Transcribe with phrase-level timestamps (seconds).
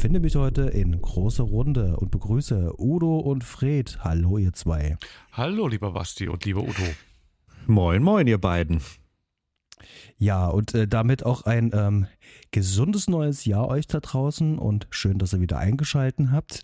[0.00, 3.98] Befinde mich heute in großer Runde und begrüße Udo und Fred.
[4.00, 4.96] Hallo, ihr zwei.
[5.30, 6.82] Hallo, lieber Basti und lieber Udo.
[7.66, 8.80] Moin, moin, ihr beiden.
[10.16, 12.06] Ja, und äh, damit auch ein ähm,
[12.50, 16.62] gesundes neues Jahr euch da draußen und schön, dass ihr wieder eingeschalten habt.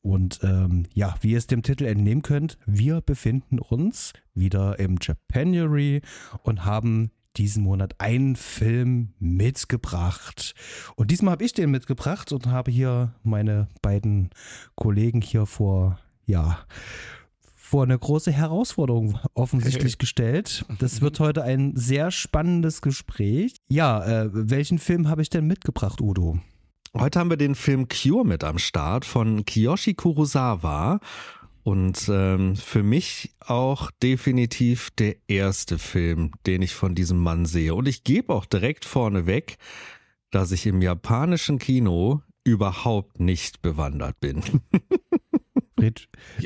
[0.00, 4.96] Und ähm, ja, wie ihr es dem Titel entnehmen könnt, wir befinden uns wieder im
[5.02, 6.00] Japanuary
[6.44, 10.54] und haben diesen Monat einen Film mitgebracht.
[10.96, 14.30] Und diesmal habe ich den mitgebracht und habe hier meine beiden
[14.74, 16.58] Kollegen hier vor, ja,
[17.54, 20.64] vor eine große Herausforderung offensichtlich gestellt.
[20.80, 23.54] Das wird heute ein sehr spannendes Gespräch.
[23.68, 26.40] Ja, äh, welchen Film habe ich denn mitgebracht, Udo?
[26.98, 30.98] Heute haben wir den Film Cure mit am Start von Kiyoshi Kurosawa.
[31.62, 37.74] Und ähm, für mich auch definitiv der erste Film, den ich von diesem Mann sehe.
[37.74, 39.56] Und ich gebe auch direkt vorneweg,
[40.30, 44.42] dass ich im japanischen Kino überhaupt nicht bewandert bin.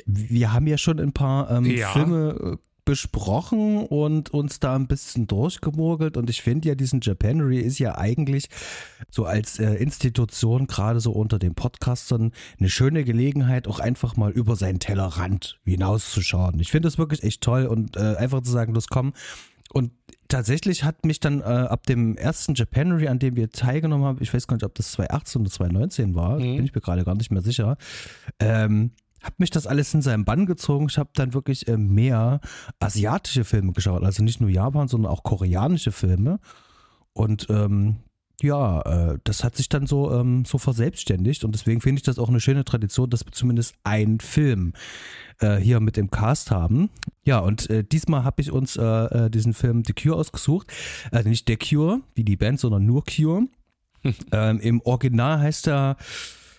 [0.07, 1.89] Wir haben ja schon ein paar ähm, ja.
[1.89, 6.17] Filme äh, besprochen und uns da ein bisschen durchgemogelt.
[6.17, 8.49] Und ich finde ja, diesen Japanery ist ja eigentlich
[9.11, 14.33] so als äh, Institution, gerade so unter den Podcastern, eine schöne Gelegenheit, auch einfach mal
[14.33, 16.59] über seinen Tellerrand hinauszuschauen.
[16.61, 19.13] Ich finde das wirklich echt toll und äh, einfach zu sagen, los komm.
[19.73, 19.91] Und
[20.29, 24.33] tatsächlich hat mich dann äh, ab dem ersten Japanery, an dem wir teilgenommen haben, ich
[24.33, 26.57] weiß gar nicht, ob das 2018 oder 2019 war, mhm.
[26.57, 27.77] bin ich mir gerade gar nicht mehr sicher,
[28.39, 28.93] ähm,
[29.25, 30.87] habe mich das alles in seinen Bann gezogen.
[30.89, 32.41] Ich habe dann wirklich äh, mehr
[32.79, 36.39] asiatische Filme geschaut, also nicht nur Japan, sondern auch koreanische Filme.
[37.13, 37.97] Und ähm,
[38.43, 42.19] ja, äh, das hat sich dann so, ähm, so verselbstständigt und deswegen finde ich das
[42.19, 44.73] auch eine schöne Tradition, dass wir zumindest einen Film
[45.39, 46.91] äh, hier mit im Cast haben.
[47.25, 50.67] Ja, und äh, diesmal habe ich uns äh, äh, diesen Film The Cure ausgesucht.
[51.11, 53.47] Also nicht The Cure, wie die Band, sondern nur Cure.
[54.33, 55.97] ähm, Im Original heißt er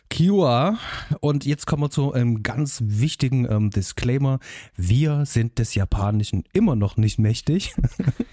[0.09, 0.77] Kiwa.
[1.19, 4.39] Und jetzt kommen wir zu einem ganz wichtigen ähm, Disclaimer.
[4.75, 7.75] Wir sind des Japanischen immer noch nicht mächtig.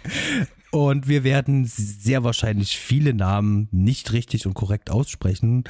[0.70, 5.64] und wir werden sehr wahrscheinlich viele Namen nicht richtig und korrekt aussprechen.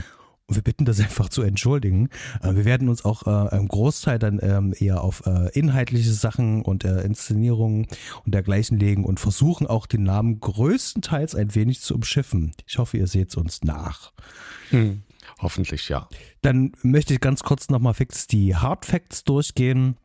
[0.46, 2.08] Und wir bitten das einfach zu entschuldigen.
[2.42, 6.62] Äh, wir werden uns auch äh, im Großteil dann ähm, eher auf äh, inhaltliche Sachen
[6.62, 7.86] und äh, Inszenierungen
[8.24, 12.52] und dergleichen legen und versuchen auch den Namen größtenteils ein wenig zu umschiffen.
[12.66, 14.12] Ich hoffe, ihr seht es uns nach.
[14.70, 15.02] Hm.
[15.42, 16.08] Hoffentlich ja.
[16.41, 19.97] Dann möchte ich ganz kurz nochmal fix die Hard Facts durchgehen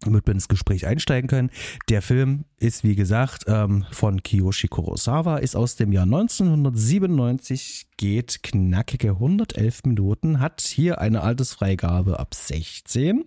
[0.00, 1.50] damit wir ins Gespräch einsteigen können.
[1.88, 8.42] Der Film ist, wie gesagt, ähm, von Kiyoshi Kurosawa, ist aus dem Jahr 1997, geht
[8.42, 13.24] knackige 111 Minuten, hat hier eine Altersfreigabe ab 16.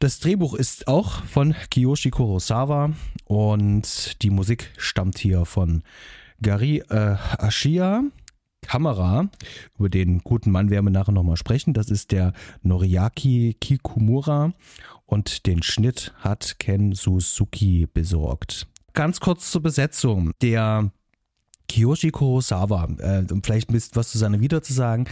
[0.00, 2.92] Das Drehbuch ist auch von Kiyoshi Kurosawa
[3.24, 5.82] und die Musik stammt hier von
[6.40, 8.02] Gary äh, Ashia.
[8.68, 9.28] Kamera,
[9.78, 11.72] über den guten Mann werden wir nachher nochmal sprechen.
[11.74, 14.52] Das ist der Noriaki Kikumura
[15.06, 18.68] und den Schnitt hat Ken Suzuki besorgt.
[18.92, 20.32] Ganz kurz zur Besetzung.
[20.42, 20.92] Der
[21.68, 25.06] Kiyoshi Kurosawa, äh, um vielleicht was zu seiner Vita zu sagen,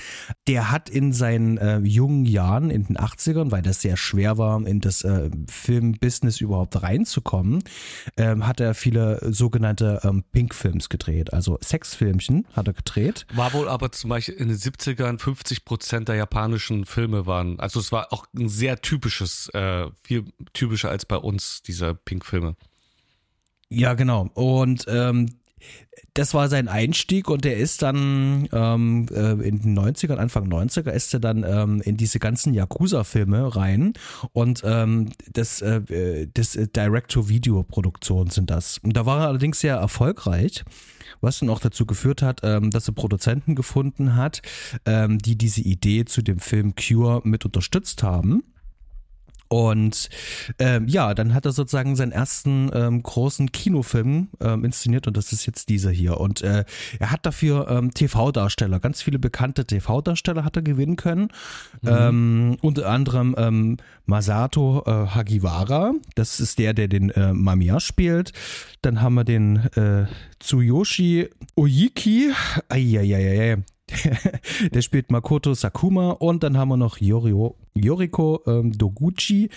[0.48, 4.66] der hat in seinen äh, jungen Jahren, in den 80ern, weil das sehr schwer war,
[4.66, 7.62] in das äh, Filmbusiness überhaupt reinzukommen,
[8.16, 13.26] ähm, hat er viele sogenannte ähm, Pink-Films gedreht, also Sexfilmchen hat er gedreht.
[13.34, 17.80] War wohl aber zum Beispiel in den 70ern 50 Prozent der japanischen Filme waren, also
[17.80, 20.24] es war auch ein sehr typisches, äh, viel
[20.54, 22.56] typischer als bei uns, diese Pink-Filme.
[23.68, 24.30] Ja, genau.
[24.34, 25.28] Und ähm,
[26.14, 30.90] das war sein Einstieg und er ist dann ähm, äh, in den 90ern, Anfang 90er,
[30.90, 33.94] ist er dann ähm, in diese ganzen Yakuza-Filme rein
[34.32, 38.78] und ähm, das, äh, das Direct-to-Video-Produktion sind das.
[38.78, 40.64] Und da war er allerdings sehr erfolgreich
[41.20, 44.42] was dann auch dazu geführt hat, ähm, dass er Produzenten gefunden hat,
[44.84, 48.42] ähm, die diese Idee zu dem Film Cure mit unterstützt haben.
[49.48, 50.08] Und
[50.58, 55.32] ähm, ja, dann hat er sozusagen seinen ersten ähm, großen Kinofilm ähm, inszeniert und das
[55.32, 56.18] ist jetzt dieser hier.
[56.18, 56.64] Und äh,
[56.98, 61.28] er hat dafür ähm, TV-Darsteller, ganz viele bekannte TV-Darsteller hat er gewinnen können.
[61.82, 61.88] Mhm.
[61.88, 68.32] Ähm, unter anderem ähm, Masato äh, Hagiwara, das ist der, der den äh, Mamiya spielt.
[68.82, 70.06] Dann haben wir den äh,
[70.40, 72.32] Tsuyoshi Oyiki.
[72.68, 73.58] Eieieiei.
[74.72, 79.50] der spielt Makoto Sakuma und dann haben wir noch Yorio, Yoriko ähm, Doguchi.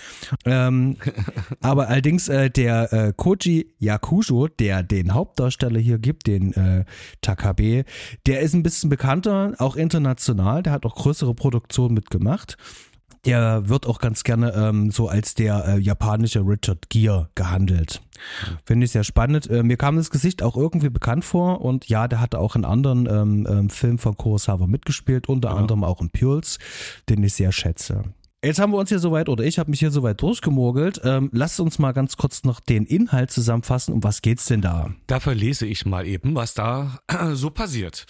[0.44, 0.96] Ähm,
[1.60, 6.84] aber allerdings äh, der äh, Koji Yakusho, der den Hauptdarsteller hier gibt, den äh,
[7.22, 7.84] Takabe,
[8.26, 10.62] der ist ein bisschen bekannter, auch international.
[10.62, 12.56] Der hat auch größere Produktionen mitgemacht.
[13.24, 18.00] Der wird auch ganz gerne ähm, so als der äh, japanische Richard Gere gehandelt.
[18.64, 19.48] Finde ich sehr spannend.
[19.50, 22.64] Äh, mir kam das Gesicht auch irgendwie bekannt vor und ja, der hatte auch in
[22.64, 25.56] anderen ähm, ähm, Filmen von Kurosawa mitgespielt, unter ja.
[25.56, 26.58] anderem auch in Pules,
[27.08, 28.04] den ich sehr schätze.
[28.42, 31.02] Jetzt haben wir uns hier soweit, oder ich habe mich hier soweit durchgemogelt.
[31.04, 33.92] Ähm, lasst uns mal ganz kurz noch den Inhalt zusammenfassen.
[33.92, 34.94] Um was geht's denn da?
[35.06, 37.00] Dafür lese ich mal eben, was da
[37.34, 38.06] so passiert.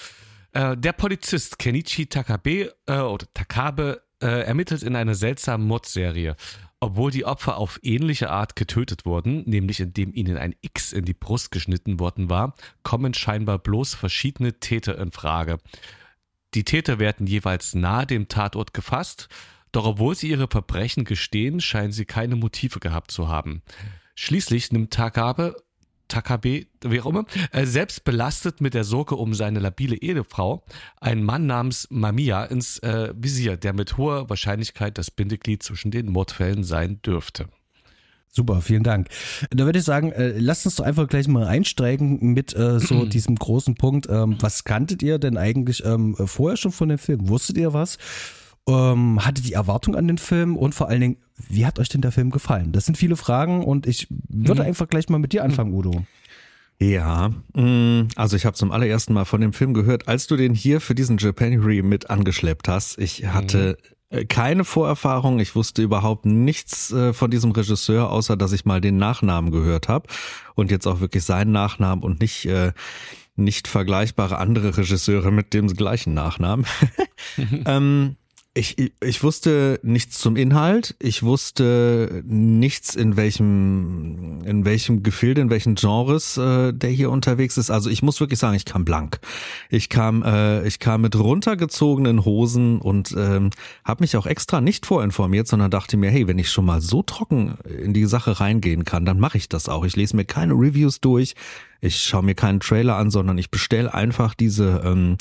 [0.52, 6.36] Äh, der Polizist Kenichi Takabe äh, oder Takabe äh, ermittelt in einer seltsamen Mordserie.
[6.80, 11.14] Obwohl die Opfer auf ähnliche Art getötet wurden, nämlich indem ihnen ein X in die
[11.14, 15.58] Brust geschnitten worden war, kommen scheinbar bloß verschiedene Täter in Frage.
[16.54, 19.28] Die Täter werden jeweils nahe dem Tatort gefasst,
[19.72, 23.62] doch obwohl sie ihre Verbrechen gestehen, scheinen sie keine Motive gehabt zu haben.
[24.14, 25.56] Schließlich nimmt Takabe
[26.10, 30.62] Takabe, wie auch immer, äh, selbst belastet mit der Sorge um seine labile Ehefrau,
[31.00, 36.10] einen Mann namens Mamiya ins äh, Visier, der mit hoher Wahrscheinlichkeit das Bindeglied zwischen den
[36.10, 37.48] Mordfällen sein dürfte.
[38.32, 39.08] Super, vielen Dank.
[39.50, 43.04] Da würde ich sagen, äh, lasst uns doch einfach gleich mal einsteigen mit äh, so
[43.06, 44.08] diesem großen Punkt.
[44.08, 47.28] Ähm, was kanntet ihr denn eigentlich ähm, vorher schon von dem Film?
[47.28, 47.98] Wusstet ihr was?
[48.68, 50.56] Ähm, hattet ihr Erwartung an den Film?
[50.56, 51.16] Und vor allen Dingen,
[51.48, 52.72] wie hat euch denn der Film gefallen?
[52.72, 54.68] Das sind viele Fragen und ich würde mhm.
[54.68, 56.04] einfach gleich mal mit dir anfangen, Udo.
[56.82, 60.54] Ja, mm, also ich habe zum allerersten Mal von dem Film gehört, als du den
[60.54, 62.98] hier für diesen Japanery mit angeschleppt hast.
[62.98, 63.76] Ich hatte
[64.10, 64.28] mhm.
[64.28, 68.96] keine Vorerfahrung, ich wusste überhaupt nichts äh, von diesem Regisseur, außer dass ich mal den
[68.96, 70.08] Nachnamen gehört habe
[70.54, 72.72] und jetzt auch wirklich seinen Nachnamen und nicht äh,
[73.36, 76.66] nicht vergleichbare andere Regisseure mit dem gleichen Nachnamen.
[77.66, 78.16] ähm,
[78.60, 80.94] ich, ich wusste nichts zum Inhalt.
[80.98, 87.56] Ich wusste nichts in welchem, in welchem Gefilde, in welchen Genres äh, der hier unterwegs
[87.56, 87.70] ist.
[87.70, 89.18] Also ich muss wirklich sagen, ich kam blank.
[89.70, 93.50] Ich kam, äh, ich kam mit runtergezogenen Hosen und ähm,
[93.82, 97.02] habe mich auch extra nicht vorinformiert, sondern dachte mir, hey, wenn ich schon mal so
[97.02, 99.84] trocken in die Sache reingehen kann, dann mache ich das auch.
[99.84, 101.34] Ich lese mir keine Reviews durch.
[101.80, 105.16] Ich schaue mir keinen Trailer an, sondern ich bestelle einfach diese ähm,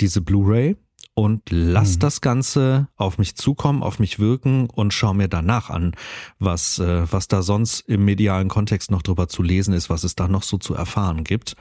[0.00, 0.76] diese Blu-ray
[1.14, 2.00] und lass mhm.
[2.00, 5.92] das Ganze auf mich zukommen, auf mich wirken und schau mir danach an,
[6.38, 10.16] was, äh, was da sonst im medialen Kontext noch drüber zu lesen ist, was es
[10.16, 11.54] da noch so zu erfahren gibt.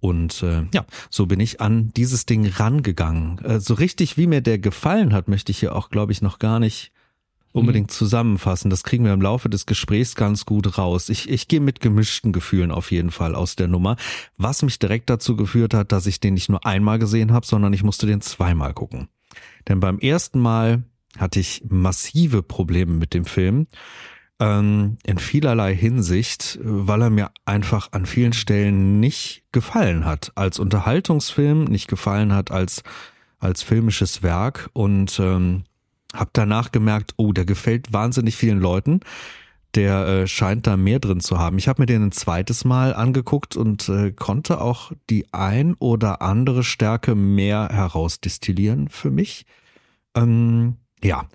[0.00, 3.38] Und äh, ja, so bin ich an dieses Ding rangegangen.
[3.44, 6.38] Äh, so richtig, wie mir der gefallen hat, möchte ich hier auch, glaube ich, noch
[6.38, 6.92] gar nicht
[7.56, 8.70] unbedingt zusammenfassen.
[8.70, 11.08] Das kriegen wir im Laufe des Gesprächs ganz gut raus.
[11.08, 13.96] Ich, ich gehe mit gemischten Gefühlen auf jeden Fall aus der Nummer,
[14.36, 17.72] was mich direkt dazu geführt hat, dass ich den nicht nur einmal gesehen habe, sondern
[17.72, 19.08] ich musste den zweimal gucken.
[19.68, 20.84] Denn beim ersten Mal
[21.18, 23.66] hatte ich massive Probleme mit dem Film
[24.38, 30.58] ähm, in vielerlei Hinsicht, weil er mir einfach an vielen Stellen nicht gefallen hat als
[30.58, 32.82] Unterhaltungsfilm, nicht gefallen hat als
[33.38, 35.64] als filmisches Werk und ähm,
[36.16, 39.00] hab danach gemerkt, oh, der gefällt wahnsinnig vielen Leuten.
[39.74, 41.58] Der äh, scheint da mehr drin zu haben.
[41.58, 46.22] Ich habe mir den ein zweites Mal angeguckt und äh, konnte auch die ein oder
[46.22, 49.44] andere Stärke mehr herausdestillieren für mich.
[50.14, 51.26] Ähm, ja,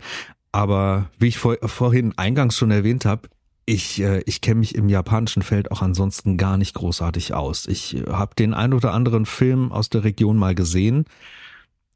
[0.51, 3.29] aber wie ich vor, vorhin eingangs schon erwähnt habe,
[3.65, 7.67] ich, äh, ich kenne mich im japanischen Feld auch ansonsten gar nicht großartig aus.
[7.67, 11.05] Ich äh, habe den ein oder anderen Film aus der Region mal gesehen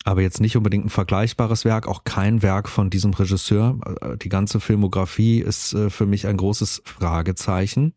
[0.06, 3.80] aber jetzt nicht unbedingt ein vergleichbares Werk, auch kein Werk von diesem Regisseur.
[4.22, 7.94] Die ganze Filmografie ist äh, für mich ein großes Fragezeichen.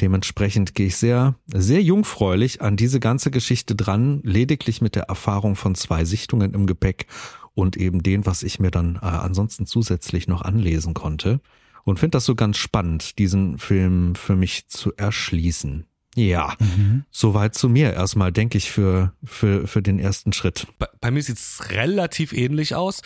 [0.00, 5.56] Dementsprechend gehe ich sehr, sehr jungfräulich an diese ganze Geschichte dran, lediglich mit der Erfahrung
[5.56, 7.06] von zwei Sichtungen im Gepäck
[7.54, 11.40] und eben den, was ich mir dann äh, ansonsten zusätzlich noch anlesen konnte.
[11.84, 15.86] Und finde das so ganz spannend, diesen Film für mich zu erschließen.
[16.16, 17.04] Ja, mhm.
[17.10, 20.66] soweit zu mir erstmal, denke ich, für, für, für den ersten Schritt.
[20.78, 23.02] Bei, bei mir sieht es relativ ähnlich aus.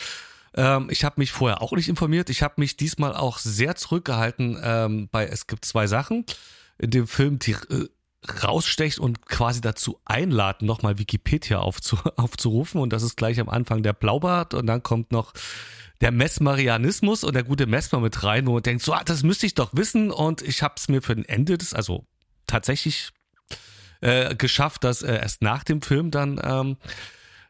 [0.55, 2.31] Ähm, ich habe mich vorher auch nicht informiert.
[2.31, 6.25] Ich habe mich diesmal auch sehr zurückgehalten ähm, bei Es gibt zwei Sachen
[6.79, 7.89] in dem Film, die äh,
[8.45, 12.81] rausstecht und quasi dazu einladen, nochmal Wikipedia aufzu, aufzurufen.
[12.81, 15.33] Und das ist gleich am Anfang der Blaubart und dann kommt noch
[16.01, 19.47] der Messmarianismus und der gute Messmer mit rein, wo man denkt, so, ah, das müsste
[19.47, 20.11] ich doch wissen.
[20.11, 22.07] Und ich habe es mir für den Ende des, also
[22.51, 23.11] tatsächlich
[24.01, 26.77] äh, geschafft, das äh, erst nach dem Film dann ähm,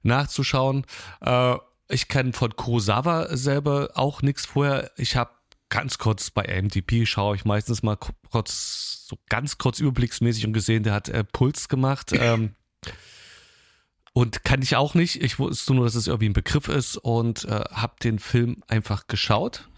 [0.02, 0.85] nachzuschauen.
[1.21, 1.57] Äh,
[1.88, 4.90] ich kenne von Kurosawa selber auch nichts vorher.
[4.97, 5.30] Ich habe
[5.69, 7.97] ganz kurz bei AMDP schaue ich meistens mal
[8.30, 12.12] kurz, so ganz kurz überblicksmäßig und gesehen, der hat äh, Puls gemacht.
[12.12, 12.54] Ähm,
[14.12, 15.23] und kann ich auch nicht.
[15.23, 19.07] Ich wusste nur, dass es irgendwie ein Begriff ist und äh, habe den Film einfach
[19.07, 19.69] geschaut.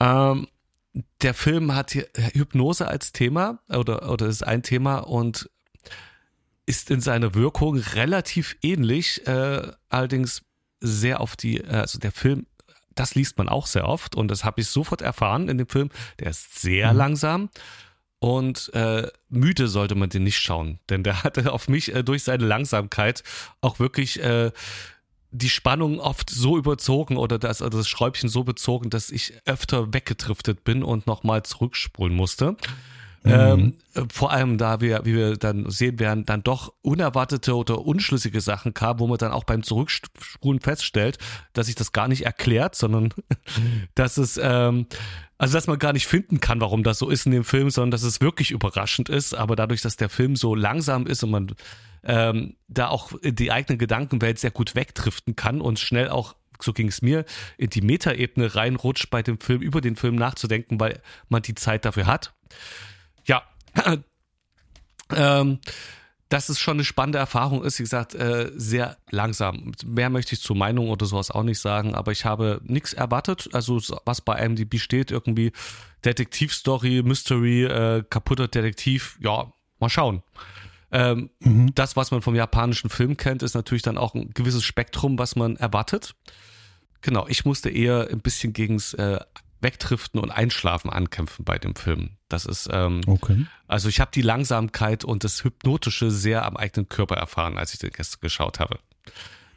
[0.00, 0.48] Ähm,
[1.22, 5.50] der Film hat hier Hypnose als Thema oder, oder ist ein Thema und
[6.66, 10.42] ist in seiner Wirkung relativ ähnlich, äh, allerdings
[10.80, 12.46] sehr auf die, äh, also der Film
[12.96, 15.90] das liest man auch sehr oft und das habe ich sofort erfahren in dem Film.
[16.18, 16.98] Der ist sehr mhm.
[16.98, 17.50] langsam
[18.18, 22.24] und äh, müde sollte man den nicht schauen, denn der hatte auf mich äh, durch
[22.24, 23.22] seine Langsamkeit
[23.60, 24.50] auch wirklich äh,
[25.36, 29.92] die Spannung oft so überzogen oder das, oder das Schräubchen so bezogen, dass ich öfter
[29.92, 32.56] weggetriftet bin und nochmal zurückspulen musste.
[33.26, 33.32] Mhm.
[33.32, 33.74] Ähm,
[34.12, 38.72] vor allem da wir, wie wir dann sehen werden, dann doch unerwartete oder unschlüssige Sachen
[38.72, 41.18] kamen, wo man dann auch beim Zurückspulen feststellt,
[41.52, 43.12] dass sich das gar nicht erklärt, sondern
[43.96, 44.86] dass es, ähm,
[45.38, 47.90] also dass man gar nicht finden kann, warum das so ist in dem Film, sondern
[47.90, 49.34] dass es wirklich überraschend ist.
[49.34, 51.54] Aber dadurch, dass der Film so langsam ist und man
[52.06, 56.88] ähm, da auch die eigene Gedankenwelt sehr gut wegdriften kann und schnell auch so ging
[56.88, 57.26] es mir,
[57.58, 61.84] in die Metaebene reinrutscht bei dem Film, über den Film nachzudenken, weil man die Zeit
[61.84, 62.34] dafür hat.
[63.26, 63.42] Ja,
[65.14, 65.58] ähm,
[66.28, 69.72] dass es schon eine spannende Erfahrung ist, wie gesagt, äh, sehr langsam.
[69.84, 73.48] Mehr möchte ich zur Meinung oder sowas auch nicht sagen, aber ich habe nichts erwartet.
[73.52, 75.52] Also was bei IMDb steht, irgendwie
[76.04, 80.22] Detektivstory, Mystery, äh, kaputter Detektiv, ja, mal schauen.
[80.92, 81.74] Ähm, mhm.
[81.74, 85.36] Das, was man vom japanischen Film kennt, ist natürlich dann auch ein gewisses Spektrum, was
[85.36, 86.14] man erwartet.
[87.00, 89.18] Genau, ich musste eher ein bisschen gegens äh,
[89.60, 92.10] Wegdriften und Einschlafen ankämpfen bei dem Film.
[92.28, 93.46] Das ist, ähm, okay.
[93.66, 97.78] also ich habe die Langsamkeit und das Hypnotische sehr am eigenen Körper erfahren, als ich
[97.78, 98.78] den gestern geschaut habe.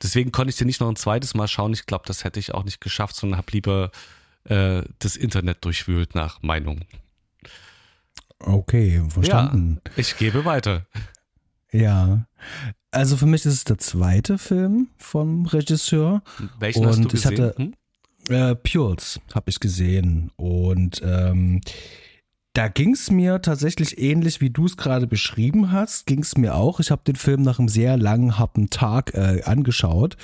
[0.01, 1.74] Deswegen konnte ich den nicht noch ein zweites Mal schauen.
[1.74, 3.91] Ich glaube, das hätte ich auch nicht geschafft, sondern habe lieber
[4.45, 6.86] äh, das Internet durchwühlt nach Meinung.
[8.39, 9.81] Okay, verstanden.
[9.86, 10.86] Ja, ich gebe weiter.
[11.71, 12.25] Ja,
[12.91, 16.23] also für mich ist es der zweite Film vom Regisseur.
[16.59, 17.33] Welchen und hast du gesehen?
[17.33, 17.73] Ich hatte, hm?
[18.29, 21.61] Äh, Pules habe ich gesehen und ähm,
[22.59, 26.55] da ging es mir tatsächlich ähnlich, wie du es gerade beschrieben hast, ging es mir
[26.55, 26.81] auch.
[26.81, 30.17] Ich habe den Film nach einem sehr langen, harten Tag äh, angeschaut.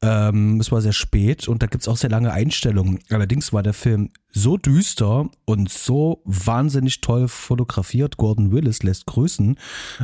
[0.00, 3.00] Ähm, es war sehr spät und da gibt es auch sehr lange Einstellungen.
[3.10, 8.16] Allerdings war der Film so düster und so wahnsinnig toll fotografiert.
[8.16, 9.58] Gordon Willis lässt grüßen.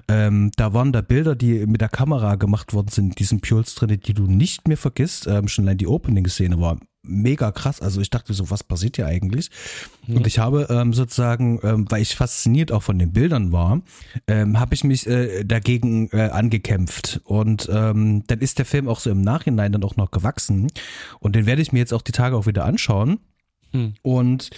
[0.09, 3.75] Ähm, da waren da Bilder, die mit der Kamera gemacht worden sind, in diesem Pules
[3.75, 5.27] drin, die du nicht mehr vergisst.
[5.27, 7.81] Ähm, schon allein die Opening-Szene war mega krass.
[7.81, 9.51] Also ich dachte so, was passiert hier eigentlich?
[10.07, 10.17] Mhm.
[10.17, 13.83] Und ich habe ähm, sozusagen, ähm, weil ich fasziniert auch von den Bildern war,
[14.27, 17.21] ähm, habe ich mich äh, dagegen äh, angekämpft.
[17.25, 20.69] Und ähm, dann ist der Film auch so im Nachhinein dann auch noch gewachsen.
[21.21, 23.19] Und den werde ich mir jetzt auch die Tage auch wieder anschauen.
[23.73, 23.95] Mhm.
[24.03, 24.51] Und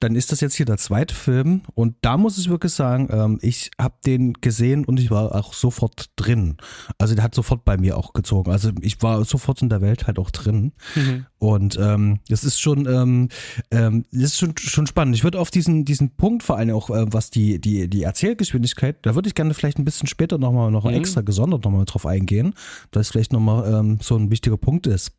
[0.00, 3.38] dann ist das jetzt hier der zweite Film und da muss ich wirklich sagen, ähm,
[3.42, 6.56] ich habe den gesehen und ich war auch sofort drin.
[6.98, 8.50] Also der hat sofort bei mir auch gezogen.
[8.50, 10.72] Also ich war sofort in der Welt halt auch drin.
[10.94, 11.26] Mhm.
[11.38, 13.28] Und ähm, das ist schon, ähm,
[13.70, 15.16] ähm, das ist schon, schon spannend.
[15.16, 18.96] Ich würde auf diesen, diesen Punkt vor allem auch, äh, was die, die, die Erzählgeschwindigkeit,
[19.02, 20.94] da würde ich gerne vielleicht ein bisschen später nochmal noch mhm.
[20.94, 22.54] extra gesondert nochmal drauf eingehen,
[22.92, 25.12] weil es vielleicht nochmal ähm, so ein wichtiger Punkt ist.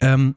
[0.00, 0.36] Ähm,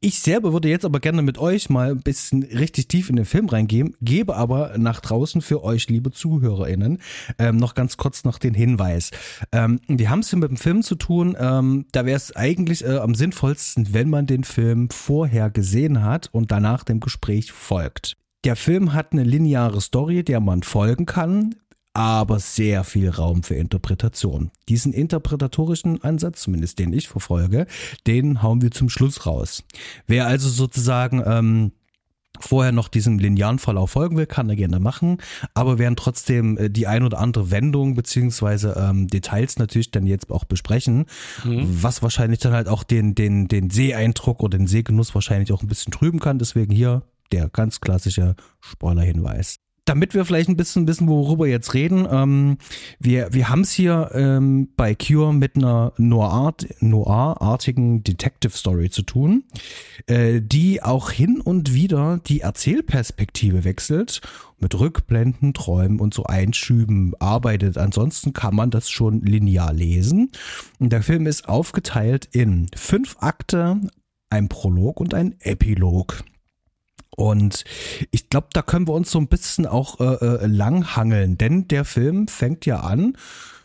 [0.00, 3.26] ich selber würde jetzt aber gerne mit euch mal ein bisschen richtig tief in den
[3.26, 6.98] Film reingehen, gebe aber nach draußen für euch, liebe ZuhörerInnen,
[7.38, 9.10] ähm, noch ganz kurz noch den Hinweis.
[9.52, 12.82] Ähm, wir haben es hier mit dem Film zu tun, ähm, da wäre es eigentlich
[12.84, 18.16] äh, am sinnvollsten, wenn man den Film vorher gesehen hat und danach dem Gespräch folgt.
[18.44, 21.56] Der Film hat eine lineare Story, der man folgen kann
[21.92, 24.50] aber sehr viel Raum für Interpretation.
[24.68, 27.66] Diesen interpretatorischen Ansatz, zumindest den ich verfolge,
[28.06, 29.64] den hauen wir zum Schluss raus.
[30.06, 31.72] Wer also sozusagen ähm,
[32.38, 35.18] vorher noch diesem linearen Verlauf folgen will, kann er gerne machen,
[35.52, 40.30] aber werden trotzdem äh, die ein oder andere Wendung beziehungsweise ähm, Details natürlich dann jetzt
[40.30, 41.06] auch besprechen,
[41.44, 41.82] mhm.
[41.82, 45.68] was wahrscheinlich dann halt auch den, den, den Seeeindruck oder den Sehgenuss wahrscheinlich auch ein
[45.68, 46.38] bisschen trüben kann.
[46.38, 51.74] Deswegen hier der ganz klassische Spoiler-Hinweis damit wir vielleicht ein bisschen wissen, worüber wir jetzt
[51.74, 52.58] reden, ähm,
[52.98, 59.44] wir, wir haben es hier ähm, bei Cure mit einer Noir-artigen Detective Story zu tun,
[60.06, 64.20] äh, die auch hin und wieder die Erzählperspektive wechselt,
[64.60, 67.78] mit Rückblenden, Träumen und so Einschüben arbeitet.
[67.78, 70.30] Ansonsten kann man das schon linear lesen.
[70.78, 73.80] Und der Film ist aufgeteilt in fünf Akte,
[74.28, 76.22] ein Prolog und ein Epilog.
[77.16, 77.64] Und
[78.12, 81.84] ich glaube, da können wir uns so ein bisschen auch äh, äh, langhangeln, denn der
[81.84, 83.16] Film fängt ja an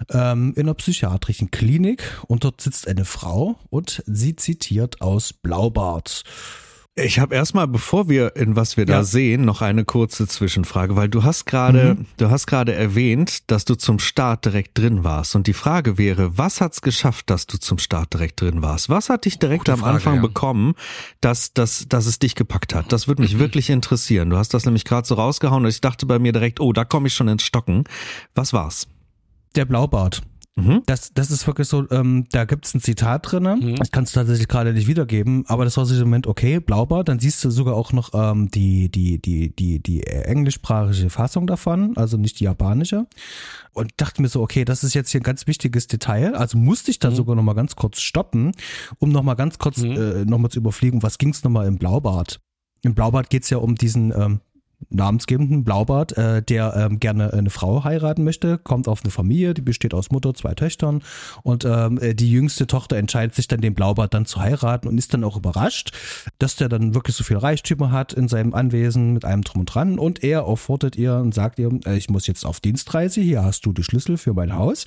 [0.09, 6.23] ähm, in einer psychiatrischen Klinik und dort sitzt eine Frau und sie zitiert aus Blaubart.
[6.97, 8.95] Ich habe erstmal, bevor wir in was wir ja.
[8.95, 12.05] da sehen, noch eine kurze Zwischenfrage, weil du hast gerade, mhm.
[12.15, 15.35] du hast gerade erwähnt, dass du zum Start direkt drin warst.
[15.35, 18.87] Und die Frage wäre, was hat's geschafft, dass du zum Start direkt drin warst?
[18.87, 20.21] Was hat dich direkt Gute am Frage, Anfang ja.
[20.21, 20.75] bekommen,
[21.19, 22.93] dass, dass, dass es dich gepackt hat?
[22.93, 23.39] Das würde mich mhm.
[23.39, 24.29] wirklich interessieren.
[24.29, 26.85] Du hast das nämlich gerade so rausgehauen und ich dachte bei mir direkt, oh, da
[26.85, 27.83] komme ich schon ins Stocken.
[28.35, 28.87] Was war's?
[29.57, 30.21] Der Blaubart.
[30.57, 30.83] Mhm.
[30.85, 33.75] Das, das ist wirklich so, ähm, da gibt es ein Zitat drin, mhm.
[33.75, 37.09] das kannst du tatsächlich gerade nicht wiedergeben, aber das war so im Moment, okay, Blaubart,
[37.09, 41.97] dann siehst du sogar auch noch ähm, die, die, die, die, die englischsprachige Fassung davon,
[41.97, 43.05] also nicht die japanische.
[43.74, 46.89] Und dachte mir so, okay, das ist jetzt hier ein ganz wichtiges Detail, also musste
[46.89, 47.17] ich dann mhm.
[47.17, 48.53] sogar nochmal ganz kurz stoppen,
[49.00, 49.91] um nochmal ganz kurz mhm.
[49.91, 52.39] äh, nochmal zu überfliegen, was ging es nochmal im Blaubart.
[52.81, 54.39] Im Blaubart geht es ja um diesen ähm,
[54.89, 59.62] namensgebenden Blaubart, äh, der ähm, gerne eine Frau heiraten möchte, kommt auf eine Familie, die
[59.62, 61.01] besteht aus Mutter, zwei Töchtern
[61.44, 64.98] und ähm, äh, die jüngste Tochter entscheidet sich dann den Blaubart dann zu heiraten und
[64.98, 65.92] ist dann auch überrascht,
[66.39, 69.65] dass der dann wirklich so viel Reichtümer hat in seinem Anwesen mit einem Drum und
[69.74, 73.44] Dran und er auffordert ihr und sagt ihr, äh, ich muss jetzt auf Dienstreise, hier
[73.44, 74.86] hast du die Schlüssel für mein Haus,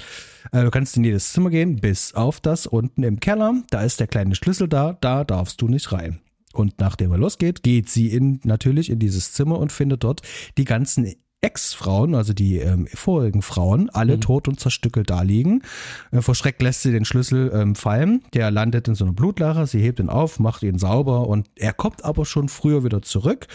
[0.52, 4.00] äh, du kannst in jedes Zimmer gehen, bis auf das unten im Keller, da ist
[4.00, 6.20] der kleine Schlüssel da, da darfst du nicht rein.
[6.52, 10.22] Und nachdem er losgeht, geht sie in, natürlich in dieses Zimmer und findet dort
[10.56, 14.20] die ganzen Ex-Frauen, also die ähm, vorigen Frauen, alle mhm.
[14.22, 15.62] tot und zerstückelt da liegen.
[16.10, 18.24] Äh, vor Schreck lässt sie den Schlüssel ähm, fallen.
[18.34, 19.66] Der landet in so einer Blutlache.
[19.66, 23.46] Sie hebt ihn auf, macht ihn sauber und er kommt aber schon früher wieder zurück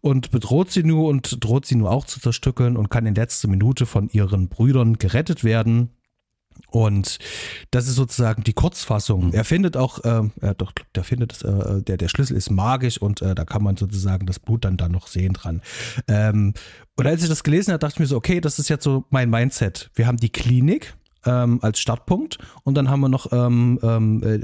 [0.00, 3.48] und bedroht sie nur und droht sie nur auch zu zerstückeln und kann in letzter
[3.48, 5.90] Minute von ihren Brüdern gerettet werden.
[6.70, 7.18] Und
[7.70, 9.32] das ist sozusagen die Kurzfassung.
[9.32, 13.22] Er findet auch, äh, er doch, der findet, äh, der, der Schlüssel ist magisch und
[13.22, 15.62] äh, da kann man sozusagen das Blut dann da noch sehen dran.
[16.08, 16.54] Ähm,
[16.96, 19.04] und als ich das gelesen habe, dachte ich mir so, okay, das ist jetzt so
[19.10, 19.90] mein Mindset.
[19.94, 24.40] Wir haben die Klinik, ähm, als Startpunkt und dann haben wir noch ähm, ähm, äh,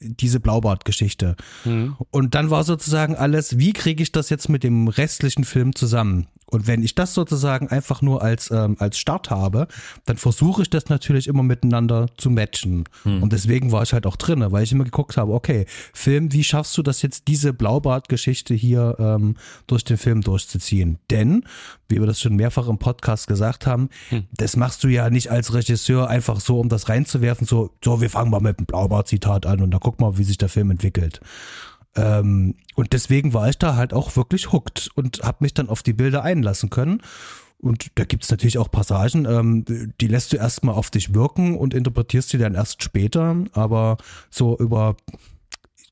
[0.00, 1.36] diese Blaubart-Geschichte.
[1.64, 1.96] Mhm.
[2.10, 6.26] Und dann war sozusagen alles, wie kriege ich das jetzt mit dem restlichen Film zusammen?
[6.50, 9.68] Und wenn ich das sozusagen einfach nur als, ähm, als Start habe,
[10.04, 12.84] dann versuche ich das natürlich immer miteinander zu matchen.
[13.04, 13.22] Hm.
[13.22, 16.44] Und deswegen war ich halt auch drin, weil ich immer geguckt habe, okay, Film, wie
[16.44, 20.98] schaffst du das jetzt, diese Blaubart-Geschichte hier ähm, durch den Film durchzuziehen?
[21.10, 21.44] Denn,
[21.88, 24.24] wie wir das schon mehrfach im Podcast gesagt haben, hm.
[24.32, 28.10] das machst du ja nicht als Regisseur einfach so, um das reinzuwerfen, so, so, wir
[28.10, 31.20] fangen mal mit dem Blaubart-Zitat an und dann guck mal, wie sich der Film entwickelt.
[31.96, 35.82] Ähm, und deswegen war ich da halt auch wirklich hooked und habe mich dann auf
[35.82, 37.02] die Bilder einlassen können.
[37.58, 41.74] Und da gibt's natürlich auch Passagen, ähm, die lässt du erstmal auf dich wirken und
[41.74, 43.36] interpretierst sie dann erst später.
[43.52, 43.98] Aber
[44.30, 44.96] so über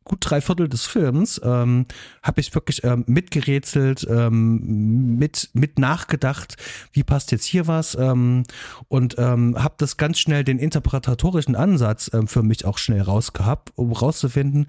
[0.09, 1.87] gut drei Viertel des Films ähm,
[2.23, 6.57] habe ich wirklich ähm, mitgerätselt, ähm, mit, mit nachgedacht,
[6.93, 8.43] wie passt jetzt hier was ähm,
[8.89, 13.73] und ähm, habe das ganz schnell den interpretatorischen Ansatz ähm, für mich auch schnell rausgehabt,
[13.77, 14.67] um rauszufinden,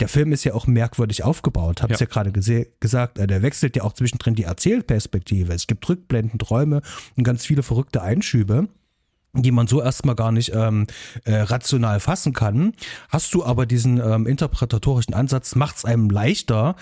[0.00, 2.32] der Film ist ja auch merkwürdig aufgebaut, habe es ja, ja gerade
[2.80, 6.82] gesagt, äh, der wechselt ja auch zwischendrin die Erzählperspektive, es gibt Rückblenden, Träume
[7.16, 8.68] und ganz viele verrückte Einschübe
[9.34, 10.86] die man so erstmal gar nicht ähm,
[11.24, 12.74] äh, rational fassen kann.
[13.08, 16.76] Hast du aber diesen ähm, interpretatorischen Ansatz, macht es einem leichter,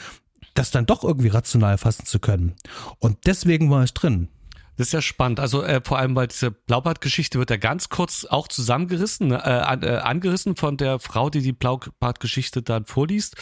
[0.54, 2.54] das dann doch irgendwie rational fassen zu können.
[2.98, 4.28] Und deswegen war ich drin.
[4.76, 5.40] Das ist ja spannend.
[5.40, 9.50] Also äh, vor allem, weil diese Blaubart-Geschichte wird ja ganz kurz auch zusammengerissen, ne, äh,
[9.50, 13.36] an, äh, angerissen von der Frau, die die Blaubart-Geschichte dann vorliest.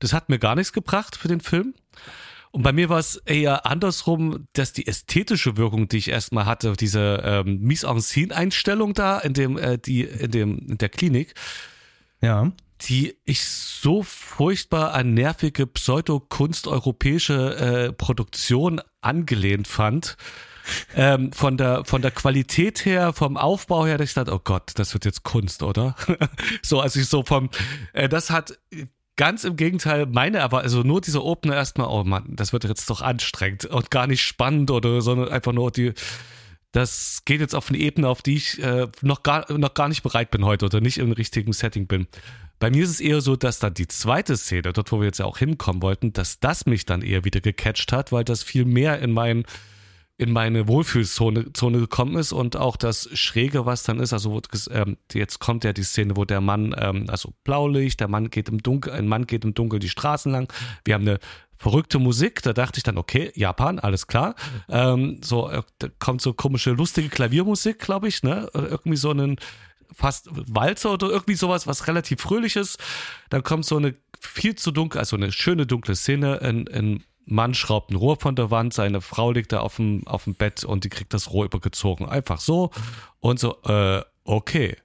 [0.00, 1.74] Das hat mir gar nichts gebracht für den Film.
[2.52, 6.74] Und bei mir war es eher andersrum, dass die ästhetische Wirkung, die ich erstmal hatte,
[6.74, 10.90] diese ähm, Mise en scène Einstellung da in dem, äh, die, in dem, in der
[10.90, 11.34] Klinik.
[12.20, 12.52] Ja
[12.88, 20.16] die ich so furchtbar an nervige Pseudokunst europäische äh, Produktion angelehnt fand.
[20.94, 24.70] Ähm, von der von der Qualität her, vom Aufbau her, dass ich dachte, oh Gott,
[24.76, 25.96] das wird jetzt Kunst, oder?
[26.62, 27.50] so, also ich so vom,
[27.92, 28.58] äh, das hat
[29.16, 32.88] Ganz im Gegenteil, meine aber, also nur dieser Opener erstmal, oh Mann, das wird jetzt
[32.88, 35.92] doch anstrengend und gar nicht spannend oder, sondern einfach nur die,
[36.72, 40.02] das geht jetzt auf eine Ebene, auf die ich äh, noch, gar, noch gar nicht
[40.02, 42.06] bereit bin heute oder nicht im richtigen Setting bin.
[42.58, 45.18] Bei mir ist es eher so, dass dann die zweite Szene, dort wo wir jetzt
[45.18, 48.64] ja auch hinkommen wollten, dass das mich dann eher wieder gecatcht hat, weil das viel
[48.64, 49.44] mehr in meinen
[50.22, 54.96] in meine Wohlfühlzone Zone gekommen ist und auch das Schräge, was dann ist, also ähm,
[55.12, 58.62] jetzt kommt ja die Szene, wo der Mann, ähm, also Blaulicht, der Mann geht im
[58.62, 60.52] Dunkel, ein Mann geht im Dunkel die Straßen lang.
[60.84, 61.18] Wir haben eine
[61.56, 64.36] verrückte Musik, da dachte ich dann, okay, Japan, alles klar.
[64.68, 68.48] Ähm, so, äh, da kommt so komische, lustige Klaviermusik, glaube ich, ne?
[68.54, 69.38] Irgendwie so einen
[69.92, 72.78] fast Walzer oder irgendwie sowas, was relativ fröhlich ist.
[73.28, 77.54] Dann kommt so eine viel zu dunkel, also eine schöne dunkle Szene in, in Mann
[77.54, 80.64] schraubt ein Rohr von der Wand, seine Frau liegt da auf dem, auf dem Bett
[80.64, 82.08] und die kriegt das Rohr übergezogen.
[82.08, 82.70] Einfach so.
[83.20, 84.76] Und so, äh, okay.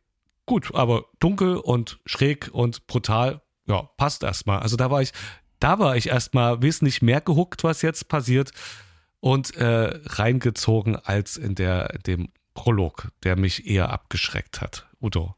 [0.45, 4.59] Gut, aber dunkel und schräg und brutal, ja, passt erstmal.
[4.59, 5.11] Also da war ich,
[5.59, 8.51] da war ich erstmal wesentlich mehr gehuckt, was jetzt passiert
[9.19, 14.87] und äh, reingezogen als in der, in dem Prolog, der mich eher abgeschreckt hat.
[15.01, 15.35] Udo.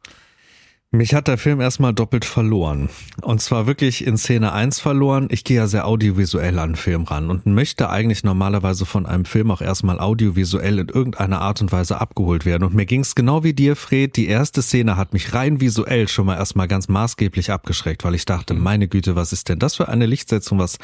[0.92, 2.90] Mich hat der Film erstmal doppelt verloren.
[3.22, 5.28] Und zwar wirklich in Szene 1 verloren.
[5.30, 9.26] Ich gehe ja sehr audiovisuell an den Film ran und möchte eigentlich normalerweise von einem
[9.26, 12.64] Film auch erstmal audiovisuell in irgendeiner Art und Weise abgeholt werden.
[12.64, 14.16] Und mir ging es genau wie dir, Fred.
[14.16, 18.26] Die erste Szene hat mich rein visuell schon mal erstmal ganz maßgeblich abgeschreckt, weil ich
[18.26, 18.64] dachte, mhm.
[18.64, 20.58] meine Güte, was ist denn das für eine Lichtsetzung?
[20.58, 20.80] Was,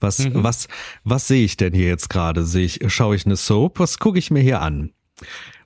[0.00, 0.42] was, mhm.
[0.42, 0.68] was,
[1.04, 2.46] was sehe ich denn hier jetzt gerade?
[2.46, 3.78] Sehe ich, schaue ich eine Soap?
[3.78, 4.92] Was gucke ich mir hier an?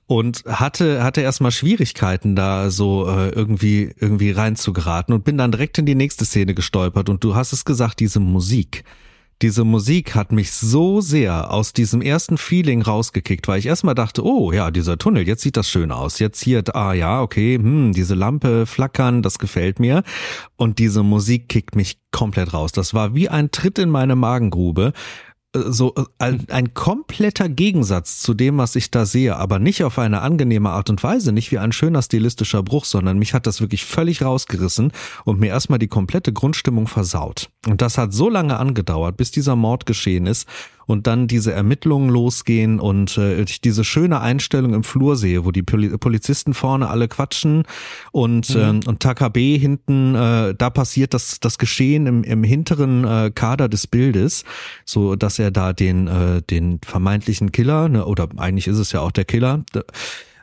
[0.07, 5.77] Und hatte hatte erstmal Schwierigkeiten da so äh, irgendwie irgendwie reinzugeraten und bin dann direkt
[5.77, 8.83] in die nächste Szene gestolpert und du hast es gesagt, diese Musik.
[9.41, 14.23] Diese Musik hat mich so sehr aus diesem ersten Feeling rausgekickt, weil ich erstmal dachte,
[14.23, 16.19] oh ja, dieser Tunnel, jetzt sieht das schön aus.
[16.19, 20.03] Jetzt hier, ah ja, okay, hm, diese Lampe flackern, das gefällt mir.
[20.55, 22.71] Und diese Musik kickt mich komplett raus.
[22.71, 24.93] Das war wie ein Tritt in meine Magengrube
[25.55, 29.97] so äh, ein, ein, kompletter Gegensatz zu dem, was ich da sehe, aber nicht auf
[29.97, 33.61] eine angenehme Art und Weise, nicht wie ein schöner stilistischer Bruch, sondern mich hat das
[33.61, 34.91] wirklich völlig rausgerissen
[35.23, 37.49] und mir erstmal die komplette Grundstimmung versaut.
[37.67, 40.47] Und das hat so lange angedauert, bis dieser Mord geschehen ist
[40.85, 45.51] und dann diese Ermittlungen losgehen und äh, ich diese schöne Einstellung im Flur sehe, wo
[45.51, 47.63] die Polizisten vorne alle quatschen
[48.11, 48.61] und mhm.
[48.61, 53.69] ähm, und Takabe hinten, äh, da passiert das das Geschehen im, im hinteren äh, Kader
[53.69, 54.43] des Bildes,
[54.85, 59.01] so dass er da den äh, den vermeintlichen Killer ne, oder eigentlich ist es ja
[59.01, 59.63] auch der Killer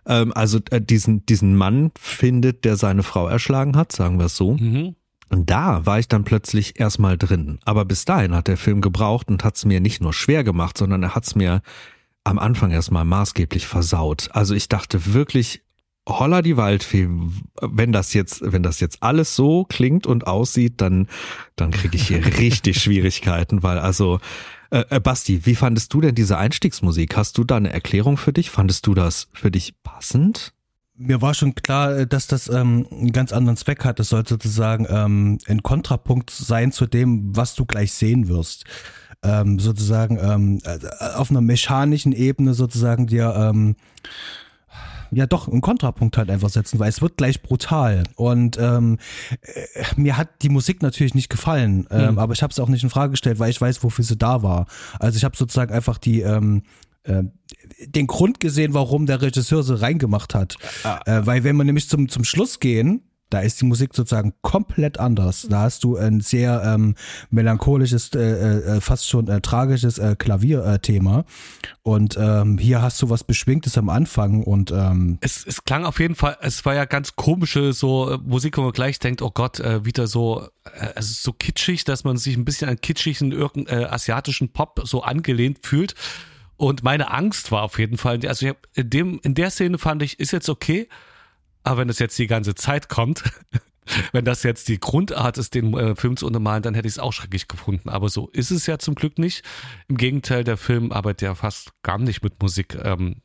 [0.07, 4.37] ähm, also äh, diesen diesen Mann findet, der seine Frau erschlagen hat, sagen wir es
[4.37, 4.55] so.
[4.55, 4.97] Mhm.
[5.33, 7.59] Und da war ich dann plötzlich erstmal drin.
[7.65, 10.77] Aber bis dahin hat der Film gebraucht und hat es mir nicht nur schwer gemacht,
[10.77, 11.63] sondern er hat es mir
[12.23, 14.29] am Anfang erstmal maßgeblich versaut.
[14.35, 15.63] Also ich dachte wirklich,
[16.07, 17.09] holla die Waldfee,
[17.63, 21.09] wenn das jetzt, wenn das jetzt alles so klingt und aussieht, dann,
[21.57, 24.21] dann kriege ich hier richtig Schwierigkeiten, weil also,
[24.71, 27.17] äh, äh, Basti, wie fandest du denn diese Einstiegsmusik?
[27.17, 28.51] Hast du da eine Erklärung für dich?
[28.51, 30.53] Fandest du das für dich passend?
[30.97, 34.01] Mir war schon klar, äh, dass das ähm, einen ganz anderen Zweck hat.
[34.01, 38.65] Es soll sozusagen ähm, ein Kontrapunkt sein zu dem, was du gleich sehen wirst.
[39.25, 43.77] Ähm, sozusagen ähm, äh, auf einer mechanischen Ebene sozusagen dir ähm,
[45.13, 48.03] ja doch einen Kontrapunkt halt einfach setzen, weil es wird gleich brutal.
[48.17, 48.99] Und ähm,
[49.43, 52.19] äh, mir hat die Musik natürlich nicht gefallen, ähm, hm.
[52.19, 54.43] aber ich habe es auch nicht in Frage gestellt, weil ich weiß, wofür sie da
[54.43, 54.67] war.
[54.99, 56.63] Also ich habe sozusagen einfach die ähm,
[57.05, 57.25] äh,
[57.87, 60.57] den Grund gesehen, warum der Regisseur so reingemacht hat.
[60.85, 61.01] Ah.
[61.07, 65.01] Äh, weil wenn wir nämlich zum, zum Schluss gehen, da ist die Musik sozusagen komplett
[65.01, 65.47] anders.
[65.49, 66.95] Da hast du ein sehr ähm,
[67.31, 71.25] melancholisches, äh, äh, fast schon äh, tragisches äh, Klavierthema.
[71.83, 75.99] und ähm, hier hast du was Beschwingtes am Anfang und ähm, es, es klang auf
[75.99, 79.31] jeden Fall, es war ja ganz komische so äh, Musik, wo man gleich denkt, oh
[79.33, 82.81] Gott, äh, wieder so, äh, es ist so kitschig, dass man sich ein bisschen an
[82.81, 85.95] kitschigen irgendeinen äh, asiatischen Pop so angelehnt fühlt.
[86.63, 89.79] Und meine Angst war auf jeden Fall, also ich hab in dem, in der Szene
[89.79, 90.89] fand ich, ist jetzt okay,
[91.65, 93.25] aber wenn das jetzt die ganze Zeit kommt,
[94.13, 96.99] wenn das jetzt die Grundart ist, den äh, Film zu untermalen, dann hätte ich es
[97.01, 97.89] auch schrecklich gefunden.
[97.89, 99.43] Aber so ist es ja zum Glück nicht.
[99.89, 102.77] Im Gegenteil, der Film arbeitet ja fast gar nicht mit Musik.
[102.81, 103.23] Ähm,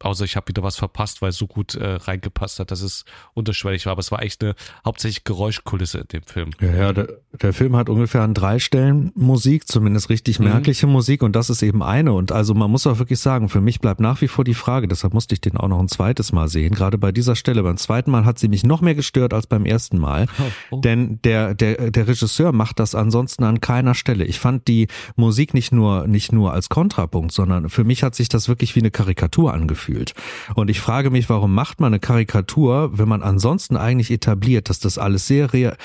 [0.00, 3.04] außer ich habe wieder was verpasst, weil es so gut äh, reingepasst hat, dass es
[3.34, 3.92] unterschwellig war.
[3.92, 4.54] Aber es war echt eine
[4.84, 6.50] hauptsächlich Geräuschkulisse in dem Film.
[6.60, 10.46] Ja, ja der, der Film hat ungefähr an drei Stellen Musik, zumindest richtig mhm.
[10.46, 10.92] merkliche mhm.
[10.92, 12.12] Musik und das ist eben eine.
[12.12, 14.86] Und also man muss auch wirklich sagen, für mich bleibt nach wie vor die Frage,
[14.86, 16.74] deshalb musste ich den auch noch ein zweites Mal sehen.
[16.74, 19.64] Gerade bei dieser Stelle, beim zweiten Mal hat sie mich noch mehr gestört als beim
[19.64, 20.26] ersten Mal.
[20.38, 20.80] Oh, oh.
[20.80, 24.24] Denn der, der, der Regisseur macht das ansonsten an keiner Stelle.
[24.24, 28.28] Ich fand die Musik nicht nur, nicht nur als Kontrapunkt, sondern für mich hat sich
[28.28, 30.14] das wirklich wie eine Karikatur angefühlt fühlt.
[30.54, 34.78] Und ich frage mich, warum macht man eine Karikatur, wenn man ansonsten eigentlich etabliert, dass
[34.80, 35.76] das alles sehr real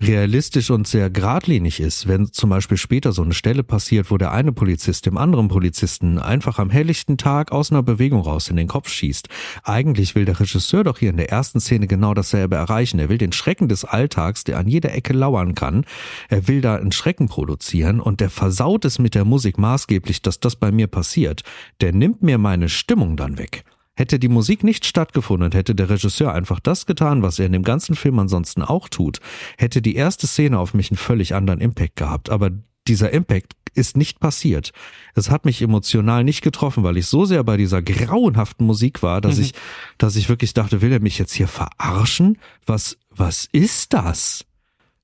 [0.00, 4.32] realistisch und sehr geradlinig ist, wenn zum Beispiel später so eine Stelle passiert, wo der
[4.32, 8.68] eine Polizist dem anderen Polizisten einfach am helllichten Tag aus einer Bewegung raus in den
[8.68, 9.28] Kopf schießt.
[9.62, 12.98] Eigentlich will der Regisseur doch hier in der ersten Szene genau dasselbe erreichen.
[12.98, 15.84] Er will den Schrecken des Alltags, der an jeder Ecke lauern kann.
[16.28, 20.40] Er will da einen Schrecken produzieren und der versaut es mit der Musik maßgeblich, dass
[20.40, 21.42] das bei mir passiert.
[21.80, 23.64] Der nimmt mir meine Stimmung dann weg.
[23.96, 27.52] Hätte die Musik nicht stattgefunden und hätte der Regisseur einfach das getan, was er in
[27.52, 29.20] dem ganzen Film ansonsten auch tut,
[29.56, 32.30] hätte die erste Szene auf mich einen völlig anderen Impact gehabt.
[32.30, 32.50] Aber
[32.88, 34.72] dieser Impact ist nicht passiert.
[35.14, 39.20] Es hat mich emotional nicht getroffen, weil ich so sehr bei dieser grauenhaften Musik war,
[39.20, 39.44] dass mhm.
[39.44, 39.54] ich,
[39.98, 42.38] dass ich wirklich dachte, will er mich jetzt hier verarschen?
[42.66, 44.44] Was, was ist das?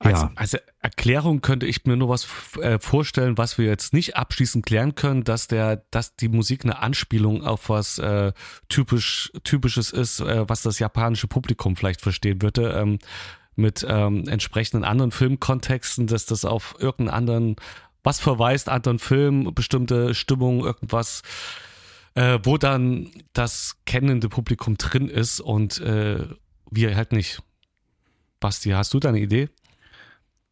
[0.02, 0.32] Als, ja.
[0.34, 4.94] als Erklärung könnte ich mir nur was äh, vorstellen, was wir jetzt nicht abschließend klären
[4.94, 8.32] können, dass der, dass die Musik eine Anspielung auf was äh,
[8.70, 12.98] typisch typisches ist, äh, was das japanische Publikum vielleicht verstehen würde, ähm,
[13.56, 17.56] mit ähm, entsprechenden anderen Filmkontexten, dass das auf irgendeinen anderen,
[18.02, 21.20] was verweist, anderen Film, bestimmte Stimmung, irgendwas,
[22.14, 26.26] äh, wo dann das kennende Publikum drin ist und äh,
[26.70, 27.42] wir halt nicht.
[28.40, 29.50] Basti, hast du da eine Idee?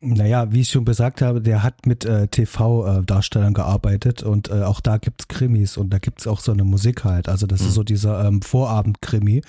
[0.01, 4.81] Naja, wie ich schon gesagt habe, der hat mit äh, TV-Darstellern gearbeitet und äh, auch
[4.81, 7.29] da gibt's Krimis und da gibt's auch so eine Musik halt.
[7.29, 7.67] Also das mhm.
[7.67, 9.43] ist so dieser ähm, Vorabend-Krimi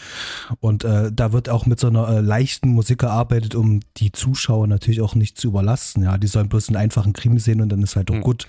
[0.60, 4.66] und äh, da wird auch mit so einer äh, leichten Musik gearbeitet, um die Zuschauer
[4.66, 6.02] natürlich auch nicht zu überlasten.
[6.02, 8.22] Ja, die sollen bloß einen einfachen Krimi sehen und dann ist halt auch mhm.
[8.22, 8.48] gut.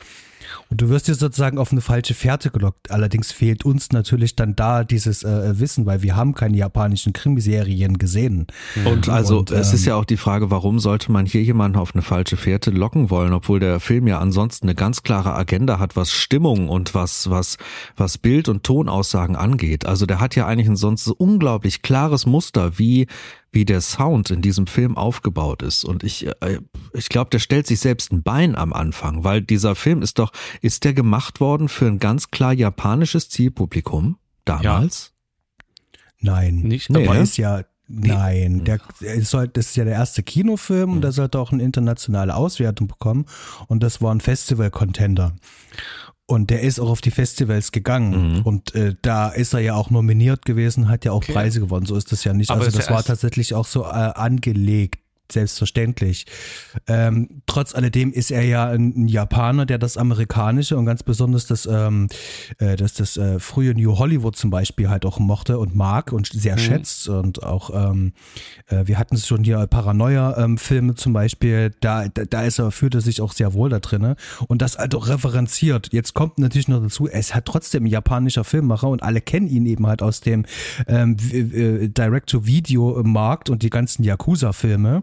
[0.68, 2.90] Und du wirst dir sozusagen auf eine falsche Fährte gelockt.
[2.90, 7.98] Allerdings fehlt uns natürlich dann da dieses äh, Wissen, weil wir haben keine japanischen Krimiserien
[7.98, 8.46] gesehen.
[8.84, 11.78] Und also Und, es ist ja ähm, auch die Frage, warum sollte man hier jemanden
[11.78, 15.78] auf eine falsche Fährte locken wollen, obwohl der Film ja ansonsten eine ganz klare Agenda
[15.78, 17.56] hat, was Stimmung und was was
[17.96, 19.86] was Bild und Tonaussagen angeht.
[19.86, 23.06] Also der hat ja eigentlich ein sonst unglaublich klares Muster, wie
[23.52, 25.84] wie der Sound in diesem Film aufgebaut ist.
[25.84, 26.60] Und ich, äh,
[26.92, 30.32] ich glaube, der stellt sich selbst ein Bein am Anfang, weil dieser Film ist doch,
[30.60, 35.12] ist der gemacht worden für ein ganz klar japanisches Zielpublikum damals?
[35.12, 36.00] Ja.
[36.22, 37.06] Nein, nicht, nee.
[37.06, 41.10] aber ist ja Nein, der, der soll, das ist ja der erste Kinofilm und der
[41.10, 43.26] sollte auch eine internationale Auswertung bekommen
[43.66, 45.32] und das war ein Festival-Contender.
[46.30, 48.36] Und der ist auch auf die Festivals gegangen.
[48.36, 48.42] Mhm.
[48.42, 51.32] Und äh, da ist er ja auch nominiert gewesen, hat ja auch okay.
[51.32, 51.86] Preise gewonnen.
[51.86, 52.50] So ist das ja nicht.
[52.50, 55.00] Aber also das war tatsächlich auch so äh, angelegt
[55.32, 56.26] selbstverständlich.
[56.86, 61.66] Ähm, trotz alledem ist er ja ein, Japaner, der das amerikanische und ganz besonders das,
[61.66, 62.08] ähm,
[62.58, 66.26] äh, das, das äh, frühe New Hollywood zum Beispiel halt auch mochte und mag und
[66.26, 66.60] sehr mhm.
[66.60, 68.12] schätzt und auch ähm,
[68.68, 72.94] äh, wir hatten es schon hier Paranoia-Filme zum Beispiel, da, da, da ist er, fühlt
[72.94, 74.16] er sich auch sehr wohl da drinne
[74.48, 75.92] und das halt auch referenziert.
[75.92, 79.66] Jetzt kommt natürlich noch dazu, es hat trotzdem ein japanischer Filmmacher und alle kennen ihn
[79.66, 80.44] eben halt aus dem
[80.86, 85.02] ähm, äh, Direct-to-Video-Markt und die ganzen Yakuza-Filme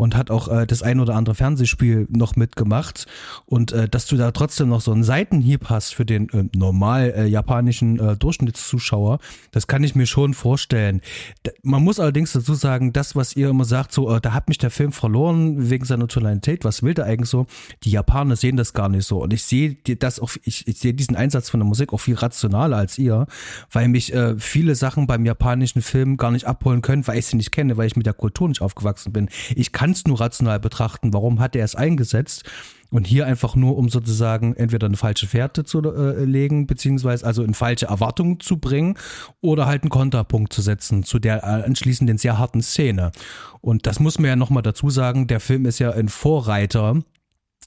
[0.00, 3.06] und hat auch äh, das ein oder andere Fernsehspiel noch mitgemacht.
[3.44, 7.12] Und äh, dass du da trotzdem noch so einen Seitenhieb hast für den äh, normal
[7.14, 9.18] äh, japanischen äh, Durchschnittszuschauer,
[9.50, 11.02] das kann ich mir schon vorstellen.
[11.44, 14.48] D man muss allerdings dazu sagen, das, was ihr immer sagt, so, äh, da hat
[14.48, 17.46] mich der Film verloren wegen seiner Tonalität, was will der eigentlich so?
[17.82, 19.22] Die Japaner sehen das gar nicht so.
[19.22, 22.14] Und ich sehe das auch, ich, ich sehe diesen Einsatz von der Musik auch viel
[22.14, 23.26] rationaler als ihr,
[23.70, 27.36] weil mich äh, viele Sachen beim japanischen Film gar nicht abholen können, weil ich sie
[27.36, 29.28] nicht kenne, weil ich mit der Kultur nicht aufgewachsen bin.
[29.54, 32.44] Ich kann es nur rational betrachten, warum hat er es eingesetzt.
[32.92, 37.44] Und hier einfach nur, um sozusagen entweder eine falsche Fährte zu äh, legen, beziehungsweise also
[37.44, 38.96] in falsche Erwartungen zu bringen
[39.40, 43.12] oder halt einen Konterpunkt zu setzen zu der äh, anschließenden sehr harten Szene.
[43.60, 46.96] Und das muss man ja nochmal dazu sagen, der Film ist ja ein Vorreiter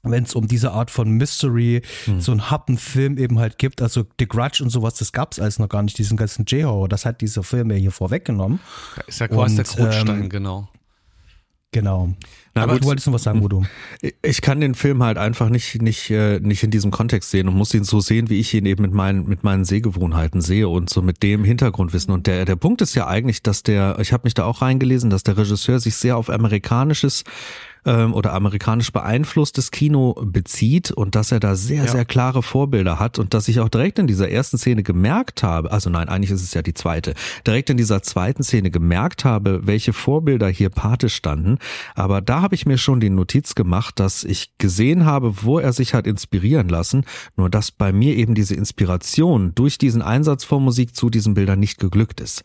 [0.04, 2.20] wenn es um diese Art von Mystery, hm.
[2.20, 3.82] so einen harten Film eben halt gibt.
[3.82, 6.88] Also The Grudge und sowas, das gab's alles noch gar nicht, diesen ganzen J-Horror.
[6.88, 8.60] Das hat dieser Film ja hier vorweggenommen.
[9.06, 10.68] Ist ja quasi der Grundstein, ähm, genau.
[11.74, 12.14] Genau.
[12.54, 13.64] Na Aber gut, du wolltest noch was sagen, Udo.
[14.22, 17.56] Ich kann den Film halt einfach nicht, nicht, äh, nicht in diesem Kontext sehen und
[17.56, 20.88] muss ihn so sehen, wie ich ihn eben mit meinen, mit meinen Sehgewohnheiten sehe und
[20.88, 22.14] so mit dem Hintergrundwissen.
[22.14, 25.10] Und der, der Punkt ist ja eigentlich, dass der, ich habe mich da auch reingelesen,
[25.10, 27.24] dass der Regisseur sich sehr auf amerikanisches
[27.84, 31.90] ähm, oder amerikanisch beeinflusstes Kino bezieht und dass er da sehr, ja.
[31.90, 35.70] sehr klare Vorbilder hat und dass ich auch direkt in dieser ersten Szene gemerkt habe,
[35.70, 37.14] also nein, eigentlich ist es ja die zweite,
[37.46, 41.58] direkt in dieser zweiten Szene gemerkt habe, welche Vorbilder hier Pate standen.
[41.94, 45.72] Aber da habe ich mir schon die Notiz gemacht, dass ich gesehen habe, wo er
[45.72, 47.04] sich hat inspirieren lassen,
[47.36, 51.60] nur dass bei mir eben diese Inspiration durch diesen Einsatz von Musik zu diesen Bildern
[51.60, 52.42] nicht geglückt ist.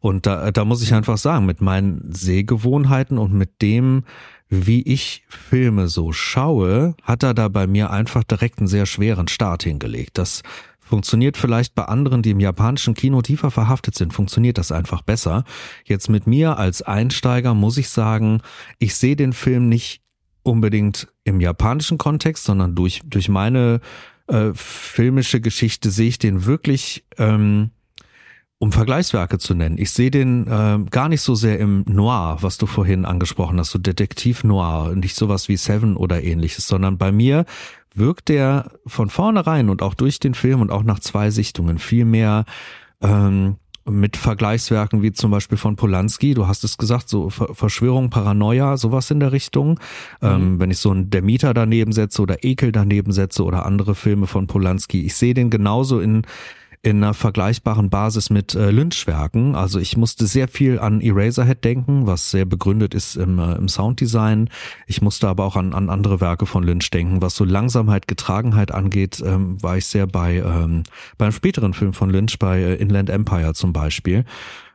[0.00, 4.04] Und da, da muss ich einfach sagen, mit meinen Sehgewohnheiten und mit dem,
[4.54, 9.26] wie ich Filme so schaue, hat er da bei mir einfach direkt einen sehr schweren
[9.26, 10.18] Start hingelegt.
[10.18, 10.42] Das
[10.78, 15.44] funktioniert vielleicht bei anderen, die im japanischen Kino tiefer verhaftet sind, funktioniert das einfach besser.
[15.86, 18.42] Jetzt mit mir als Einsteiger muss ich sagen,
[18.78, 20.02] ich sehe den Film nicht
[20.42, 23.80] unbedingt im japanischen Kontext, sondern durch, durch meine
[24.26, 27.70] äh, filmische Geschichte sehe ich den wirklich ähm,
[28.62, 29.76] um Vergleichswerke zu nennen.
[29.76, 33.72] Ich sehe den äh, gar nicht so sehr im Noir, was du vorhin angesprochen hast,
[33.72, 37.44] so Detektiv Noir, nicht sowas wie Seven oder ähnliches, sondern bei mir
[37.92, 42.04] wirkt der von vornherein und auch durch den Film und auch nach zwei Sichtungen viel
[42.04, 42.44] mehr
[43.00, 48.76] ähm, mit Vergleichswerken wie zum Beispiel von Polanski, du hast es gesagt, so Verschwörung, Paranoia,
[48.76, 49.80] sowas in der Richtung.
[50.20, 50.28] Mhm.
[50.28, 53.96] Ähm, wenn ich so einen Der Mieter daneben setze oder Ekel daneben setze oder andere
[53.96, 56.22] Filme von Polanski, ich sehe den genauso in
[56.82, 59.54] in einer vergleichbaren Basis mit äh, Lynchwerken.
[59.54, 63.68] Also ich musste sehr viel an Eraserhead denken, was sehr begründet ist im, äh, im
[63.68, 64.50] Sounddesign.
[64.88, 67.22] Ich musste aber auch an, an andere Werke von Lynch denken.
[67.22, 70.82] Was so Langsamkeit, Getragenheit angeht, ähm, war ich sehr bei ähm,
[71.18, 74.24] beim späteren Film von Lynch, bei äh, Inland Empire zum Beispiel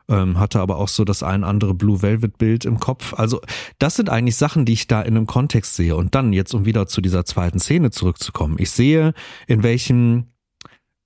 [0.08, 3.12] ähm, hatte aber auch so das ein andere Blue Velvet Bild im Kopf.
[3.14, 3.42] Also
[3.78, 5.96] das sind eigentlich Sachen, die ich da in einem Kontext sehe.
[5.96, 8.56] Und dann jetzt, um wieder zu dieser zweiten Szene zurückzukommen.
[8.58, 9.12] Ich sehe,
[9.46, 10.28] in welchem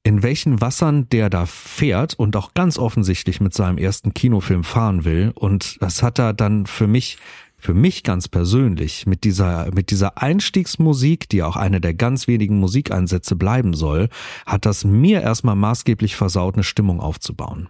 [0.05, 5.05] in welchen Wassern der da fährt und auch ganz offensichtlich mit seinem ersten Kinofilm fahren
[5.05, 5.33] will.
[5.35, 7.19] Und das hat er dann für mich
[7.63, 12.59] für mich ganz persönlich mit dieser, mit dieser Einstiegsmusik, die auch eine der ganz wenigen
[12.59, 14.09] Musikeinsätze bleiben soll,
[14.47, 17.69] hat das mir erstmal maßgeblich versaut, eine Stimmung aufzubauen.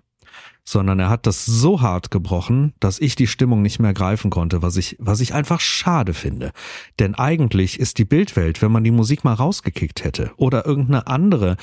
[0.64, 4.62] Sondern er hat das so hart gebrochen, dass ich die Stimmung nicht mehr greifen konnte,
[4.62, 6.52] was ich, was ich einfach schade finde.
[6.98, 11.58] Denn eigentlich ist die Bildwelt, wenn man die Musik mal rausgekickt hätte oder irgendeine andere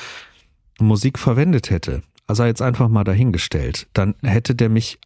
[0.80, 5.00] Musik verwendet hätte, also jetzt einfach mal dahingestellt, dann hätte der mich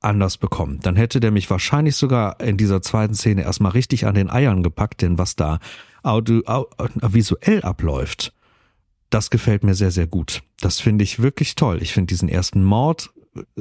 [0.00, 0.80] anders bekommen.
[0.82, 4.62] Dann hätte der mich wahrscheinlich sogar in dieser zweiten Szene erstmal richtig an den Eiern
[4.62, 5.58] gepackt, denn was da
[6.02, 6.66] audio,
[7.00, 8.32] visuell abläuft,
[9.10, 10.42] das gefällt mir sehr, sehr gut.
[10.60, 11.82] Das finde ich wirklich toll.
[11.82, 13.10] Ich finde diesen ersten Mord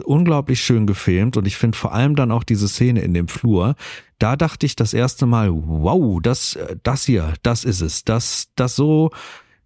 [0.04, 3.76] unglaublich schön gefilmt und ich finde vor allem dann auch diese Szene in dem Flur.
[4.20, 8.04] Da dachte ich das erste Mal, wow, das, das hier, das ist es.
[8.04, 9.12] Das, das so,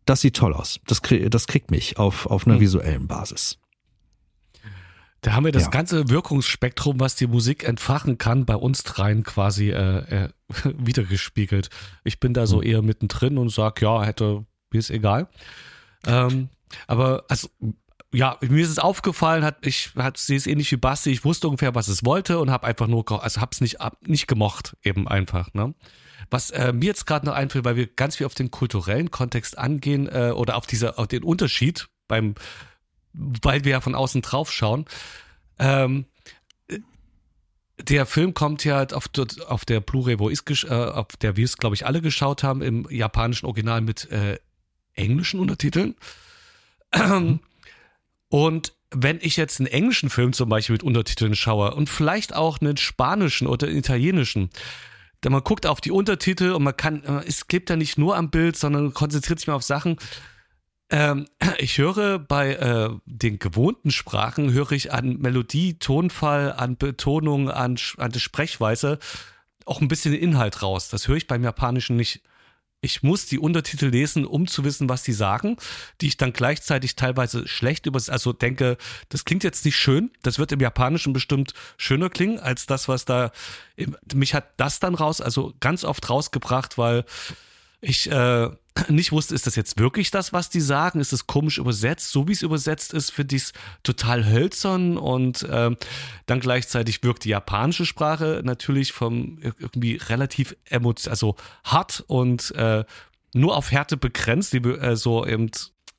[0.05, 0.79] das sieht toll aus.
[0.87, 2.61] Das, das kriegt mich auf, auf einer hm.
[2.61, 3.57] visuellen Basis.
[5.25, 5.69] Da haben wir das ja.
[5.69, 10.29] ganze Wirkungsspektrum, was die Musik entfachen kann, bei uns dreien quasi äh, äh,
[10.77, 11.69] wiedergespiegelt.
[12.03, 12.63] Ich bin da so mhm.
[12.63, 15.27] eher mittendrin und sag, ja, hätte, mir ist egal.
[16.05, 16.49] Ähm,
[16.85, 17.49] aber also
[18.13, 21.47] ja, mir ist es aufgefallen, hat ich hat sehe es ähnlich wie Basti, ich wusste
[21.47, 25.53] ungefähr, was es wollte und habe einfach nur also hab's nicht nicht gemocht eben einfach,
[25.55, 25.73] ne?
[26.29, 29.57] Was äh, mir jetzt gerade noch einfällt, weil wir ganz viel auf den kulturellen Kontext
[29.57, 32.35] angehen äh, oder auf dieser auf den Unterschied beim
[33.13, 34.85] weil wir ja von außen drauf schauen.
[35.57, 36.05] Ähm,
[37.77, 39.09] der Film kommt ja auf,
[39.47, 42.61] auf der Blu-ray, wo ich äh, auf der wir es glaube ich alle geschaut haben,
[42.61, 44.37] im japanischen Original mit äh,
[44.93, 45.95] englischen Untertiteln.
[46.95, 47.39] Mhm.
[48.29, 52.59] Und wenn ich jetzt einen englischen Film zum Beispiel mit Untertiteln schaue und vielleicht auch
[52.59, 54.49] einen spanischen oder italienischen,
[55.25, 58.15] dann man guckt auf die Untertitel und man kann, äh, es klebt ja nicht nur
[58.15, 59.97] am Bild, sondern konzentriert sich mal auf Sachen,
[60.91, 61.25] ähm,
[61.57, 67.79] ich höre bei äh, den gewohnten Sprachen, höre ich an Melodie, Tonfall, an Betonung, an,
[67.97, 68.99] an der Sprechweise
[69.65, 70.89] auch ein bisschen Inhalt raus.
[70.89, 72.21] Das höre ich beim Japanischen nicht.
[72.85, 75.57] Ich muss die Untertitel lesen, um zu wissen, was die sagen,
[76.01, 78.77] die ich dann gleichzeitig teilweise schlecht über, also denke,
[79.09, 80.11] das klingt jetzt nicht schön.
[80.21, 83.31] Das wird im Japanischen bestimmt schöner klingen als das, was da,
[84.13, 87.05] mich hat das dann raus, also ganz oft rausgebracht, weil
[87.81, 88.49] ich äh,
[88.89, 90.99] nicht wusste, ist das jetzt wirklich das, was die sagen?
[90.99, 92.11] Ist es komisch übersetzt?
[92.11, 95.77] So wie es übersetzt ist, finde ich es total hölzern und ähm,
[96.25, 102.83] dann gleichzeitig wirkt die japanische Sprache natürlich vom irgendwie relativ emotional, also hart und äh,
[103.33, 105.51] nur auf Härte begrenzt, die, äh, so eben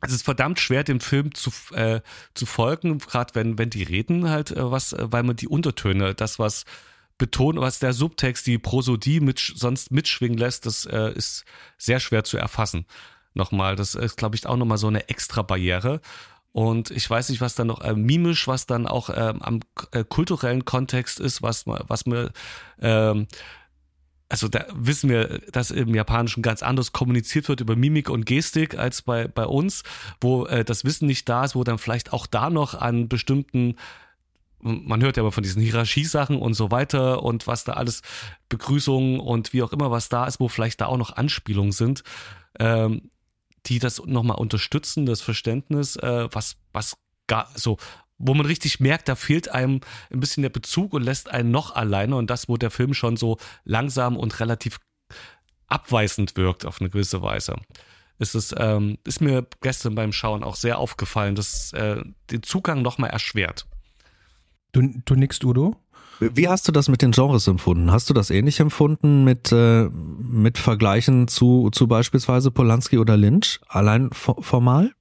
[0.02, 2.00] es ist verdammt schwer, dem Film zu, äh,
[2.34, 6.14] zu folgen, gerade wenn, wenn die reden halt äh, was, äh, weil man die Untertöne,
[6.14, 6.64] das, was
[7.18, 11.44] betonen, was der Subtext, die Prosodie mit, sonst mitschwingen lässt, das äh, ist
[11.78, 12.86] sehr schwer zu erfassen.
[13.34, 16.00] Nochmal, das ist, glaube ich, auch nochmal so eine extra Barriere.
[16.52, 19.60] Und ich weiß nicht, was dann noch äh, mimisch, was dann auch ähm, am
[19.92, 22.32] äh, kulturellen Kontext ist, was, was mir,
[22.80, 23.26] ähm,
[24.30, 28.78] also da wissen wir, dass im Japanischen ganz anders kommuniziert wird über Mimik und Gestik
[28.78, 29.82] als bei, bei uns,
[30.20, 33.76] wo äh, das Wissen nicht da ist, wo dann vielleicht auch da noch an bestimmten
[34.60, 38.02] man hört ja immer von diesen Hierarchiesachen und so weiter und was da alles
[38.48, 42.02] Begrüßungen und wie auch immer was da ist, wo vielleicht da auch noch Anspielungen sind,
[42.58, 43.10] ähm,
[43.66, 47.78] die das nochmal unterstützen, das Verständnis, äh, was, was gar so,
[48.18, 51.74] wo man richtig merkt, da fehlt einem ein bisschen der Bezug und lässt einen noch
[51.74, 54.78] alleine und das, wo der Film schon so langsam und relativ
[55.66, 57.56] abweisend wirkt auf eine gewisse Weise.
[58.18, 62.80] Ist es, ähm, ist mir gestern beim Schauen auch sehr aufgefallen, dass äh, den Zugang
[62.80, 63.66] nochmal erschwert.
[64.76, 65.74] Du, du nickst, Udo?
[66.20, 67.90] Wie hast du das mit den Genres empfunden?
[67.90, 73.58] Hast du das ähnlich empfunden mit, äh, mit Vergleichen zu, zu beispielsweise Polanski oder Lynch?
[73.68, 74.92] Allein formal?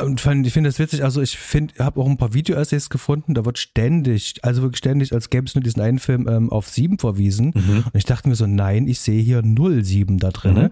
[0.00, 3.44] Und ich finde das witzig, also ich finde, habe auch ein paar Video-Essays gefunden, da
[3.44, 6.98] wird ständig, also wirklich ständig, als gäbe es nur diesen einen Film ähm, auf sieben
[6.98, 7.52] verwiesen.
[7.54, 7.84] Mhm.
[7.86, 10.54] Und ich dachte mir so, nein, ich sehe hier null sieben da drin.
[10.54, 10.70] Mhm.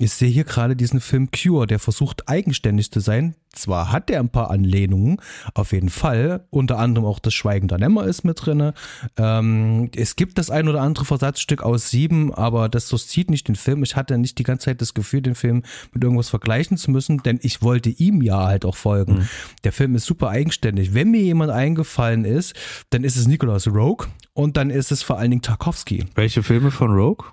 [0.00, 3.34] Ich sehe hier gerade diesen Film Cure, der versucht eigenständig zu sein.
[3.52, 5.20] Zwar hat er ein paar Anlehnungen,
[5.52, 6.46] auf jeden Fall.
[6.48, 8.72] Unter anderem auch das Schweigen der Lämmer ist mit drinne.
[9.18, 13.56] Ähm, es gibt das ein oder andere Versatzstück aus sieben, aber das zieht nicht den
[13.56, 13.82] Film.
[13.82, 17.18] Ich hatte nicht die ganze Zeit das Gefühl, den Film mit irgendwas vergleichen zu müssen,
[17.18, 19.18] denn ich wollte ihm ja halt auch folgen.
[19.18, 19.28] Mhm.
[19.64, 20.94] Der Film ist super eigenständig.
[20.94, 22.54] Wenn mir jemand eingefallen ist,
[22.88, 26.06] dann ist es Nicholas Rogue und dann ist es vor allen Dingen Tarkovsky.
[26.14, 27.26] Welche Filme von Rogue?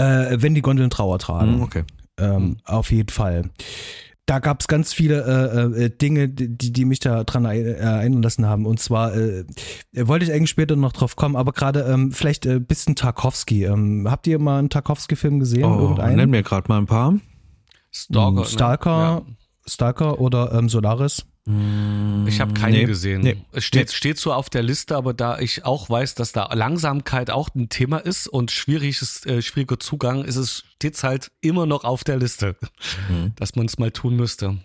[0.00, 1.56] Äh, wenn die Gondeln Trauer tragen.
[1.56, 1.84] Mhm, okay.
[2.18, 2.56] Ähm, mhm.
[2.64, 3.50] Auf jeden Fall.
[4.26, 8.64] Da gab es ganz viele äh, äh, Dinge, die, die mich daran erinnern lassen haben.
[8.64, 9.44] Und zwar äh,
[9.92, 13.64] wollte ich eigentlich später noch drauf kommen, aber gerade ähm, vielleicht ein äh, bisschen Tarkovsky.
[13.64, 15.64] Ähm, habt ihr mal einen Tarkovsky-Film gesehen?
[15.64, 17.14] Oh, nenn mir gerade mal ein paar.
[17.90, 18.44] Stalker.
[18.44, 18.96] Stalker.
[18.96, 19.22] Ne?
[19.26, 19.39] Ja.
[19.66, 21.24] Stalker oder ähm, Solaris?
[22.26, 23.22] Ich habe keinen nee, gesehen.
[23.22, 23.94] Nee, es steht, nee.
[23.94, 27.68] steht so auf der Liste, aber da ich auch weiß, dass da Langsamkeit auch ein
[27.70, 32.18] Thema ist und schwieriges, äh, schwieriger Zugang, ist es steht's halt immer noch auf der
[32.18, 32.56] Liste,
[33.08, 33.32] mhm.
[33.36, 34.58] dass man es mal tun müsste.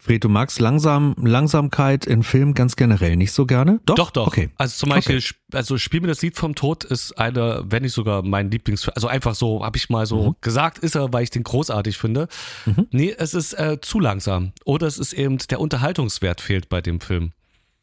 [0.00, 3.80] Fred, du magst langsam, Langsamkeit in Filmen ganz generell nicht so gerne?
[3.84, 4.10] Doch, doch.
[4.12, 4.26] doch.
[4.28, 4.50] Okay.
[4.56, 5.34] Also zum Beispiel, okay.
[5.52, 9.08] also Spiel mir das Lied vom Tod ist einer, wenn nicht sogar mein Lieblings, also
[9.08, 10.36] einfach so, habe ich mal so mhm.
[10.40, 12.28] gesagt, ist er, weil ich den großartig finde.
[12.64, 12.86] Mhm.
[12.92, 14.52] Nee, es ist äh, zu langsam.
[14.64, 17.32] Oder es ist eben, der Unterhaltungswert fehlt bei dem Film.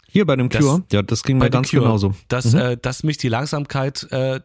[0.07, 2.13] Hier bei dem Cure, das, ja, das ging mir ganz Cure, genauso.
[2.29, 2.59] Dass, mhm.
[2.59, 4.39] äh, dass mich die Langsamkeit äh,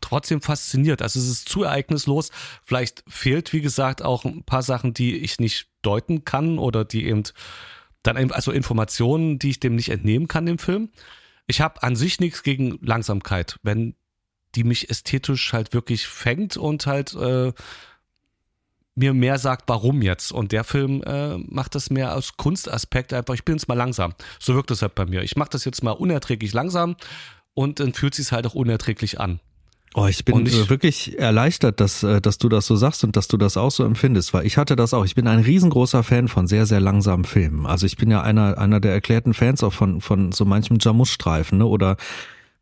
[0.00, 1.02] trotzdem fasziniert.
[1.02, 2.30] Also es ist zu ereignislos.
[2.64, 7.06] Vielleicht fehlt, wie gesagt, auch ein paar Sachen, die ich nicht deuten kann oder die
[7.06, 7.24] eben
[8.02, 10.90] dann also Informationen, die ich dem nicht entnehmen kann im Film.
[11.46, 13.94] Ich habe an sich nichts gegen Langsamkeit, wenn
[14.54, 17.52] die mich ästhetisch halt wirklich fängt und halt äh,
[18.94, 20.32] mir mehr sagt, warum jetzt.
[20.32, 24.14] Und der Film äh, macht das mehr aus Kunstaspekt einfach, ich bin jetzt mal langsam.
[24.40, 25.22] So wirkt das halt bei mir.
[25.22, 26.96] Ich mache das jetzt mal unerträglich langsam
[27.54, 29.40] und dann fühlt sich halt auch unerträglich an.
[29.98, 33.26] Oh, ich bin ich, wirklich erleichtert, dass, äh, dass du das so sagst und dass
[33.26, 35.04] du das auch so empfindest, weil ich hatte das auch.
[35.04, 37.66] Ich bin ein riesengroßer Fan von sehr, sehr langsamen Filmen.
[37.66, 41.58] Also ich bin ja einer, einer der erklärten Fans auch von, von so manchem Jamus-Streifen,
[41.58, 41.66] ne?
[41.66, 41.96] Oder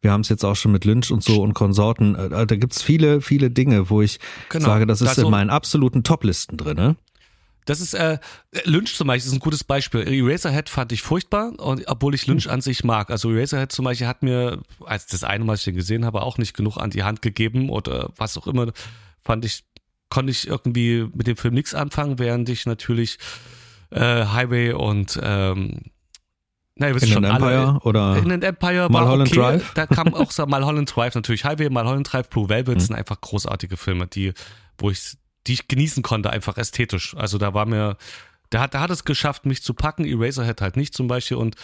[0.01, 2.14] wir haben es jetzt auch schon mit Lynch und so und Konsorten.
[2.14, 4.18] Äh, da gibt's viele, viele Dinge, wo ich
[4.49, 6.76] genau, sage, das ist also, in meinen absoluten Top-Listen drin.
[6.76, 6.97] Ne?
[7.67, 8.19] Das ist äh,
[8.64, 10.01] Lynch zum Beispiel ist ein gutes Beispiel.
[10.01, 13.11] Eraserhead fand ich furchtbar, und, obwohl ich Lynch an sich mag.
[13.11, 16.39] Also Eraserhead zum Beispiel hat mir, als das eine Mal ich den gesehen habe, auch
[16.39, 18.73] nicht genug an die Hand gegeben oder was auch immer.
[19.21, 19.64] Fand ich,
[20.09, 23.19] konnte ich irgendwie mit dem Film nichts anfangen, während ich natürlich
[23.91, 25.81] äh, Highway und ähm,
[26.79, 29.41] Nein, wir in schon Empire alle, oder in den Empire war Mulholland okay.
[29.41, 29.73] Drive.
[29.75, 31.45] Da kam auch so Mulholland Drive natürlich.
[31.45, 32.81] Highway, Mulholland Drive, Blue Velvet mhm.
[32.81, 34.35] sind einfach großartige Filme, die,
[34.77, 37.16] wo ich die ich genießen konnte, einfach ästhetisch.
[37.16, 37.97] Also da war mir,
[38.53, 41.57] der hat, der hat es geschafft, mich zu packen, Eraserhead halt nicht zum Beispiel und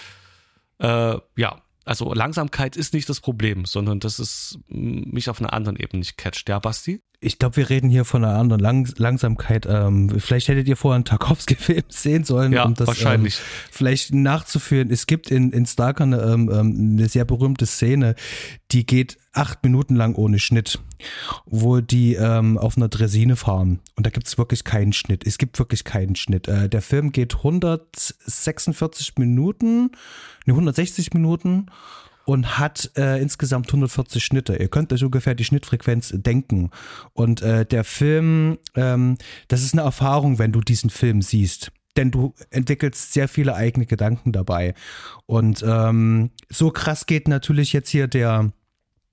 [0.78, 5.76] äh, ja, also Langsamkeit ist nicht das Problem, sondern das ist mich auf einer anderen
[5.76, 6.48] Ebene nicht catcht.
[6.48, 7.02] Ja, Basti?
[7.24, 9.66] Ich glaube, wir reden hier von einer anderen Lang Langsamkeit.
[9.68, 13.36] Ähm, vielleicht hättet ihr vorher einen Tarkovsky-Film sehen sollen, ja, um das wahrscheinlich.
[13.36, 14.90] Ähm, vielleicht nachzuführen.
[14.90, 18.16] Es gibt in, in Stalker eine, ähm, ähm, eine sehr berühmte Szene,
[18.72, 20.80] die geht acht Minuten lang ohne Schnitt,
[21.46, 23.80] wo die ähm, auf einer Dresine fahren.
[23.96, 25.26] Und da gibt es wirklich keinen Schnitt.
[25.26, 26.48] Es gibt wirklich keinen Schnitt.
[26.48, 29.92] Äh, der Film geht 146 Minuten,
[30.44, 31.66] ne, 160 Minuten
[32.32, 34.56] und hat äh, insgesamt 140 Schnitte.
[34.56, 36.70] Ihr könnt euch ungefähr die Schnittfrequenz denken.
[37.12, 39.18] Und äh, der Film, ähm,
[39.48, 41.72] das ist eine Erfahrung, wenn du diesen Film siehst.
[41.98, 44.72] Denn du entwickelst sehr viele eigene Gedanken dabei.
[45.26, 48.50] Und ähm, so krass geht natürlich jetzt hier der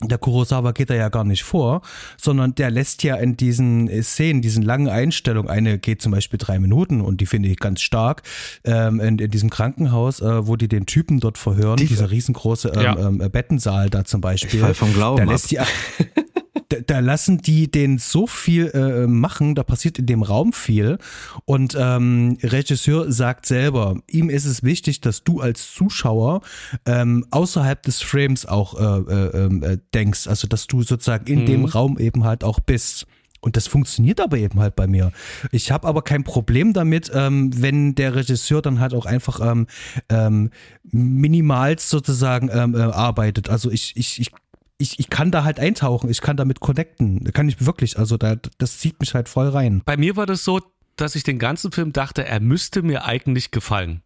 [0.02, 1.82] der Kurosawa geht da ja gar nicht vor,
[2.18, 6.58] sondern der lässt ja in diesen Szenen, diesen langen Einstellungen, eine geht zum Beispiel drei
[6.58, 8.24] Minuten und die finde ich ganz stark,
[8.64, 12.72] ähm, in, in diesem Krankenhaus, äh, wo die den Typen dort verhören, die, dieser riesengroße
[12.76, 12.98] ähm, ja.
[12.98, 14.56] ähm, Bettensaal da zum Beispiel.
[14.56, 15.68] Ich fall vom Glauben da lässt ab.
[16.00, 16.22] die,
[16.86, 20.98] da, lassen die den so viel äh, machen, da passiert in dem Raum viel.
[21.46, 26.42] Und ähm, Regisseur sagt selber, ihm ist es wichtig, dass du als Zuschauer
[26.86, 31.42] ähm, außerhalb des Frames auch äh, äh, ähm, äh, denkst, also dass du sozusagen in
[31.42, 31.46] mhm.
[31.46, 33.06] dem Raum eben halt auch bist.
[33.42, 35.12] Und das funktioniert aber eben halt bei mir.
[35.52, 39.68] Ich habe aber kein Problem damit, ähm, wenn der Regisseur dann halt auch einfach ähm,
[40.10, 40.50] ähm,
[40.84, 43.50] minimal sozusagen ähm, äh, arbeitet.
[43.50, 44.32] Also ich, ich, ich
[44.80, 47.24] ich, ich kann da halt eintauchen, ich kann damit connecten.
[47.26, 49.82] Da kann ich wirklich, also da, das zieht mich halt voll rein.
[49.86, 50.62] Bei mir war das so,
[50.96, 54.02] dass ich den ganzen Film dachte, er müsste mir eigentlich gefallen.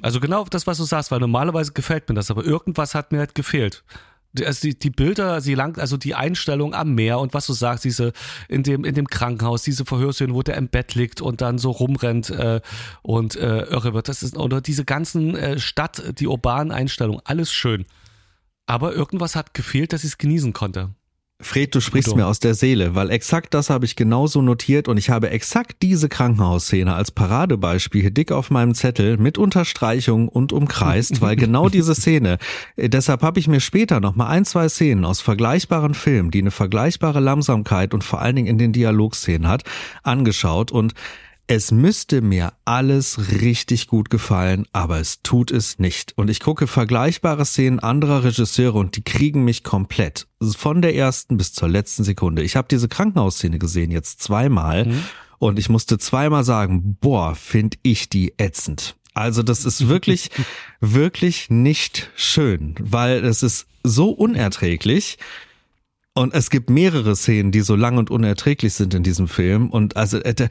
[0.00, 3.18] Also genau das, was du sagst, weil normalerweise gefällt mir das, aber irgendwas hat mir
[3.18, 3.82] halt gefehlt.
[4.44, 7.84] Also die, die Bilder, sie lang, also die Einstellung am Meer und was du sagst,
[7.84, 8.12] diese
[8.48, 11.70] in dem in dem Krankenhaus, diese Verhörszene, wo der im Bett liegt und dann so
[11.70, 12.60] rumrennt äh,
[13.02, 17.50] und äh, irre wird, das ist oder diese ganzen äh, Stadt, die urbanen Einstellungen, alles
[17.50, 17.86] schön.
[18.66, 20.90] Aber irgendwas hat gefehlt, dass ich es genießen konnte.
[21.38, 22.16] Fred, du sprichst Udo.
[22.16, 25.82] mir aus der Seele, weil exakt das habe ich genauso notiert und ich habe exakt
[25.82, 31.68] diese Krankenhausszene als Paradebeispiel hier dick auf meinem Zettel mit Unterstreichung und umkreist, weil genau
[31.68, 32.38] diese Szene,
[32.76, 36.40] äh, deshalb habe ich mir später noch mal ein, zwei Szenen aus vergleichbaren Filmen, die
[36.40, 39.64] eine vergleichbare Langsamkeit und vor allen Dingen in den Dialogszenen hat,
[40.02, 40.94] angeschaut und
[41.48, 46.12] es müsste mir alles richtig gut gefallen, aber es tut es nicht.
[46.16, 50.26] Und ich gucke vergleichbare Szenen anderer Regisseure und die kriegen mich komplett.
[50.40, 52.42] Von der ersten bis zur letzten Sekunde.
[52.42, 54.86] Ich habe diese Krankenhausszene gesehen, jetzt zweimal.
[54.86, 55.02] Mhm.
[55.38, 58.96] Und ich musste zweimal sagen, boah, find ich die ätzend.
[59.14, 60.30] Also das ist wirklich,
[60.80, 65.18] wirklich nicht schön, weil es ist so unerträglich.
[66.12, 69.70] Und es gibt mehrere Szenen, die so lang und unerträglich sind in diesem Film.
[69.70, 70.48] Und also, äh,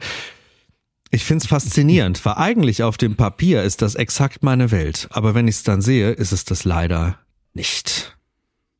[1.10, 5.08] Ich finde es faszinierend, weil eigentlich auf dem Papier ist das exakt meine Welt.
[5.10, 7.18] Aber wenn ich es dann sehe, ist es das leider
[7.54, 8.15] nicht.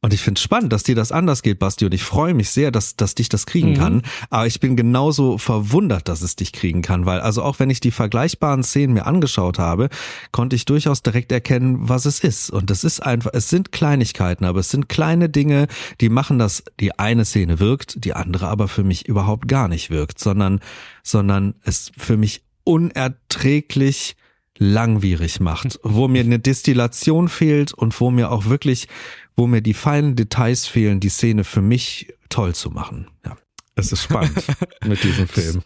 [0.07, 1.85] Und ich finde es spannend, dass dir das anders geht, Basti.
[1.85, 3.77] Und ich freue mich sehr, dass, dass dich das kriegen mhm.
[3.77, 4.03] kann.
[4.31, 7.81] Aber ich bin genauso verwundert, dass es dich kriegen kann, weil also auch wenn ich
[7.81, 9.89] die vergleichbaren Szenen mir angeschaut habe,
[10.31, 12.51] konnte ich durchaus direkt erkennen, was es ist.
[12.51, 15.67] Und es ist einfach, es sind Kleinigkeiten, aber es sind kleine Dinge,
[16.01, 19.91] die machen, dass die eine Szene wirkt, die andere aber für mich überhaupt gar nicht
[19.91, 20.61] wirkt, sondern,
[21.03, 24.15] sondern es für mich unerträglich
[24.59, 28.89] langwierig macht, wo mir eine Destillation fehlt und wo mir auch wirklich
[29.37, 33.09] wo mir die feinen Details fehlen, die Szene für mich toll zu machen.
[33.25, 33.37] Ja,
[33.75, 34.43] es ist spannend
[34.85, 35.63] mit diesem Film.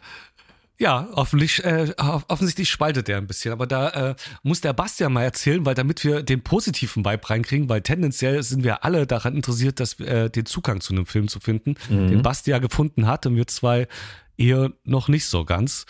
[0.78, 3.52] Ja, offensichtlich, äh, offensichtlich spaltet der ein bisschen.
[3.52, 7.68] Aber da äh, muss der Bastian mal erzählen, weil damit wir den positiven Vibe reinkriegen,
[7.68, 11.38] weil tendenziell sind wir alle daran interessiert, dass äh, den Zugang zu einem Film zu
[11.38, 12.08] finden, mhm.
[12.08, 13.88] den Bastian gefunden hat und wir zwei
[14.38, 15.84] eher noch nicht so ganz.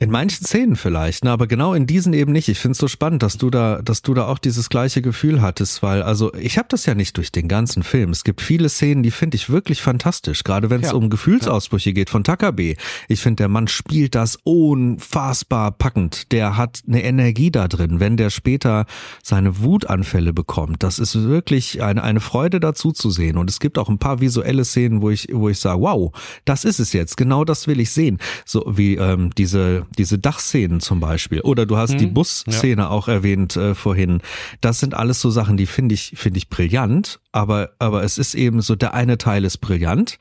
[0.00, 2.48] In manchen Szenen vielleicht, ne, aber genau in diesen eben nicht.
[2.48, 5.42] Ich finde es so spannend, dass du da, dass du da auch dieses gleiche Gefühl
[5.42, 8.10] hattest, weil also ich habe das ja nicht durch den ganzen Film.
[8.10, 11.90] Es gibt viele Szenen, die finde ich wirklich fantastisch, gerade wenn es ja, um Gefühlsausbrüche
[11.90, 11.94] ja.
[11.94, 12.76] geht von Takabe.
[13.08, 16.30] Ich finde, der Mann spielt das unfassbar packend.
[16.30, 18.86] Der hat eine Energie da drin, wenn der später
[19.24, 20.84] seine Wutanfälle bekommt.
[20.84, 23.36] Das ist wirklich eine eine Freude dazu zu sehen.
[23.36, 26.12] Und es gibt auch ein paar visuelle Szenen, wo ich wo ich sage, wow,
[26.44, 27.16] das ist es jetzt.
[27.16, 28.18] Genau das will ich sehen.
[28.44, 31.40] So wie ähm, diese diese Dachszenen zum Beispiel.
[31.40, 32.88] Oder du hast hm, die Busszene ja.
[32.88, 34.20] auch erwähnt äh, vorhin.
[34.60, 38.34] Das sind alles so Sachen, die finde ich, finde ich brillant, aber, aber es ist
[38.34, 40.18] eben so, der eine Teil ist brillant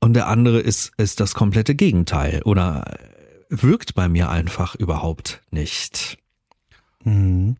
[0.00, 2.98] und der andere ist, ist das komplette Gegenteil oder
[3.48, 6.18] wirkt bei mir einfach überhaupt nicht.
[7.04, 7.56] Mhm.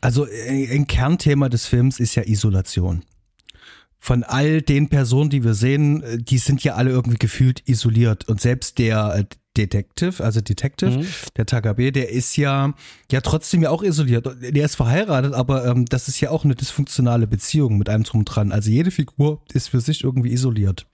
[0.00, 3.04] Also äh, ein Kernthema des Films ist ja Isolation
[4.00, 8.26] von all den Personen, die wir sehen, äh, die sind ja alle irgendwie gefühlt isoliert.
[8.28, 9.24] Und selbst der äh,
[9.56, 11.06] Detective, also Detective, mhm.
[11.36, 12.72] der Takabe, der ist ja,
[13.10, 14.28] ja trotzdem ja auch isoliert.
[14.40, 18.24] Der ist verheiratet, aber ähm, das ist ja auch eine dysfunktionale Beziehung mit einem drum
[18.24, 18.52] dran.
[18.52, 20.86] Also jede Figur ist für sich irgendwie isoliert.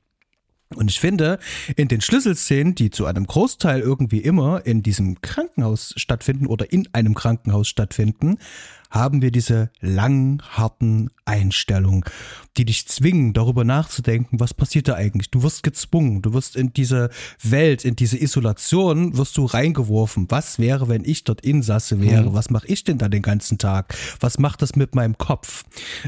[0.75, 1.39] Und ich finde,
[1.77, 6.89] in den Schlüsselszenen, die zu einem Großteil irgendwie immer in diesem Krankenhaus stattfinden oder in
[6.93, 8.39] einem Krankenhaus stattfinden,
[8.91, 12.05] haben wir diese langen, harten Einstellungen,
[12.57, 15.31] die dich zwingen, darüber nachzudenken, was passiert da eigentlich.
[15.31, 17.11] Du wirst gezwungen, du wirst in diese
[17.43, 20.27] Welt, in diese Isolation, wirst du reingeworfen.
[20.31, 22.31] Was wäre, wenn ich dort Insasse wäre?
[22.31, 22.35] Mhm.
[22.35, 23.95] Was mache ich denn da den ganzen Tag?
[24.21, 25.65] Was macht das mit meinem Kopf?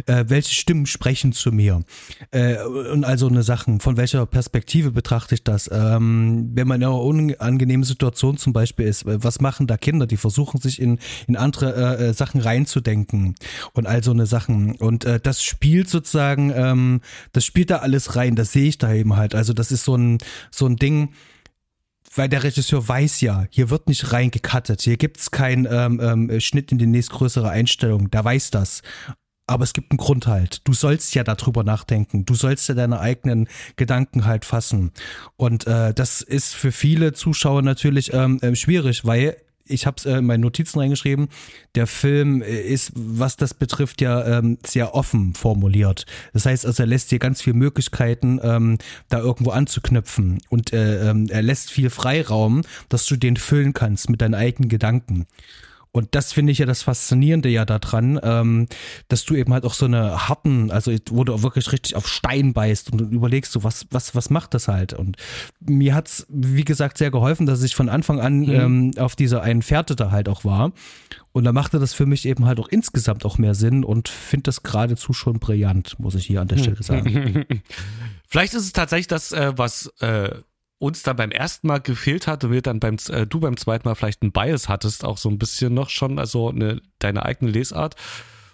[0.06, 1.82] Äh, welche Stimmen sprechen zu mir?
[2.30, 5.68] Äh, und also eine Sachen, von welcher Perspektive betrachte ich das?
[5.72, 10.06] Ähm, wenn man in einer unangenehmen Situation zum Beispiel ist, was machen da Kinder?
[10.06, 13.34] Die versuchen sich in, in andere äh, äh Sachen reinzudenken
[13.72, 14.76] und all so eine Sachen.
[14.76, 17.00] Und äh, das spielt sozusagen, ähm,
[17.32, 19.34] das spielt da alles rein, das sehe ich da eben halt.
[19.34, 20.18] Also das ist so ein,
[20.50, 21.10] so ein Ding,
[22.14, 26.00] weil der Regisseur weiß ja, hier wird nicht rein gecuttet, hier gibt's keinen ähm,
[26.30, 28.82] ähm, Schnitt in die nächstgrößere Einstellung, der weiß das.
[29.50, 30.60] Aber es gibt einen Grund halt.
[30.64, 32.26] Du sollst ja darüber nachdenken.
[32.26, 34.92] Du sollst ja deine eigenen Gedanken halt fassen.
[35.36, 39.38] Und äh, das ist für viele Zuschauer natürlich ähm, äh, schwierig, weil
[39.68, 41.28] ich habe es äh, in meinen Notizen reingeschrieben,
[41.74, 46.06] der Film äh, ist, was das betrifft, ja ähm, sehr offen formuliert.
[46.32, 50.38] Das heißt also, er lässt dir ganz viele Möglichkeiten, ähm, da irgendwo anzuknüpfen.
[50.48, 54.68] Und äh, ähm, er lässt viel Freiraum, dass du den füllen kannst mit deinen eigenen
[54.68, 55.26] Gedanken.
[55.98, 58.68] Und das finde ich ja das Faszinierende ja daran, ähm,
[59.08, 62.52] dass du eben halt auch so eine harten, also wo du wirklich richtig auf Stein
[62.52, 64.92] beißt und überlegst so, was, was, was macht das halt?
[64.92, 65.16] Und
[65.60, 68.50] mir hat's wie gesagt, sehr geholfen, dass ich von Anfang an mhm.
[68.50, 70.70] ähm, auf dieser einen Fährte da halt auch war.
[71.32, 74.44] Und da machte das für mich eben halt auch insgesamt auch mehr Sinn und finde
[74.44, 77.44] das geradezu schon brillant, muss ich hier an der Stelle sagen.
[78.28, 80.30] Vielleicht ist es tatsächlich das, äh, was äh,
[80.78, 83.88] uns dann beim ersten Mal gefehlt hat und wir dann beim äh, du beim zweiten
[83.88, 87.50] Mal vielleicht ein Bias hattest, auch so ein bisschen noch schon, also eine, deine eigene
[87.50, 87.96] Lesart.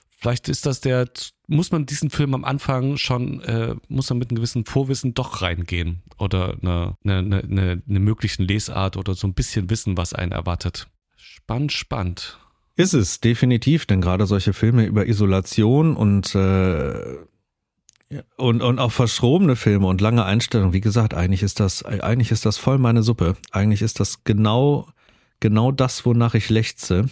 [0.09, 1.07] Vielleicht ist das der,
[1.49, 5.43] muss man diesen Film am Anfang schon, äh, muss man mit einem gewissen Vorwissen doch
[5.43, 10.33] reingehen oder eine, eine, eine, eine möglichen Lesart oder so ein bisschen wissen, was einen
[10.33, 10.89] erwartet.
[11.17, 12.39] Spannend, spannend.
[12.77, 17.19] Ist es, definitiv, denn gerade solche Filme über Isolation und äh,
[18.37, 20.73] und, und auch verschrobene Filme und lange Einstellungen.
[20.73, 23.37] Wie gesagt, eigentlich ist das, eigentlich ist das voll meine Suppe.
[23.51, 24.89] Eigentlich ist das genau,
[25.41, 27.07] genau das, wonach ich lechze.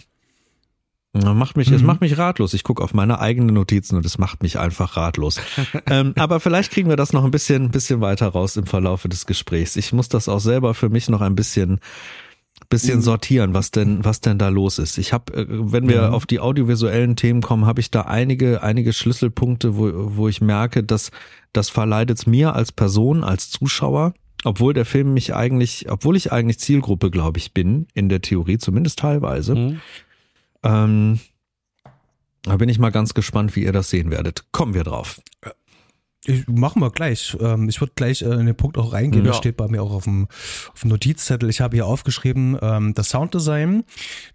[1.13, 1.75] Macht mich, mhm.
[1.75, 2.55] Es macht mich ratlos.
[2.55, 5.39] Ich gucke auf meine eigenen Notizen und es macht mich einfach ratlos.
[5.85, 9.27] ähm, aber vielleicht kriegen wir das noch ein bisschen, bisschen weiter raus im Verlaufe des
[9.27, 9.75] Gesprächs.
[9.75, 11.79] Ich muss das auch selber für mich noch ein bisschen
[12.73, 13.03] bisschen mhm.
[13.03, 14.97] sortieren, was denn, was denn da los ist.
[14.97, 18.93] Ich habe, äh, wenn wir auf die audiovisuellen Themen kommen, habe ich da einige, einige
[18.93, 21.11] Schlüsselpunkte, wo, wo ich merke, dass
[21.53, 24.13] das verleidet mir als Person, als Zuschauer.
[24.45, 28.57] obwohl der Film mich eigentlich, obwohl ich eigentlich Zielgruppe, glaube ich, bin, in der Theorie,
[28.57, 29.55] zumindest teilweise.
[29.55, 29.81] Mhm.
[30.63, 31.19] Ähm,
[32.43, 34.45] da bin ich mal ganz gespannt, wie ihr das sehen werdet.
[34.51, 35.21] Kommen wir drauf.
[36.25, 37.35] Ich, machen wir gleich.
[37.39, 39.25] Ähm, ich würde gleich äh, in den Punkt auch reingehen.
[39.25, 39.31] Ja.
[39.31, 40.27] Das steht bei mir auch auf dem,
[40.73, 41.49] auf dem Notizzettel.
[41.49, 43.83] Ich habe hier aufgeschrieben, ähm, das Sounddesign,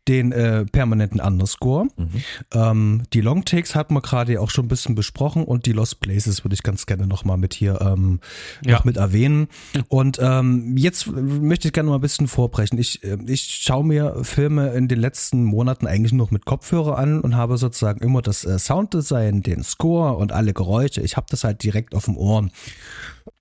[0.06, 1.88] den äh, permanenten Underscore.
[1.96, 2.22] Mhm.
[2.52, 6.44] Ähm, die Longtakes hatten wir gerade auch schon ein bisschen besprochen und die Lost Places
[6.44, 8.20] würde ich ganz gerne nochmal mit hier ähm,
[8.64, 8.74] ja.
[8.74, 9.48] noch mit erwähnen.
[9.88, 12.78] Und ähm, jetzt möchte ich gerne mal ein bisschen vorbrechen.
[12.78, 17.20] Ich, äh, ich schaue mir Filme in den letzten Monaten eigentlich nur mit Kopfhörer an
[17.20, 21.00] und habe sozusagen immer das äh, Sounddesign, den Score und alle Geräusche.
[21.00, 22.48] Ich habe das halt direkt direkt auf dem Ohr.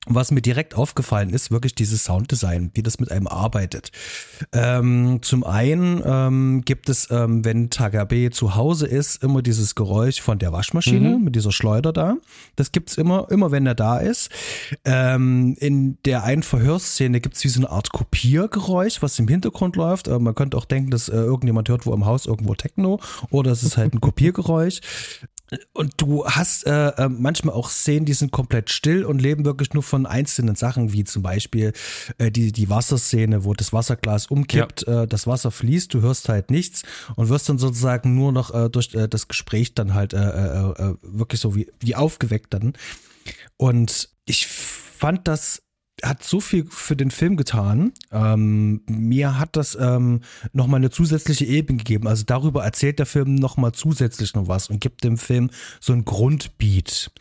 [0.09, 3.91] Was mir direkt aufgefallen ist, wirklich dieses Sounddesign, wie das mit einem arbeitet.
[4.53, 10.21] Ähm, zum einen ähm, gibt es, ähm, wenn Tagabe zu Hause ist, immer dieses Geräusch
[10.21, 11.25] von der Waschmaschine mhm.
[11.25, 12.15] mit dieser Schleuder da.
[12.55, 14.29] Das gibt es immer, immer wenn er da ist.
[14.85, 19.75] Ähm, in der einen Verhörszene gibt es wie so eine Art Kopiergeräusch, was im Hintergrund
[19.75, 20.07] läuft.
[20.07, 23.51] Äh, man könnte auch denken, dass äh, irgendjemand hört wo im Haus irgendwo Techno oder
[23.51, 24.79] es ist halt ein Kopiergeräusch.
[25.71, 29.73] Und du hast äh, äh, manchmal auch Szenen, die sind komplett still und leben wirklich
[29.73, 31.71] nur von einzelnen Sachen, wie zum Beispiel
[32.17, 35.03] äh, die, die Wasserszene, wo das Wasserglas umkippt, ja.
[35.03, 36.83] äh, das Wasser fließt, du hörst halt nichts
[37.15, 40.71] und wirst dann sozusagen nur noch äh, durch äh, das Gespräch dann halt äh, äh,
[40.71, 42.73] äh wirklich so wie, wie aufgeweckt dann.
[43.55, 45.63] Und ich fand das
[46.03, 47.91] hat so viel für den Film getan.
[48.11, 50.21] Ähm, mir hat das ähm,
[50.53, 52.07] nochmal eine zusätzliche Ebene gegeben.
[52.07, 56.05] Also darüber erzählt der Film nochmal zusätzlich noch was und gibt dem Film so ein
[56.05, 57.11] Grundbeat.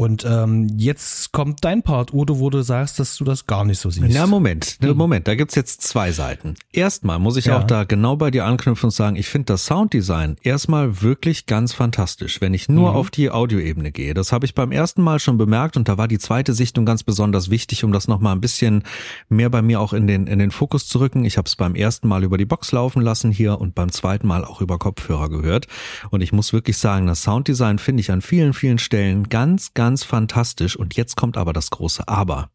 [0.00, 3.78] Und ähm, jetzt kommt dein Part, Udo, wo du sagst, dass du das gar nicht
[3.78, 4.14] so siehst.
[4.14, 4.96] Na, Moment, hm.
[4.96, 6.54] Moment, da gibt's jetzt zwei Seiten.
[6.72, 7.58] Erstmal muss ich ja.
[7.58, 11.74] auch da genau bei dir anknüpfen und sagen, ich finde das Sounddesign erstmal wirklich ganz
[11.74, 12.96] fantastisch, wenn ich nur mhm.
[12.96, 14.14] auf die Audioebene gehe.
[14.14, 17.02] Das habe ich beim ersten Mal schon bemerkt und da war die zweite Sichtung ganz
[17.02, 18.84] besonders wichtig, um das nochmal ein bisschen
[19.28, 21.26] mehr bei mir auch in den, in den Fokus zu rücken.
[21.26, 24.26] Ich habe es beim ersten Mal über die Box laufen lassen hier und beim zweiten
[24.26, 25.66] Mal auch über Kopfhörer gehört.
[26.08, 29.89] Und ich muss wirklich sagen, das Sounddesign finde ich an vielen, vielen Stellen ganz, ganz
[29.90, 30.76] ganz fantastisch.
[30.76, 32.50] Und jetzt kommt aber das große Aber.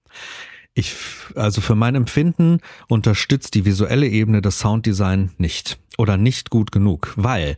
[0.74, 0.96] Ich,
[1.36, 7.14] also für mein Empfinden unterstützt die visuelle Ebene das Sounddesign nicht oder nicht gut genug,
[7.18, 7.58] weil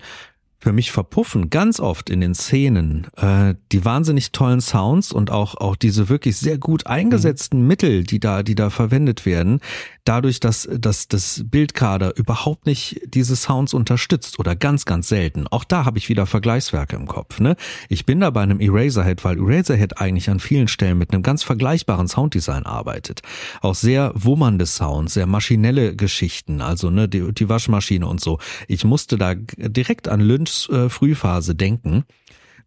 [0.59, 5.53] für mich verpuffen ganz oft in den Szenen äh, die wahnsinnig tollen Sounds und auch
[5.55, 7.67] auch diese wirklich sehr gut eingesetzten mhm.
[7.67, 9.61] Mittel, die da die da verwendet werden,
[10.07, 15.47] dadurch, dass, dass das Bildkader überhaupt nicht diese Sounds unterstützt oder ganz, ganz selten.
[15.47, 17.39] Auch da habe ich wieder Vergleichswerke im Kopf.
[17.39, 17.55] Ne?
[17.89, 21.43] Ich bin da bei einem Eraserhead, weil Eraserhead eigentlich an vielen Stellen mit einem ganz
[21.43, 23.21] vergleichbaren Sounddesign arbeitet.
[23.61, 28.39] Auch sehr wummernde Sounds, sehr maschinelle Geschichten, also ne, die, die Waschmaschine und so.
[28.67, 32.05] Ich musste da direkt an Lynchs äh, Frühphase denken.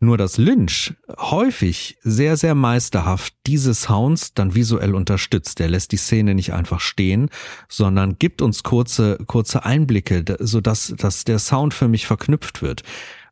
[0.03, 5.59] Nur dass Lynch häufig sehr, sehr meisterhaft diese Sounds dann visuell unterstützt.
[5.59, 7.29] Der lässt die Szene nicht einfach stehen,
[7.69, 12.83] sondern gibt uns kurze, kurze Einblicke, so dass, dass der Sound für mich verknüpft wird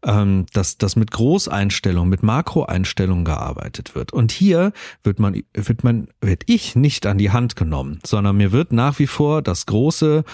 [0.05, 4.13] ähm, dass, dass mit Großeinstellungen, mit Makroeinstellungen gearbeitet wird.
[4.13, 8.53] Und hier wird man, wird man, wird ich nicht an die Hand genommen, sondern mir
[8.53, 10.25] wird nach wie vor das große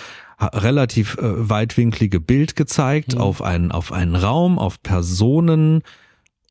[0.40, 3.20] relativ äh, weitwinklige Bild gezeigt mhm.
[3.20, 5.82] auf einen auf einen Raum, auf Personen,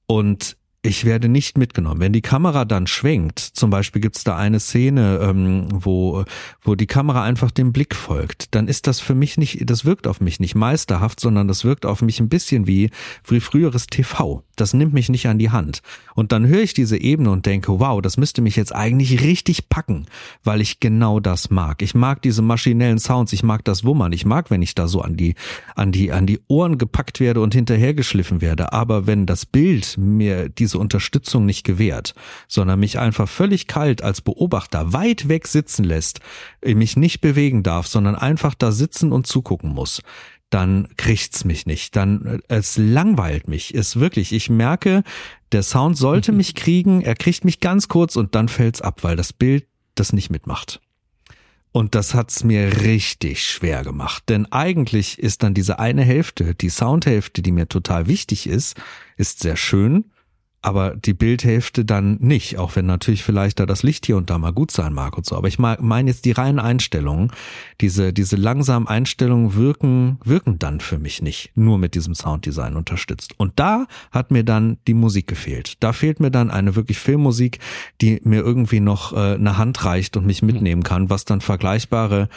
[0.07, 2.01] und ich werde nicht mitgenommen.
[2.01, 6.25] Wenn die Kamera dann schwenkt, zum Beispiel gibt es da eine Szene, ähm, wo,
[6.61, 10.07] wo die Kamera einfach dem Blick folgt, dann ist das für mich nicht, das wirkt
[10.07, 12.89] auf mich nicht meisterhaft, sondern das wirkt auf mich ein bisschen wie,
[13.25, 14.43] wie früheres TV.
[14.57, 15.81] Das nimmt mich nicht an die Hand.
[16.15, 19.69] Und dann höre ich diese Ebene und denke, wow, das müsste mich jetzt eigentlich richtig
[19.69, 20.05] packen,
[20.43, 21.81] weil ich genau das mag.
[21.81, 25.01] Ich mag diese maschinellen Sounds, ich mag das Wummern, ich mag, wenn ich da so
[25.01, 25.35] an die,
[25.75, 28.73] an die, an die Ohren gepackt werde und hinterhergeschliffen werde.
[28.73, 32.13] Aber wenn das Bild mir diese Unterstützung nicht gewährt,
[32.47, 36.19] sondern mich einfach völlig kalt als Beobachter weit weg sitzen lässt,
[36.65, 40.01] mich nicht bewegen darf, sondern einfach da sitzen und zugucken muss,
[40.53, 41.95] dann kriegt's mich nicht.
[41.95, 43.73] Dann äh, es langweilt mich.
[43.73, 45.03] Es wirklich, ich merke,
[45.51, 46.37] der Sound sollte mhm.
[46.37, 50.13] mich kriegen, er kriegt mich ganz kurz und dann fällt's ab, weil das Bild das
[50.13, 50.79] nicht mitmacht.
[51.71, 56.69] Und das hat's mir richtig schwer gemacht, denn eigentlich ist dann diese eine Hälfte, die
[56.69, 58.79] Soundhälfte, die mir total wichtig ist,
[59.17, 60.05] ist sehr schön,
[60.63, 64.37] aber die Bildhälfte dann nicht, auch wenn natürlich vielleicht da das Licht hier und da
[64.37, 65.35] mal gut sein mag und so.
[65.35, 67.31] Aber ich meine jetzt die reinen Einstellungen,
[67.81, 73.37] diese, diese langsamen Einstellungen wirken, wirken dann für mich nicht, nur mit diesem Sounddesign unterstützt.
[73.37, 75.75] Und da hat mir dann die Musik gefehlt.
[75.81, 77.59] Da fehlt mir dann eine wirklich Filmmusik,
[77.99, 82.29] die mir irgendwie noch äh, eine Hand reicht und mich mitnehmen kann, was dann vergleichbare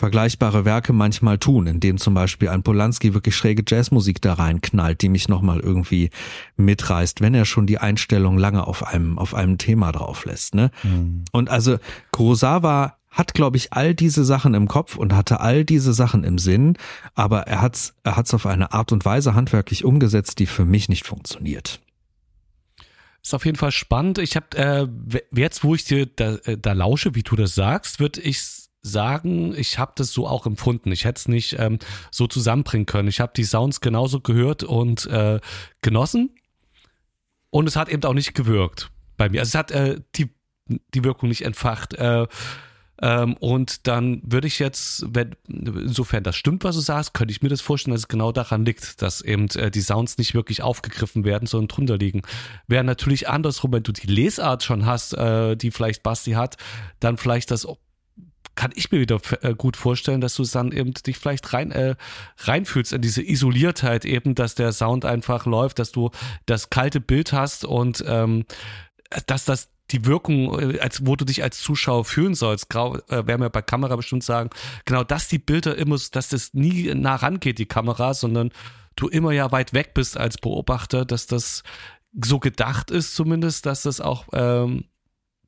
[0.00, 5.10] vergleichbare Werke manchmal tun, indem zum Beispiel ein Polanski wirklich schräge Jazzmusik da reinknallt, die
[5.10, 6.08] mich nochmal irgendwie
[6.56, 10.54] mitreißt, wenn er schon die Einstellung lange auf einem, auf einem Thema drauf lässt.
[10.54, 10.70] Ne?
[10.82, 11.26] Mhm.
[11.32, 11.76] Und also
[12.12, 16.38] Kurosawa hat, glaube ich, all diese Sachen im Kopf und hatte all diese Sachen im
[16.38, 16.78] Sinn,
[17.14, 20.88] aber er hat's, er hat's auf eine Art und Weise handwerklich umgesetzt, die für mich
[20.88, 21.80] nicht funktioniert.
[23.22, 24.16] Ist auf jeden Fall spannend.
[24.16, 24.88] Ich habe äh,
[25.38, 29.54] jetzt, wo ich dir da, äh, da lausche, wie du das sagst, würde ich sagen,
[29.56, 30.90] ich habe das so auch empfunden.
[30.92, 31.78] Ich hätte es nicht ähm,
[32.10, 33.08] so zusammenbringen können.
[33.08, 35.40] Ich habe die Sounds genauso gehört und äh,
[35.82, 36.34] genossen.
[37.50, 39.40] Und es hat eben auch nicht gewirkt bei mir.
[39.40, 40.30] Also es hat äh, die,
[40.66, 41.94] die Wirkung nicht entfacht.
[41.94, 42.26] Äh,
[43.02, 47.42] ähm, und dann würde ich jetzt, wenn, insofern das stimmt, was du sagst, könnte ich
[47.42, 50.62] mir das vorstellen, dass es genau daran liegt, dass eben äh, die Sounds nicht wirklich
[50.62, 52.22] aufgegriffen werden, sondern drunter liegen.
[52.66, 56.56] Wäre natürlich andersrum, wenn du die Lesart schon hast, äh, die vielleicht Basti hat,
[57.00, 57.66] dann vielleicht das
[58.54, 61.96] kann ich mir wieder äh, gut vorstellen, dass du dann eben dich vielleicht rein äh,
[62.38, 66.10] reinfühlst in diese Isoliertheit eben, dass der Sound einfach läuft, dass du
[66.46, 68.44] das kalte Bild hast und ähm,
[69.26, 73.26] dass das die Wirkung, äh, als wo du dich als Zuschauer fühlen sollst, grau, äh,
[73.26, 74.50] werden wir bei Kamera bestimmt sagen,
[74.84, 78.50] genau, dass die Bilder immer, dass das nie nah rangeht, die Kamera, sondern
[78.96, 81.62] du immer ja weit weg bist als Beobachter, dass das
[82.20, 84.84] so gedacht ist zumindest, dass das auch ähm,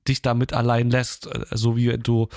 [0.08, 2.28] dich damit allein lässt, äh, so wie du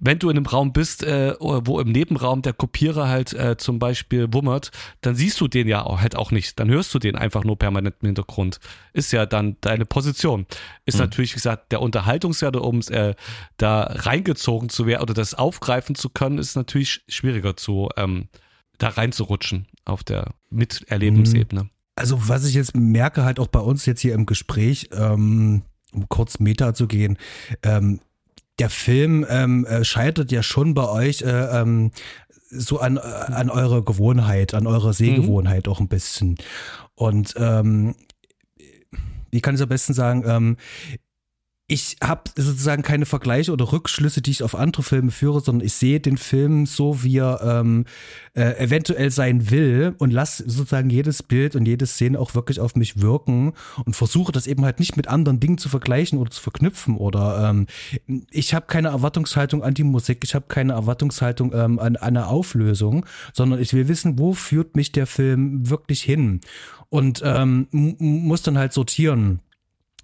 [0.00, 3.78] wenn du in einem Raum bist, äh, wo im Nebenraum der Kopierer halt äh, zum
[3.78, 4.70] Beispiel wummert,
[5.00, 6.58] dann siehst du den ja auch, halt auch nicht.
[6.58, 8.60] Dann hörst du den einfach nur permanent im Hintergrund.
[8.92, 10.46] Ist ja dann deine Position.
[10.84, 11.02] Ist mhm.
[11.02, 13.14] natürlich, wie gesagt, der Unterhaltungswert, um äh,
[13.56, 18.28] da reingezogen zu werden oder das aufgreifen zu können, ist natürlich schwieriger zu ähm,
[18.78, 21.64] da reinzurutschen auf der Miterlebensebene.
[21.64, 21.70] Mhm.
[21.96, 26.08] Also was ich jetzt merke, halt auch bei uns jetzt hier im Gespräch, ähm, um
[26.08, 27.18] kurz Meta zu gehen,
[27.62, 28.00] ähm,
[28.58, 31.90] der Film ähm, äh, scheitert ja schon bei euch äh, ähm,
[32.50, 35.72] so an, äh, an eurer Gewohnheit, an eurer Sehgewohnheit mhm.
[35.72, 36.36] auch ein bisschen.
[36.94, 37.94] Und ähm,
[39.30, 40.22] wie kann ich es am besten sagen?
[40.26, 40.56] Ähm,
[41.66, 45.72] ich habe sozusagen keine Vergleiche oder Rückschlüsse, die ich auf andere Filme führe, sondern ich
[45.72, 47.86] sehe den Film so, wie er ähm,
[48.34, 52.76] äh, eventuell sein will und lasse sozusagen jedes Bild und jede Szene auch wirklich auf
[52.76, 53.54] mich wirken
[53.86, 57.48] und versuche das eben halt nicht mit anderen Dingen zu vergleichen oder zu verknüpfen oder
[57.48, 57.66] ähm,
[58.30, 62.26] ich habe keine Erwartungshaltung an die Musik, ich habe keine Erwartungshaltung ähm, an, an eine
[62.26, 66.42] Auflösung, sondern ich will wissen, wo führt mich der Film wirklich hin?
[66.90, 69.40] Und ähm, muss dann halt sortieren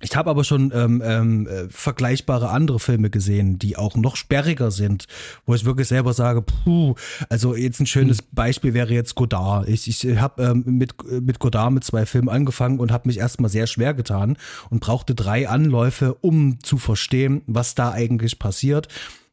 [0.00, 4.70] ich habe aber schon ähm, ähm, äh, vergleichbare andere Filme gesehen, die auch noch sperriger
[4.70, 5.06] sind,
[5.44, 6.94] wo ich wirklich selber sage, puh,
[7.28, 8.26] also jetzt ein schönes hm.
[8.32, 9.68] Beispiel wäre jetzt Godard.
[9.68, 13.50] Ich, ich habe ähm, mit, mit Godard mit zwei Filmen angefangen und habe mich erstmal
[13.50, 14.38] sehr schwer getan
[14.70, 18.88] und brauchte drei Anläufe, um zu verstehen, was da eigentlich passiert.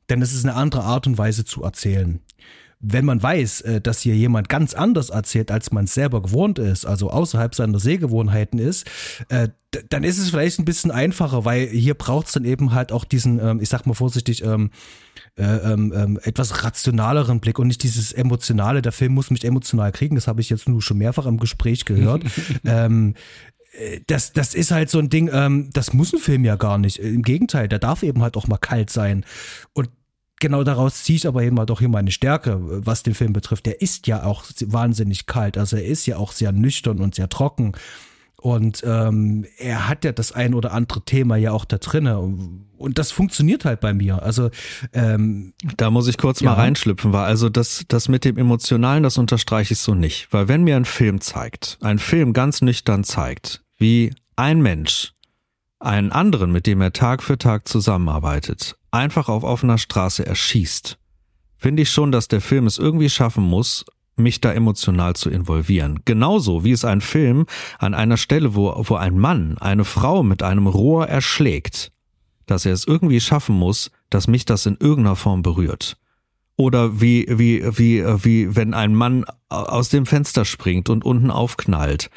[0.09, 2.19] Denn es ist eine andere Art und Weise zu erzählen
[2.79, 6.59] wenn man weiß, äh, dass hier jemand ganz anders erzählt, als man es selber gewohnt
[6.59, 8.85] ist, also außerhalb seiner Sehgewohnheiten ist,
[9.29, 9.49] äh,
[9.89, 13.03] dann ist es vielleicht ein bisschen einfacher, weil hier braucht es dann eben halt auch
[13.03, 14.71] diesen, ähm, ich sag mal vorsichtig, ähm,
[15.35, 19.91] äh, ähm, ähm, etwas rationaleren Blick und nicht dieses emotionale, der Film muss mich emotional
[19.91, 22.23] kriegen, das habe ich jetzt nur schon mehrfach im Gespräch gehört.
[22.65, 23.15] ähm,
[24.07, 26.97] das, das ist halt so ein Ding, ähm, das muss ein Film ja gar nicht.
[26.97, 29.23] Im Gegenteil, der darf eben halt auch mal kalt sein.
[29.73, 29.89] Und
[30.39, 33.65] genau daraus ziehe ich aber eben mal doch hier meine Stärke, was den Film betrifft.
[33.65, 37.29] Der ist ja auch wahnsinnig kalt, also er ist ja auch sehr nüchtern und sehr
[37.29, 37.73] trocken.
[38.39, 42.19] Und ähm, er hat ja das ein oder andere Thema ja auch da drinne.
[42.19, 44.21] Und das funktioniert halt bei mir.
[44.21, 44.51] Also
[44.93, 46.51] ähm, da muss ich kurz ja.
[46.51, 50.27] mal reinschlüpfen, weil also das, das mit dem Emotionalen, das unterstreiche ich so nicht.
[50.31, 55.13] Weil wenn mir ein Film zeigt, ein Film ganz nüchtern zeigt, wie ein Mensch
[55.79, 60.97] einen anderen, mit dem er Tag für Tag zusammenarbeitet, einfach auf offener Straße erschießt,
[61.57, 63.85] finde ich schon, dass der Film es irgendwie schaffen muss,
[64.15, 65.99] mich da emotional zu involvieren.
[66.05, 67.45] Genauso wie es ein Film
[67.77, 71.91] an einer Stelle, wo, wo ein Mann eine Frau mit einem Rohr erschlägt,
[72.47, 75.97] dass er es irgendwie schaffen muss, dass mich das in irgendeiner Form berührt.
[76.55, 82.09] Oder wie, wie, wie, wie, wenn ein Mann aus dem Fenster springt und unten aufknallt.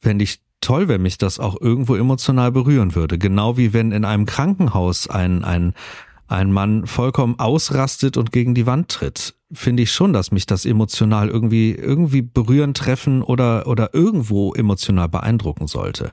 [0.00, 3.18] Fände ich toll, wenn mich das auch irgendwo emotional berühren würde.
[3.18, 5.74] Genau wie wenn in einem Krankenhaus ein, ein,
[6.28, 10.66] ein Mann vollkommen ausrastet und gegen die Wand tritt, finde ich schon, dass mich das
[10.66, 16.12] emotional irgendwie, irgendwie berühren, treffen oder, oder irgendwo emotional beeindrucken sollte.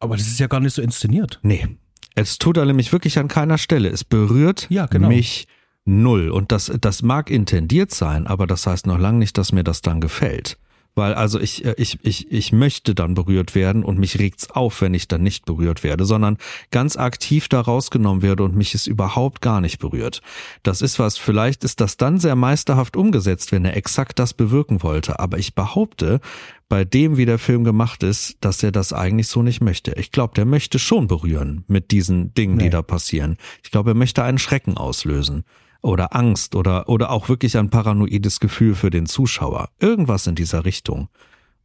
[0.00, 1.38] Aber das ist ja gar nicht so inszeniert.
[1.42, 1.68] Nee.
[2.14, 3.88] Es tut er nämlich wirklich an keiner Stelle.
[3.88, 5.08] Es berührt ja, genau.
[5.08, 5.46] mich
[5.84, 6.30] null.
[6.30, 9.80] Und das, das mag intendiert sein, aber das heißt noch lange nicht, dass mir das
[9.80, 10.58] dann gefällt.
[10.94, 14.80] Weil also ich, äh, ich, ich, ich möchte dann berührt werden und mich regt's auf,
[14.82, 16.36] wenn ich dann nicht berührt werde, sondern
[16.70, 20.20] ganz aktiv da rausgenommen werde und mich es überhaupt gar nicht berührt.
[20.62, 24.82] Das ist was, vielleicht ist das dann sehr meisterhaft umgesetzt, wenn er exakt das bewirken
[24.82, 25.18] wollte.
[25.18, 26.20] Aber ich behaupte,
[26.68, 29.92] bei dem, wie der Film gemacht ist, dass er das eigentlich so nicht möchte.
[29.98, 32.64] Ich glaube, der möchte schon berühren mit diesen Dingen, nee.
[32.64, 33.36] die da passieren.
[33.62, 35.44] Ich glaube, er möchte einen Schrecken auslösen
[35.82, 39.68] oder Angst oder, oder auch wirklich ein paranoides Gefühl für den Zuschauer.
[39.78, 41.08] Irgendwas in dieser Richtung.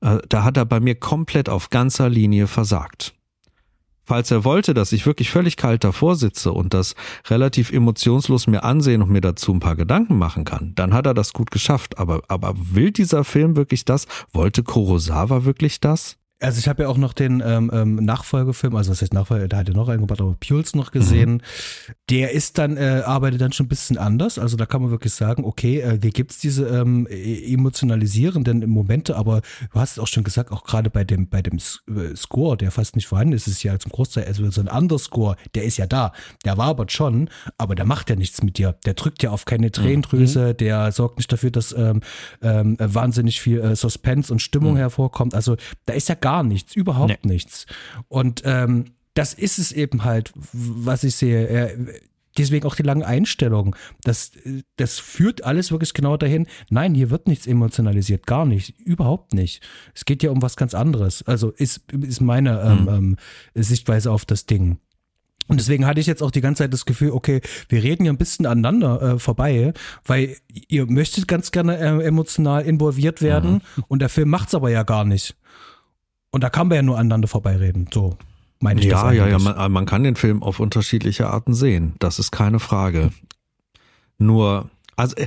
[0.02, 3.14] Äh, da hat er bei mir komplett auf ganzer Linie versagt.
[4.08, 6.96] Falls er wollte, dass ich wirklich völlig kalt davor sitze und das
[7.28, 11.14] relativ emotionslos mir ansehen und mir dazu ein paar Gedanken machen kann, dann hat er
[11.14, 11.98] das gut geschafft.
[11.98, 14.08] Aber, aber will dieser Film wirklich das?
[14.32, 16.18] Wollte Kurosawa wirklich das?
[16.40, 19.58] Also ich habe ja auch noch den ähm, ähm, Nachfolgefilm, also was heißt Nachfolger, da
[19.58, 21.32] hat er noch eingebaut, aber Pules noch gesehen.
[21.32, 21.42] Mhm.
[22.12, 24.38] Der ist dann, äh, arbeitet dann schon ein bisschen anders.
[24.38, 29.16] Also da kann man wirklich sagen, okay, äh, hier gibt's diese ähm, e-, emotionalisierenden Momente,
[29.16, 29.42] aber
[29.74, 32.70] du hast es auch schon gesagt, auch gerade bei dem, bei dem äh, Score, der
[32.70, 35.88] fast nicht vorhanden ist, ist ja zum Großteil, also so ein Underscore, der ist ja
[35.88, 36.12] da.
[36.46, 38.76] Der wabert schon, aber der macht ja nichts mit dir.
[38.86, 40.58] Der drückt ja auf keine Tränendrüse, mhm.
[40.58, 42.02] der sorgt nicht dafür, dass ähm,
[42.44, 44.78] ähm, wahnsinnig viel äh, Suspense und Stimmung mhm.
[44.78, 45.34] hervorkommt.
[45.34, 45.58] Also
[45.88, 47.34] da ist ja gar gar nichts, überhaupt nee.
[47.34, 47.68] nichts.
[48.10, 51.48] Und ähm, das ist es eben halt, was ich sehe.
[51.48, 51.72] Er,
[52.38, 53.78] deswegen auch die langen Einstellungen.
[54.04, 54.34] Das,
[54.76, 56.46] das führt alles wirklich genau dahin.
[56.70, 59.62] Nein, hier wird nichts emotionalisiert, gar nicht, überhaupt nicht.
[59.96, 61.24] Es geht ja um was ganz anderes.
[61.24, 62.90] Also ist, ist meine ähm, mhm.
[62.90, 63.18] ähm,
[63.64, 64.80] Sichtweise auf das Ding.
[65.48, 68.12] Und deswegen hatte ich jetzt auch die ganze Zeit das Gefühl, okay, wir reden ja
[68.12, 69.74] ein bisschen aneinander äh, vorbei,
[70.06, 70.36] weil
[70.68, 73.84] ihr möchtet ganz gerne äh, emotional involviert werden mhm.
[73.88, 75.38] und der Film macht's aber ja gar nicht.
[76.38, 77.90] Und da kann man ja nur aneinander vorbeireden.
[77.92, 78.16] So
[78.60, 79.18] meine ich ja, das eigentlich.
[79.18, 81.96] Ja, ja, man, man kann den Film auf unterschiedliche Arten sehen.
[81.98, 83.10] Das ist keine Frage.
[84.20, 85.26] Nur, also äh,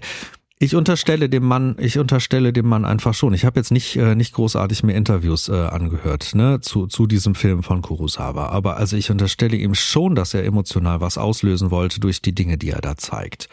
[0.61, 3.34] ich unterstelle dem Mann, ich unterstelle dem Mann einfach schon.
[3.34, 7.34] Ich habe jetzt nicht äh, nicht großartig mir Interviews äh, angehört, ne, zu zu diesem
[7.34, 11.98] Film von Kurosawa, aber also ich unterstelle ihm schon, dass er emotional was auslösen wollte
[11.98, 13.48] durch die Dinge, die er da zeigt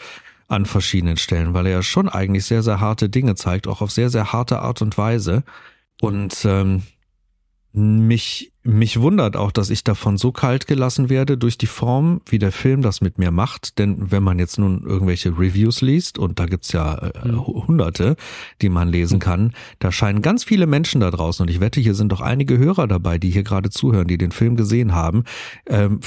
[0.48, 3.90] an verschiedenen Stellen, weil er ja schon eigentlich sehr sehr harte Dinge zeigt, auch auf
[3.90, 5.44] sehr sehr harte Art und Weise
[6.02, 6.84] und ähm,
[7.78, 12.40] mich, mich wundert auch, dass ich davon so kalt gelassen werde durch die Form, wie
[12.40, 13.78] der Film das mit mir macht.
[13.78, 17.46] Denn wenn man jetzt nun irgendwelche Reviews liest, und da gibt's ja äh, mhm.
[17.46, 18.16] hunderte,
[18.62, 21.94] die man lesen kann, da scheinen ganz viele Menschen da draußen, und ich wette, hier
[21.94, 25.24] sind doch einige Hörer dabei, die hier gerade zuhören, die den Film gesehen haben.
[25.68, 26.00] Ähm,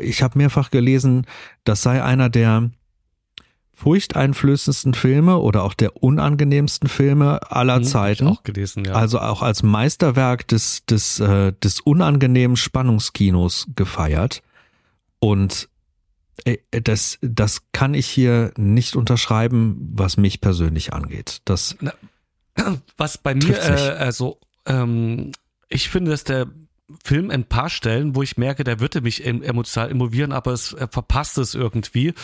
[0.00, 1.26] ich habe mehrfach gelesen,
[1.64, 2.70] das sei einer der
[3.74, 8.28] furchteinflößendsten Filme oder auch der unangenehmsten Filme aller hm, Zeiten.
[8.28, 8.92] auch gelesen, ja.
[8.94, 14.42] Also auch als Meisterwerk des, des, äh, des unangenehmen Spannungskinos gefeiert.
[15.18, 15.68] Und
[16.44, 21.40] äh, das, das kann ich hier nicht unterschreiben, was mich persönlich angeht.
[21.44, 21.76] Das
[22.96, 25.32] was bei mir, äh, also ähm,
[25.68, 26.46] ich finde, dass der
[27.04, 30.88] Film ein paar Stellen, wo ich merke, der würde mich emotional involvieren, aber es er
[30.88, 32.14] verpasst es irgendwie.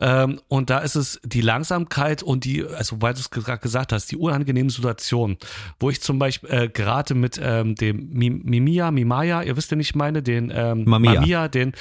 [0.00, 3.92] Ähm, und da ist es die Langsamkeit und die, also weil du es gerade gesagt
[3.92, 5.38] hast, die unangenehme Situation,
[5.80, 9.94] wo ich zum Beispiel äh, gerade mit ähm, dem Mimia, Mimaya, ihr wisst ja nicht
[9.94, 11.20] meine, den ähm, Mamia.
[11.20, 11.72] Mamia, den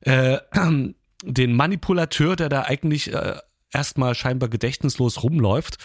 [0.00, 0.38] äh,
[1.22, 3.36] den Manipulateur, der da eigentlich äh,
[3.72, 5.78] erstmal scheinbar gedächtnislos rumläuft.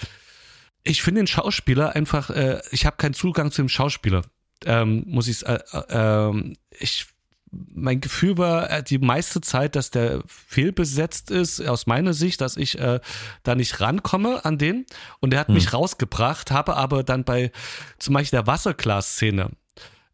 [0.84, 4.24] Ich finde den Schauspieler einfach, äh, ich habe keinen Zugang zu dem Schauspieler
[4.66, 5.60] ähm, muss ich äh,
[5.90, 7.08] äh, ich
[7.52, 12.58] mein Gefühl war äh, die meiste Zeit, dass der fehlbesetzt ist, aus meiner Sicht, dass
[12.58, 13.00] ich äh,
[13.44, 14.86] da nicht rankomme an den.
[15.20, 15.56] Und er hat hm.
[15.56, 17.52] mich rausgebracht, habe aber dann bei
[18.00, 19.50] zum Beispiel der Wasserglas-Szene,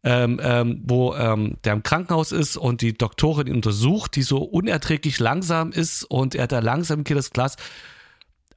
[0.02, 4.38] ähm, ähm, wo ähm, der im Krankenhaus ist und die Doktorin ihn untersucht, die so
[4.38, 7.56] unerträglich langsam ist und er da langsam geht das Glas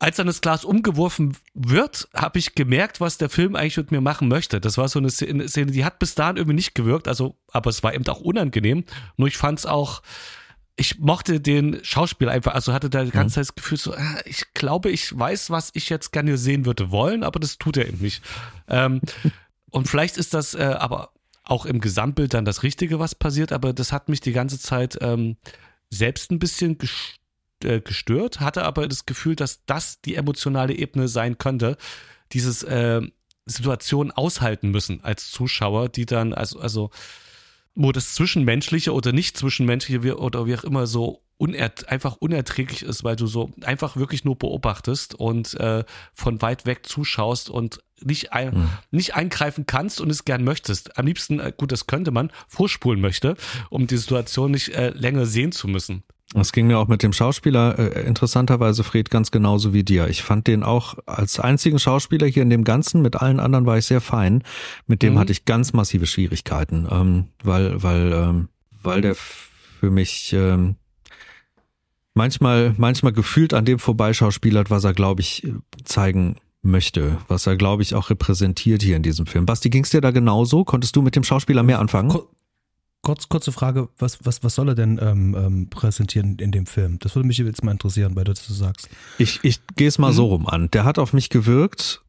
[0.02, 4.02] als dann das Glas umgeworfen wird, habe ich gemerkt, was der Film eigentlich mit mir
[4.02, 4.60] machen möchte.
[4.60, 7.84] Das war so eine Szene, die hat bis dahin irgendwie nicht gewirkt, also, aber es
[7.84, 8.84] war eben auch unangenehm.
[9.18, 10.02] Nur ich fand es auch,
[10.76, 13.44] ich mochte den Schauspieler einfach, also hatte da die ganze mhm.
[13.44, 16.90] Zeit das Gefühl so, ah, ich glaube, ich weiß, was ich jetzt gerne sehen würde
[16.90, 18.24] wollen, aber das tut er eben nicht.
[18.68, 19.02] Ähm,
[19.70, 21.12] und vielleicht ist das äh, aber
[21.44, 24.98] auch im Gesamtbild dann das Richtige, was passiert, aber das hat mich die ganze Zeit
[25.00, 25.38] ähm,
[25.92, 27.21] selbst ein bisschen gestört
[27.66, 31.78] äh, gestört, hatte aber das Gefühl, dass das die emotionale Ebene sein könnte,
[32.32, 33.02] dieses äh,
[33.46, 36.90] Situation aushalten müssen als Zuschauer, die dann, also, also,
[37.74, 43.04] wo das Zwischenmenschliche oder nicht Zwischenmenschliche oder wie auch immer so unert einfach unerträglich ist,
[43.04, 45.84] weil du so einfach wirklich nur beobachtest und äh,
[46.14, 48.70] von weit weg zuschaust und nicht, ein, mhm.
[48.92, 51.00] nicht eingreifen kannst und es gern möchtest.
[51.00, 53.36] Am liebsten, äh, gut, das könnte man, vorspulen möchte,
[53.72, 56.04] um die Situation nicht äh, länger sehen zu müssen.
[56.34, 60.08] Es ging mir auch mit dem Schauspieler äh, interessanterweise, Fred, ganz genauso wie dir.
[60.08, 63.78] Ich fand den auch als einzigen Schauspieler hier in dem Ganzen, mit allen anderen war
[63.78, 64.44] ich sehr fein.
[64.88, 65.20] Mit dem mhm.
[65.20, 68.50] hatte ich ganz massive Schwierigkeiten, ähm, weil, weil, ähm,
[68.82, 70.76] weil der für mich ähm,
[72.14, 75.48] manchmal, manchmal gefühlt an dem vorbeischauspielert, was er, glaube ich,
[75.84, 79.46] zeigen möchte, was er, glaube ich, auch repräsentiert hier in diesem Film.
[79.46, 80.64] Basti, ging es dir da genauso?
[80.64, 82.18] Konntest du mit dem Schauspieler mehr anfangen?
[83.02, 87.00] Kurz, kurze Frage, was, was, was soll er denn ähm, ähm, präsentieren in dem Film?
[87.00, 88.90] Das würde mich jetzt mal interessieren, weil du das so sagst.
[89.18, 90.16] Ich, ich gehe es mal mhm.
[90.16, 90.70] so rum an.
[90.72, 92.02] Der hat auf mich gewirkt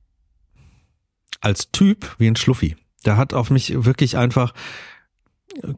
[1.41, 2.77] als Typ wie ein Schluffi.
[3.07, 4.53] Der hat auf mich wirklich einfach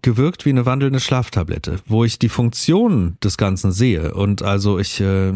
[0.03, 5.01] gewirkt wie eine wandelnde Schlaftablette, wo ich die Funktion des Ganzen sehe und also ich
[5.01, 5.33] äh,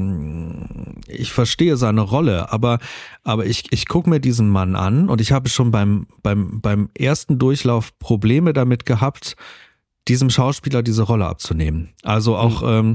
[1.09, 2.79] ich verstehe seine Rolle, aber
[3.25, 6.89] aber ich ich gucke mir diesen Mann an und ich habe schon beim beim beim
[6.97, 9.37] ersten Durchlauf Probleme damit gehabt,
[10.09, 11.91] diesem Schauspieler diese Rolle abzunehmen.
[12.03, 12.69] Also auch mhm.
[12.69, 12.95] ähm,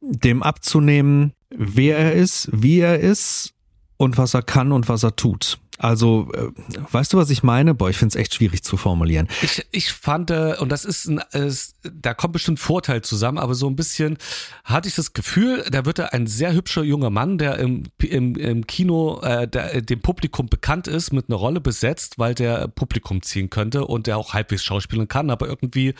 [0.00, 3.54] dem abzunehmen, wer er ist, wie er ist
[3.96, 5.58] und was er kann und was er tut.
[5.78, 6.48] Also, äh,
[6.90, 7.72] weißt du, was ich meine?
[7.72, 9.28] Boah, ich finde es echt schwierig zu formulieren.
[9.42, 13.54] Ich, ich fand, äh, und das ist, ein, ist, da kommt bestimmt Vorteil zusammen, aber
[13.54, 14.18] so ein bisschen
[14.64, 18.34] hatte ich das Gefühl, da wird er ein sehr hübscher junger Mann, der im, im,
[18.34, 23.22] im Kino äh, der, dem Publikum bekannt ist, mit einer Rolle besetzt, weil der Publikum
[23.22, 25.94] ziehen könnte und der auch halbwegs schauspielen kann, aber irgendwie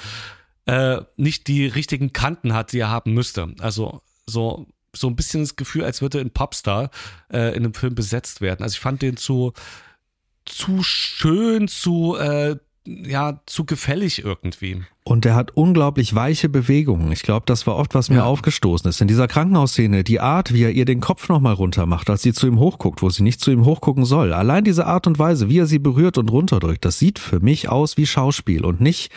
[0.67, 3.55] äh, nicht die richtigen Kanten hat, die er haben müsste.
[3.61, 4.67] Also so
[5.01, 6.91] so ein bisschen das Gefühl, als würde ein Popstar
[7.33, 8.63] äh, in einem Film besetzt werden.
[8.63, 9.53] Also ich fand den zu,
[10.45, 14.83] zu schön, zu, äh, ja, zu gefällig irgendwie.
[15.05, 17.13] Und er hat unglaublich weiche Bewegungen.
[17.13, 18.25] Ich glaube, das war oft, was mir ja.
[18.25, 19.01] aufgestoßen ist.
[19.01, 22.33] In dieser Krankenhausszene, die Art, wie er ihr den Kopf nochmal runter macht, als sie
[22.33, 24.33] zu ihm hochguckt, wo sie nicht zu ihm hochgucken soll.
[24.33, 27.69] Allein diese Art und Weise, wie er sie berührt und runterdrückt, das sieht für mich
[27.69, 29.11] aus wie Schauspiel und nicht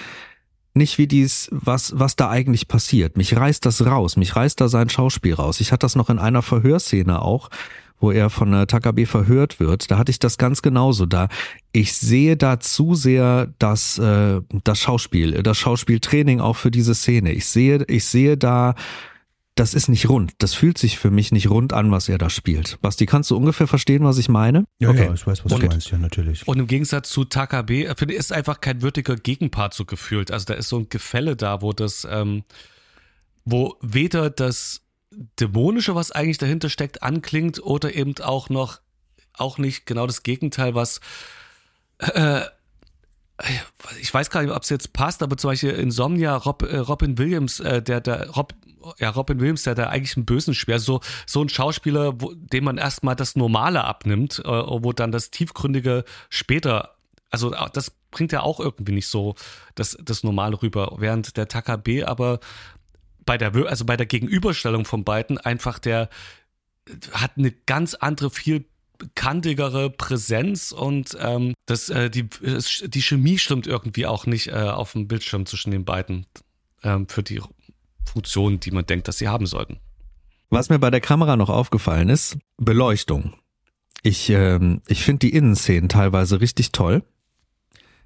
[0.73, 3.17] nicht wie dies, was, was da eigentlich passiert.
[3.17, 5.59] Mich reißt das raus, mich reißt da sein Schauspiel raus.
[5.59, 7.49] Ich hatte das noch in einer Verhörszene auch,
[7.99, 9.91] wo er von äh, Takabe verhört wird.
[9.91, 11.27] Da hatte ich das ganz genauso da.
[11.71, 17.31] Ich sehe da zu sehr das, äh, das Schauspiel, das Schauspieltraining auch für diese Szene.
[17.33, 18.75] Ich sehe, ich sehe da
[19.55, 20.31] das ist nicht rund.
[20.37, 22.79] Das fühlt sich für mich nicht rund an, was er da spielt.
[22.81, 24.65] Basti, kannst du ungefähr verstehen, was ich meine?
[24.79, 25.05] Ja, okay.
[25.05, 26.47] ja ich weiß, was und, du meinst, ja, natürlich.
[26.47, 30.31] Und im Gegensatz zu Takabe, äh, finde ich, ist einfach kein würdiger Gegenpart so gefühlt.
[30.31, 32.43] Also da ist so ein Gefälle da, wo das, ähm,
[33.43, 34.81] wo weder das
[35.39, 38.79] Dämonische, was eigentlich dahinter steckt, anklingt oder eben auch noch,
[39.33, 41.01] auch nicht genau das Gegenteil, was
[41.99, 42.41] äh,
[43.99, 47.17] ich weiß gar nicht, ob es jetzt passt, aber zum Beispiel Insomnia, Rob, äh, Robin
[47.17, 48.53] Williams, äh, der, der Rob,
[48.97, 52.63] ja, Robin Williams, der da eigentlich einen bösen Speer, so, so ein Schauspieler, wo, dem
[52.63, 56.95] man erstmal das Normale abnimmt, äh, wo dann das Tiefgründige später,
[57.29, 59.35] also das bringt ja auch irgendwie nicht so
[59.75, 62.39] das, das Normale rüber, während der Takabe aber
[63.25, 66.09] bei der, also bei der Gegenüberstellung von beiden einfach der
[67.11, 68.65] hat eine ganz andere, viel
[69.15, 74.91] kantigere Präsenz und ähm, das, äh, die, die Chemie stimmt irgendwie auch nicht äh, auf
[74.91, 76.27] dem Bildschirm zwischen den beiden
[76.83, 77.41] ähm, für die
[78.05, 79.79] Funktionen, die man denkt, dass sie haben sollten.
[80.49, 83.33] Was mir bei der Kamera noch aufgefallen ist, Beleuchtung.
[84.03, 87.03] Ich, ähm, ich finde die Innenszenen teilweise richtig toll.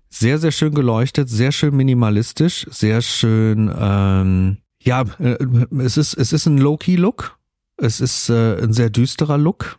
[0.09, 5.37] Sehr, sehr schön geleuchtet, sehr schön minimalistisch, sehr schön, ähm, ja, äh,
[5.79, 7.37] es ist, es ist ein Low-Key-Look.
[7.77, 9.77] Es ist äh, ein sehr düsterer Look.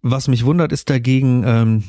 [0.00, 1.84] Was mich wundert, ist dagegen, ähm,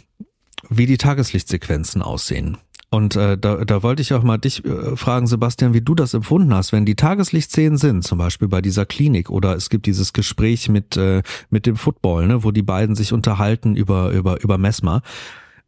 [0.68, 2.58] wie die Tageslichtsequenzen aussehen.
[2.92, 6.16] Und äh, da, da wollte ich auch mal dich äh, fragen, Sebastian, wie du das
[6.16, 10.12] empfunden hast, wenn die Tageslichtszenen sind, zum Beispiel bei dieser Klinik oder es gibt dieses
[10.12, 11.22] Gespräch mit äh,
[11.52, 15.04] mit dem Football, ne, wo die beiden sich unterhalten über über über Mesmer.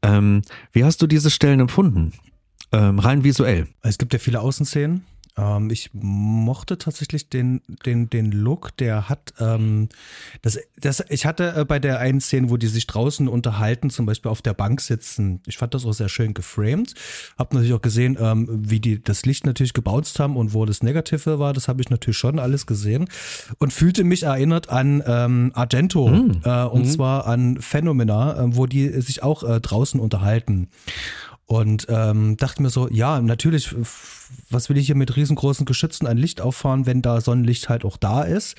[0.01, 0.41] Ähm,
[0.71, 2.13] wie hast du diese Stellen empfunden?
[2.71, 3.67] Ähm, rein visuell.
[3.83, 5.03] Es gibt ja viele Außenszenen.
[5.37, 9.89] Ähm, ich mochte tatsächlich den, den, den Look, der hat, ähm,
[10.41, 14.05] das, das, ich hatte äh, bei der einen Szene, wo die sich draußen unterhalten, zum
[14.05, 16.93] Beispiel auf der Bank sitzen, ich fand das auch sehr schön geframed.
[17.37, 20.83] Hab natürlich auch gesehen, ähm, wie die das Licht natürlich gebounced haben und wo das
[20.83, 23.09] Negative war, das habe ich natürlich schon alles gesehen
[23.59, 26.41] und fühlte mich erinnert an ähm, Argento mhm.
[26.43, 26.89] äh, und mhm.
[26.89, 30.69] zwar an Phenomena, äh, wo die sich auch äh, draußen unterhalten.
[31.51, 33.75] Und ähm, dachte mir so, ja, natürlich,
[34.49, 37.97] was will ich hier mit riesengroßen Geschützen ein Licht auffahren, wenn da Sonnenlicht halt auch
[37.97, 38.55] da ist.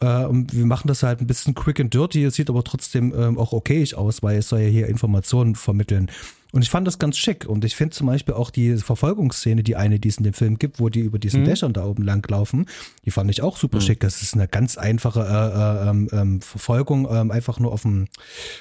[0.00, 3.12] Äh, und wir machen das halt ein bisschen quick and dirty, es sieht aber trotzdem
[3.14, 6.10] ähm, auch okayig aus, weil es soll ja hier Informationen vermitteln.
[6.52, 7.44] Und ich fand das ganz schick.
[7.44, 10.58] Und ich finde zum Beispiel auch die Verfolgungsszene, die eine, die es in dem Film
[10.58, 11.44] gibt, wo die über diesen mhm.
[11.44, 12.64] Dächern da oben lang laufen,
[13.04, 13.82] die fand ich auch super mhm.
[13.82, 14.00] schick.
[14.00, 18.08] Das ist eine ganz einfache äh, äh, ähm, ähm Verfolgung, ähm, einfach nur auf dem,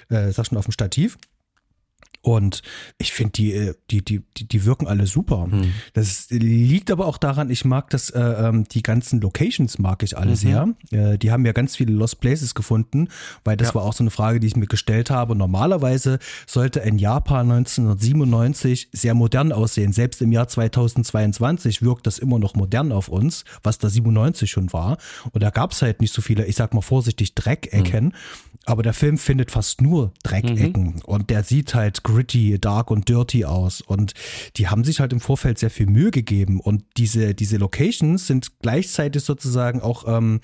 [0.09, 1.17] äh, sag schon, auf dem Stativ.
[2.21, 2.63] Und
[2.97, 5.47] ich finde, die, äh, die, die, die wirken alle super.
[5.47, 5.73] Mhm.
[5.93, 10.17] Das liegt aber auch daran, ich mag das, äh, ähm, die ganzen Locations mag ich
[10.17, 10.35] alle mhm.
[10.35, 10.67] sehr.
[10.91, 13.07] Äh, die haben ja ganz viele Lost Places gefunden,
[13.45, 13.75] weil das ja.
[13.75, 15.35] war auch so eine Frage, die ich mir gestellt habe.
[15.35, 19.93] Normalerweise sollte ein Japan 1997 sehr modern aussehen.
[19.93, 24.73] Selbst im Jahr 2022 wirkt das immer noch modern auf uns, was da 97 schon
[24.73, 24.97] war.
[25.31, 28.05] Und da gab es halt nicht so viele, ich sag mal vorsichtig, Dreckecken.
[28.05, 28.13] Mhm.
[28.65, 31.01] Aber der Film findet fast nur Dreckecken mhm.
[31.03, 33.81] und der sieht halt gritty, dark und dirty aus.
[33.81, 34.13] Und
[34.57, 36.59] die haben sich halt im Vorfeld sehr viel Mühe gegeben.
[36.59, 40.41] Und diese, diese Locations sind gleichzeitig sozusagen auch ähm,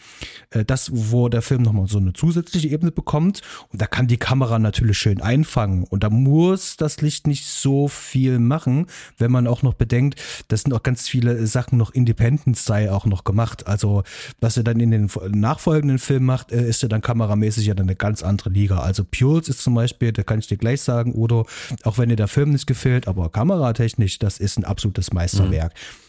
[0.51, 3.41] äh, das, wo der Film nochmal so eine zusätzliche Ebene bekommt.
[3.72, 5.86] Und da kann die Kamera natürlich schön einfangen.
[5.86, 8.86] Und da muss das Licht nicht so viel machen,
[9.18, 13.24] wenn man auch noch bedenkt, das sind auch ganz viele Sachen noch Independent-Style auch noch
[13.24, 13.68] gemacht.
[13.68, 14.03] Also
[14.39, 17.88] was er dann in den nachfolgenden Filmen macht, äh, ist ja dann kameramäßig ja dann
[17.88, 18.80] eine ganz andere Liga.
[18.80, 21.47] Also Pules ist zum Beispiel, da kann ich dir gleich sagen, Udo,
[21.84, 25.74] auch wenn dir der Film nicht gefällt, aber kameratechnisch, das ist ein absolutes Meisterwerk.
[25.74, 26.05] Mhm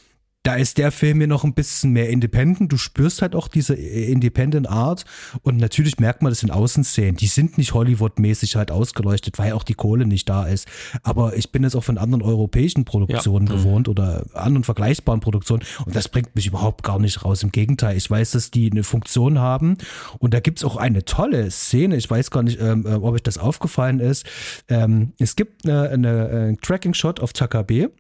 [0.47, 2.70] da ist der Film mir noch ein bisschen mehr independent.
[2.70, 5.05] Du spürst halt auch diese independent Art
[5.42, 7.16] und natürlich merkt man das in Außenszenen.
[7.16, 10.68] Die sind nicht Hollywood-mäßig halt ausgeleuchtet, weil auch die Kohle nicht da ist.
[11.03, 13.55] Aber ich bin jetzt auch von anderen europäischen Produktionen ja.
[13.55, 13.59] Mhm.
[13.59, 17.42] gewohnt oder anderen vergleichbaren Produktionen und das bringt mich überhaupt gar nicht raus.
[17.42, 19.78] Im Gegenteil, ich weiß, dass die eine Funktion haben
[20.20, 21.97] und da gibt's auch eine tolle Szene.
[21.97, 24.24] Ich weiß gar nicht, ähm, äh, ob euch das aufgefallen ist.
[24.68, 27.90] Ähm, es gibt eine äh, Tracking-Shot auf Takabe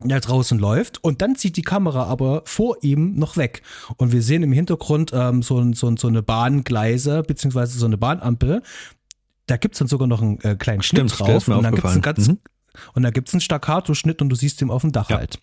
[0.00, 3.62] der draußen läuft und dann zieht die Kamera aber vor ihm noch weg
[3.96, 8.62] und wir sehen im Hintergrund ähm, so, so, so eine Bahngleise beziehungsweise so eine Bahnampel.
[9.46, 12.02] Da gibt's dann sogar noch einen äh, kleinen Stimmt, Schnitt drauf und dann gibt's einen
[12.02, 12.38] ganz mhm.
[12.94, 15.16] und dann gibt's einen Staccato-Schnitt und du siehst ihn auf dem Dach ja.
[15.16, 15.40] halt.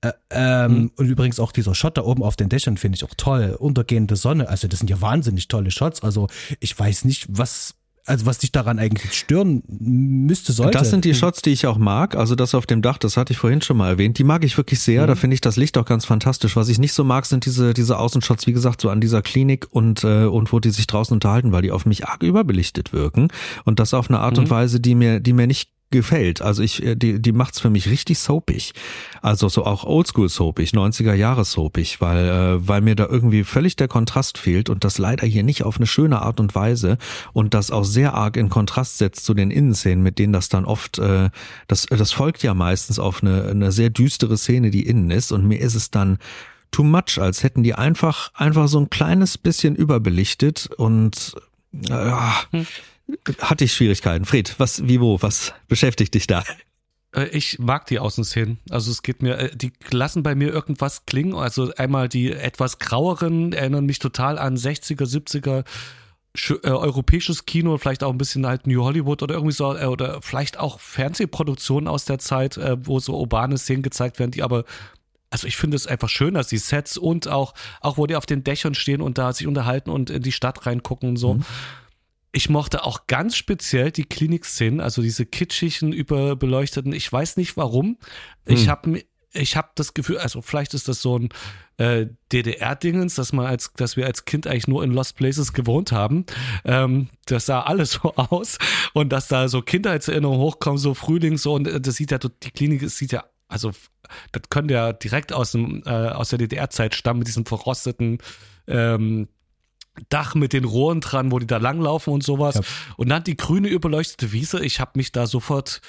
[0.00, 0.90] Äh, ähm, mhm.
[0.96, 3.56] Und übrigens auch dieser Shot da oben auf den Dächern finde ich auch toll.
[3.58, 6.02] Untergehende Sonne, also das sind ja wahnsinnig tolle Shots.
[6.02, 6.28] Also
[6.60, 7.74] ich weiß nicht, was
[8.06, 10.76] also was dich daran eigentlich stören müsste, sollte.
[10.78, 12.16] Das sind die Shots, die ich auch mag.
[12.16, 14.18] Also das auf dem Dach, das hatte ich vorhin schon mal erwähnt.
[14.18, 15.02] Die mag ich wirklich sehr.
[15.02, 15.06] Mhm.
[15.06, 16.56] Da finde ich das Licht auch ganz fantastisch.
[16.56, 19.68] Was ich nicht so mag, sind diese, diese Außenshots, wie gesagt, so an dieser Klinik
[19.70, 23.28] und, äh, und wo die sich draußen unterhalten, weil die auf mich arg überbelichtet wirken.
[23.64, 24.44] Und das auf eine Art mhm.
[24.44, 26.42] und Weise, die mir, die mir nicht gefällt.
[26.42, 28.72] Also ich, äh, die, die macht's für mich richtig soapig.
[29.20, 33.76] Also so auch Oldschool soapig, 90er Jahre soapig, weil, äh, weil mir da irgendwie völlig
[33.76, 36.98] der Kontrast fehlt und das leider hier nicht auf eine schöne Art und Weise
[37.32, 40.64] und das auch sehr arg in Kontrast setzt zu den Innenszenen, mit denen das dann
[40.64, 41.30] oft, äh,
[41.68, 45.46] das, das folgt ja meistens auf eine, eine sehr düstere Szene, die innen ist und
[45.46, 46.18] mir ist es dann
[46.72, 51.34] too much, als hätten die einfach, einfach so ein kleines bisschen überbelichtet und
[51.88, 52.10] äh,
[52.50, 52.66] hm
[53.38, 54.24] hatte ich Schwierigkeiten.
[54.24, 56.44] Fred, was, wie, wo, was beschäftigt dich da?
[57.14, 58.58] Äh, ich mag die Außenszenen.
[58.70, 61.34] Also es geht mir, äh, die lassen bei mir irgendwas klingen.
[61.34, 65.64] Also einmal die etwas graueren erinnern mich total an 60er, 70er
[66.64, 70.22] äh, europäisches Kino, vielleicht auch ein bisschen halt New Hollywood oder irgendwie so, äh, oder
[70.22, 74.64] vielleicht auch Fernsehproduktionen aus der Zeit, äh, wo so urbane Szenen gezeigt werden, die aber
[75.28, 78.26] also ich finde es einfach schön, dass die Sets und auch, auch wo die auf
[78.26, 81.34] den Dächern stehen und da sich unterhalten und in die Stadt reingucken und so.
[81.34, 81.44] Mhm
[82.32, 86.92] ich mochte auch ganz speziell die Klinikszenen, also diese kitschigen, überbeleuchteten.
[86.92, 87.98] Ich weiß nicht warum.
[88.46, 88.56] Hm.
[88.56, 89.02] Ich habe
[89.34, 91.30] ich habe das Gefühl, also vielleicht ist das so ein
[91.78, 95.90] äh, DDR-Dingens, dass man als, dass wir als Kind eigentlich nur in Lost Places gewohnt
[95.90, 96.26] haben.
[96.64, 98.58] Ähm, das sah alles so aus
[98.92, 102.50] und dass da so Kindheitserinnerungen hochkommen, so Frühling so und äh, das sieht ja, die
[102.50, 103.72] Klinik sieht ja, also
[104.32, 108.18] das könnte ja direkt aus dem äh, aus der DDR-Zeit stammen mit diesem verrosteten
[108.66, 109.28] ähm,
[110.08, 112.56] Dach mit den Rohren dran, wo die da langlaufen und sowas.
[112.56, 112.62] Ja.
[112.96, 114.64] Und dann die grüne überleuchtete Wiese.
[114.64, 115.80] Ich habe mich da sofort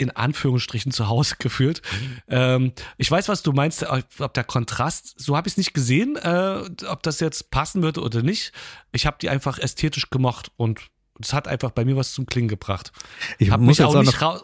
[0.00, 1.82] in Anführungsstrichen zu Hause gefühlt.
[2.28, 6.16] Ähm, ich weiß, was du meinst, ob der Kontrast, so habe ich es nicht gesehen,
[6.16, 8.52] äh, ob das jetzt passen würde oder nicht.
[8.92, 10.80] Ich habe die einfach ästhetisch gemocht und
[11.20, 12.92] es hat einfach bei mir was zum Klingen gebracht.
[13.38, 14.42] Ich habe mich auch, auch nicht ra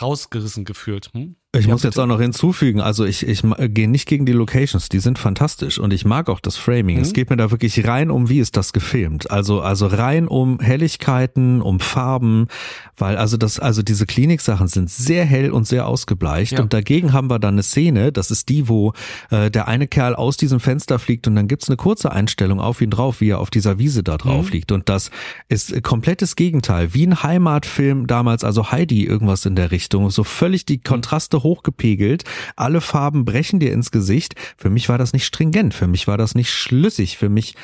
[0.00, 1.10] rausgerissen gefühlt.
[1.12, 1.36] Hm?
[1.54, 4.98] Ich muss jetzt auch noch hinzufügen, also ich, ich gehe nicht gegen die Locations, die
[4.98, 6.96] sind fantastisch und ich mag auch das Framing.
[6.96, 7.02] Mhm.
[7.02, 9.30] Es geht mir da wirklich rein um, wie ist das gefilmt.
[9.30, 12.48] Also, also rein um Helligkeiten, um Farben,
[12.96, 16.62] weil also das, also diese Kliniksachen sind sehr hell und sehr ausgebleicht ja.
[16.62, 18.92] und dagegen haben wir dann eine Szene, das ist die, wo
[19.30, 22.80] äh, der eine Kerl aus diesem Fenster fliegt und dann gibt's eine kurze Einstellung auf
[22.80, 24.52] ihn drauf, wie er auf dieser Wiese da drauf mhm.
[24.52, 25.10] liegt und das
[25.48, 30.66] ist komplettes Gegenteil, wie ein Heimatfilm damals, also Heidi irgendwas in der Richtung, so völlig
[30.66, 32.24] die Kontraste hochgepegelt.
[32.56, 34.34] Alle Farben brechen dir ins Gesicht.
[34.56, 35.74] Für mich war das nicht stringent.
[35.74, 37.16] Für mich war das nicht schlüssig.
[37.16, 37.54] Für mich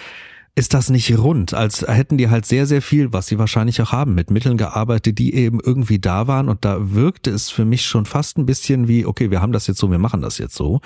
[0.55, 3.93] ist das nicht rund, als hätten die halt sehr, sehr viel, was sie wahrscheinlich auch
[3.93, 6.49] haben, mit Mitteln gearbeitet, die eben irgendwie da waren.
[6.49, 9.67] Und da wirkte es für mich schon fast ein bisschen wie, okay, wir haben das
[9.67, 10.81] jetzt so, wir machen das jetzt so.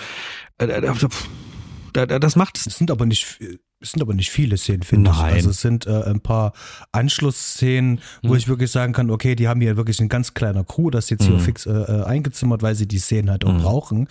[0.58, 2.56] Äh, äh, das macht.
[2.56, 3.38] Es sind aber nicht
[3.85, 5.16] Es sind aber nicht viele Szenen, finde ich.
[5.19, 6.55] Also es sind äh, ein paar
[6.93, 8.36] Anschlussszenen, wo mhm.
[8.36, 11.24] ich wirklich sagen kann, okay, die haben hier wirklich ein ganz kleiner Crew, das jetzt
[11.24, 11.40] hier mhm.
[11.40, 13.59] fix äh, äh, eingezimmert, weil sie die Szenen halt auch mhm.
[13.59, 14.09] brauchen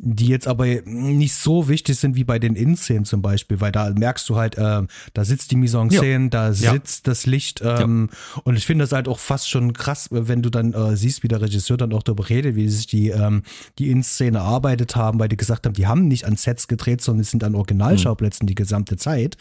[0.00, 3.90] die jetzt aber nicht so wichtig sind wie bei den In-Szenen zum Beispiel, weil da
[3.90, 6.28] merkst du halt, äh, da sitzt die Mise en scène, ja.
[6.28, 7.10] da sitzt ja.
[7.10, 8.42] das Licht ähm, ja.
[8.44, 11.28] und ich finde das halt auch fast schon krass, wenn du dann äh, siehst, wie
[11.28, 13.42] der Regisseur dann auch darüber redet, wie sich die, ähm,
[13.78, 17.22] die In-Szene erarbeitet haben, weil die gesagt haben, die haben nicht an Sets gedreht, sondern
[17.22, 18.48] es sind an Originalschauplätzen mhm.
[18.48, 19.36] die gesamte Zeit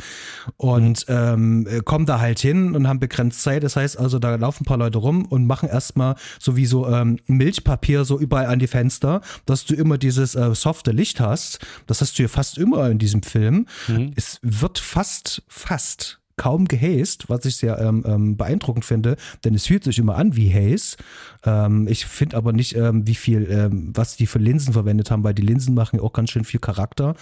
[0.58, 1.66] und mhm.
[1.68, 4.66] ähm, kommen da halt hin und haben begrenzt Zeit, das heißt also, da laufen ein
[4.66, 8.68] paar Leute rum und machen erstmal so wie so ähm, Milchpapier so überall an die
[8.68, 12.90] Fenster, dass du immer dieses äh, softe Licht hast, das hast du ja fast immer
[12.90, 14.14] in diesem Film, mhm.
[14.16, 19.66] es wird fast, fast kaum gehäst, was ich sehr ähm, ähm, beeindruckend finde, denn es
[19.66, 20.96] fühlt sich immer an wie Haze.
[21.44, 25.24] Ähm, ich finde aber nicht, ähm, wie viel, ähm, was die für Linsen verwendet haben,
[25.24, 27.16] weil die Linsen machen ja auch ganz schön viel Charakter.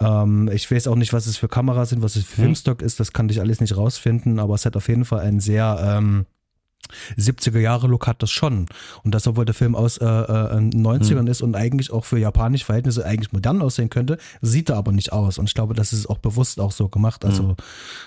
[0.00, 2.46] Ähm, ich weiß auch nicht, was es für Kameras sind, was es für mhm.
[2.46, 5.40] Filmstock ist, das kann ich alles nicht rausfinden, aber es hat auf jeden Fall einen
[5.40, 6.00] sehr
[7.16, 8.66] 70er Jahre Look hat das schon.
[9.04, 11.26] Und das, obwohl der Film aus äh, äh, 90ern hm.
[11.26, 15.12] ist und eigentlich auch für japanische Verhältnisse eigentlich modern aussehen könnte, sieht er aber nicht
[15.12, 15.38] aus.
[15.38, 17.24] Und ich glaube, das ist auch bewusst auch so gemacht.
[17.24, 17.56] Also,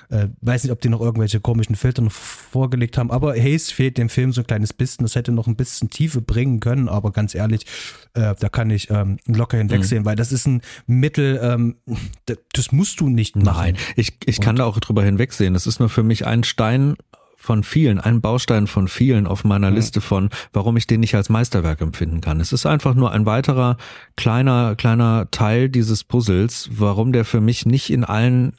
[0.09, 0.17] hm.
[0.17, 3.97] äh, weiß nicht, ob die noch irgendwelche komischen Filter noch vorgelegt haben, aber Hayes fehlt
[3.97, 5.05] dem Film so ein kleines bisschen.
[5.05, 7.65] Das hätte noch ein bisschen Tiefe bringen können, aber ganz ehrlich,
[8.13, 10.05] äh, da kann ich ähm, locker hinwegsehen, hm.
[10.05, 11.75] weil das ist ein Mittel, ähm,
[12.53, 13.61] das musst du nicht machen.
[13.61, 15.53] Nein, ich, ich kann da auch drüber hinwegsehen.
[15.53, 16.95] Das ist nur für mich ein Stein
[17.41, 19.75] von vielen, ein Baustein von vielen auf meiner mhm.
[19.77, 22.39] Liste von, warum ich den nicht als Meisterwerk empfinden kann.
[22.39, 23.77] Es ist einfach nur ein weiterer
[24.15, 28.53] kleiner, kleiner Teil dieses Puzzles, warum der für mich nicht in allen,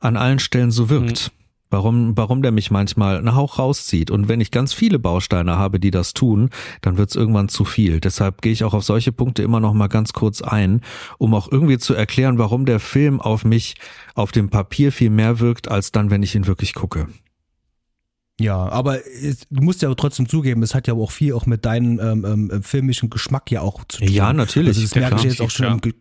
[0.00, 1.30] an allen Stellen so wirkt.
[1.30, 1.36] Mhm.
[1.68, 4.12] Warum, warum der mich manchmal einen Hauch rauszieht.
[4.12, 6.50] Und wenn ich ganz viele Bausteine habe, die das tun,
[6.80, 7.98] dann wird es irgendwann zu viel.
[7.98, 10.80] Deshalb gehe ich auch auf solche Punkte immer noch mal ganz kurz ein,
[11.18, 13.74] um auch irgendwie zu erklären, warum der Film auf mich
[14.14, 17.08] auf dem Papier viel mehr wirkt, als dann, wenn ich ihn wirklich gucke.
[18.38, 21.64] Ja, aber es, du musst ja trotzdem zugeben, es hat ja auch viel auch mit
[21.64, 24.08] deinem ähm, ähm, filmischen Geschmack ja auch zu tun.
[24.08, 24.68] Ja, natürlich.
[24.68, 25.92] Also das merke ich jetzt auch schon ja.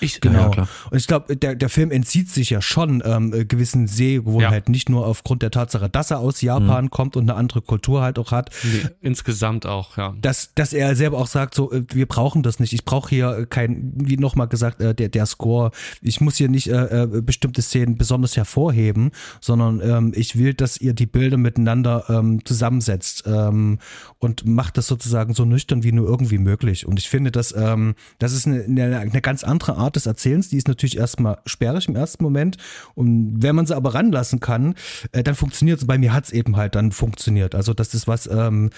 [0.00, 0.52] Ich, genau.
[0.52, 4.76] Ja, und ich glaube, der, der Film entzieht sich ja schon ähm, gewissen Sehgewohnheiten, ja.
[4.76, 6.90] nicht nur aufgrund der Tatsache, dass er aus Japan mhm.
[6.90, 8.50] kommt und eine andere Kultur halt auch hat.
[8.62, 10.14] Nee, insgesamt auch, ja.
[10.20, 12.72] Dass, dass er selber auch sagt, so, äh, wir brauchen das nicht.
[12.72, 15.70] Ich brauche hier kein, wie nochmal gesagt, äh, der, der Score,
[16.00, 19.10] ich muss hier nicht äh, äh, bestimmte Szenen besonders hervorheben,
[19.40, 23.78] sondern ähm, ich will, dass ihr die Bilder miteinander ähm, zusammensetzt ähm,
[24.18, 26.86] und macht das sozusagen so nüchtern wie nur irgendwie möglich.
[26.86, 30.06] Und ich finde, dass ähm, das ist eine, eine, eine ganz andere Art Art des
[30.06, 32.56] Erzählens, die ist natürlich erstmal sperrig im ersten Moment.
[32.94, 34.74] Und wenn man sie aber ranlassen kann,
[35.10, 35.86] äh, dann funktioniert es.
[35.86, 37.56] Bei mir hat es eben halt dann funktioniert.
[37.56, 38.70] Also das ist was, ähm,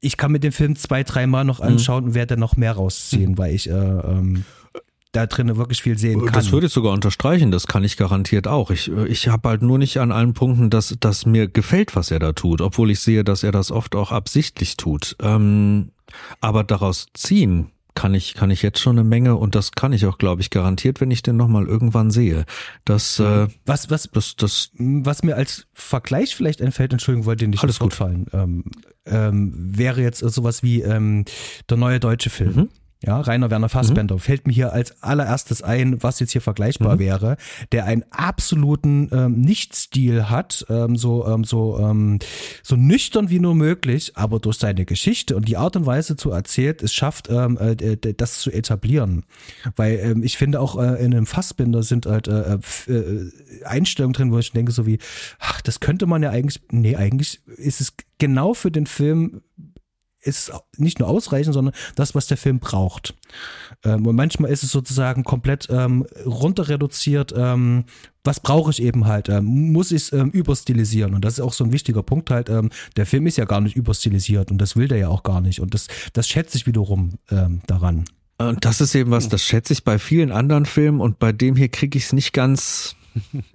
[0.00, 1.66] ich kann mir den Film zwei, dreimal noch mhm.
[1.66, 2.08] anschauen mhm.
[2.10, 3.38] und werde noch mehr rausziehen, mhm.
[3.38, 4.44] weil ich äh, ähm,
[5.12, 6.34] da drinnen wirklich viel sehen kann.
[6.34, 8.70] Das würde ich sogar unterstreichen, das kann ich garantiert auch.
[8.72, 12.10] Ich, äh, ich habe halt nur nicht an allen Punkten, dass, dass mir gefällt, was
[12.10, 15.16] er da tut, obwohl ich sehe, dass er das oft auch absichtlich tut.
[15.20, 15.92] Ähm,
[16.40, 20.06] aber daraus ziehen kann ich, kann ich jetzt schon eine Menge und das kann ich
[20.06, 22.44] auch, glaube ich, garantiert, wenn ich den nochmal irgendwann sehe.
[22.84, 27.62] Das, äh, was, was, das, das, was mir als Vergleich vielleicht entfällt, Entschuldigung, wollte nicht
[27.62, 28.64] alles gut fallen, ähm,
[29.06, 31.24] ähm, wäre jetzt sowas wie ähm,
[31.68, 32.54] der neue deutsche Film.
[32.54, 32.68] Mhm.
[33.02, 34.20] Ja, Rainer Werner Fassbender mhm.
[34.20, 36.98] fällt mir hier als allererstes ein, was jetzt hier vergleichbar mhm.
[36.98, 37.36] wäre,
[37.72, 42.18] der einen absoluten ähm, Nichtstil hat, ähm, so ähm, so ähm,
[42.62, 46.30] so nüchtern wie nur möglich, aber durch seine Geschichte und die Art und Weise zu
[46.30, 49.24] erzählt, es schafft, ähm, äh, das zu etablieren.
[49.76, 53.30] Weil ähm, ich finde auch äh, in einem Fassbinder sind halt äh, äh,
[53.64, 54.98] Einstellungen drin, wo ich denke so wie,
[55.38, 59.40] ach, das könnte man ja eigentlich, nee, eigentlich ist es genau für den Film
[60.22, 63.14] ist nicht nur ausreichend, sondern das, was der Film braucht.
[63.84, 67.32] Ähm, und manchmal ist es sozusagen komplett ähm, runter reduziert.
[67.36, 67.84] Ähm,
[68.22, 69.28] was brauche ich eben halt?
[69.28, 71.14] Ähm, muss ich es ähm, überstilisieren?
[71.14, 72.50] Und das ist auch so ein wichtiger Punkt halt.
[72.50, 75.40] Ähm, der Film ist ja gar nicht überstilisiert und das will der ja auch gar
[75.40, 75.60] nicht.
[75.60, 78.04] Und das, das schätze ich wiederum ähm, daran.
[78.38, 81.56] Und das ist eben was, das schätze ich bei vielen anderen Filmen und bei dem
[81.56, 82.96] hier kriege ich es nicht ganz.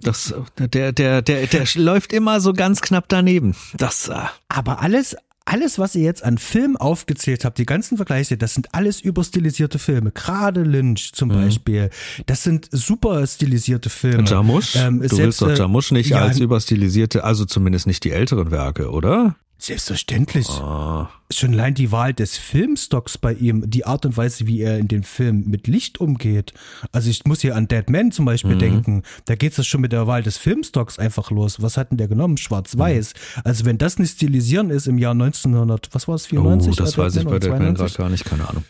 [0.02, 3.56] Das, der, der, der, der läuft immer so ganz knapp daneben.
[3.74, 4.14] Das, äh
[4.48, 5.16] aber alles,
[5.46, 9.78] alles, was ihr jetzt an Filmen aufgezählt habt, die ganzen Vergleiche, das sind alles überstilisierte
[9.78, 10.10] Filme.
[10.10, 11.34] Gerade Lynch zum mhm.
[11.34, 11.90] Beispiel,
[12.26, 14.24] das sind super stilisierte Filme.
[14.24, 14.76] Jarmusch?
[14.76, 18.50] Ähm, du willst doch äh, Jarmusch nicht ja, als überstilisierte, also zumindest nicht die älteren
[18.50, 19.36] Werke, oder?
[19.66, 20.46] Selbstverständlich.
[20.48, 21.08] Oh.
[21.28, 24.86] Schon allein die Wahl des Filmstocks bei ihm, die Art und Weise, wie er in
[24.86, 26.54] den Film mit Licht umgeht.
[26.92, 28.60] Also ich muss hier an Dead Man zum Beispiel mhm.
[28.60, 29.02] denken.
[29.24, 31.60] Da geht es schon mit der Wahl des Filmstocks einfach los.
[31.62, 32.36] Was hat denn der genommen?
[32.36, 33.14] Schwarz-Weiß.
[33.14, 33.42] Mhm.
[33.42, 36.70] Also wenn das nicht stilisieren ist im Jahr 1900, was war es, 94?
[36.70, 38.62] Oh, das weiß ich bei Dead Man gerade gar nicht, keine Ahnung.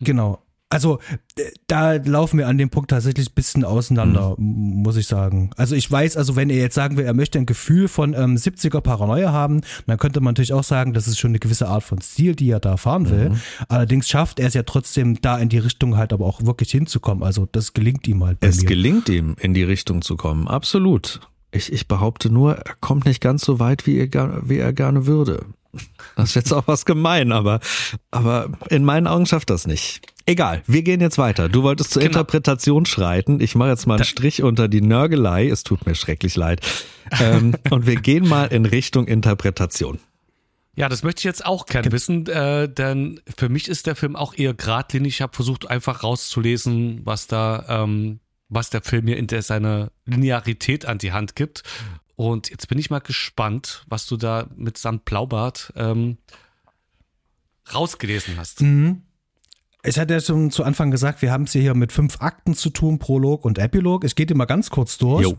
[0.00, 0.42] Genau.
[0.72, 0.98] Also
[1.66, 4.82] da laufen wir an dem Punkt tatsächlich ein bisschen auseinander, mhm.
[4.82, 5.50] muss ich sagen.
[5.56, 8.36] Also ich weiß, also wenn er jetzt sagen will, er möchte ein Gefühl von ähm,
[8.36, 11.84] 70er Paranoia haben, dann könnte man natürlich auch sagen, das ist schon eine gewisse Art
[11.84, 13.30] von Stil, die er da fahren will.
[13.30, 13.40] Mhm.
[13.68, 17.22] Allerdings schafft er es ja trotzdem, da in die Richtung halt aber auch wirklich hinzukommen.
[17.22, 18.38] Also das gelingt ihm halt.
[18.40, 18.68] Es mir.
[18.68, 21.20] gelingt ihm, in die Richtung zu kommen, absolut.
[21.50, 25.06] Ich, ich behaupte nur, er kommt nicht ganz so weit, wie er, wie er gerne
[25.06, 25.44] würde.
[26.16, 27.60] Das ist jetzt auch was gemein, aber,
[28.10, 30.06] aber in meinen Augen schafft das nicht.
[30.26, 31.48] Egal, wir gehen jetzt weiter.
[31.48, 32.10] Du wolltest zur genau.
[32.10, 33.40] Interpretation schreiten.
[33.40, 35.48] Ich mache jetzt mal einen Strich unter die Nörgelei.
[35.48, 36.60] Es tut mir schrecklich leid.
[37.20, 39.98] Ähm, und wir gehen mal in Richtung Interpretation.
[40.74, 44.16] Ja, das möchte ich jetzt auch gerne wissen, äh, denn für mich ist der Film
[44.16, 45.14] auch eher geradlinig.
[45.14, 49.90] Ich habe versucht, einfach rauszulesen, was da, ähm, was der Film mir in der, seine
[50.06, 51.62] Linearität an die Hand gibt.
[52.16, 56.18] Und jetzt bin ich mal gespannt, was du da mit Samt Blaubart ähm,
[57.72, 58.60] rausgelesen hast.
[58.60, 59.02] Mhm.
[59.84, 62.70] Ich hatte ja schon zu Anfang gesagt, wir haben es hier mit fünf Akten zu
[62.70, 64.04] tun, Prolog und Epilog.
[64.04, 65.24] Ich gehe dir mal ganz kurz durch.
[65.24, 65.38] Jo.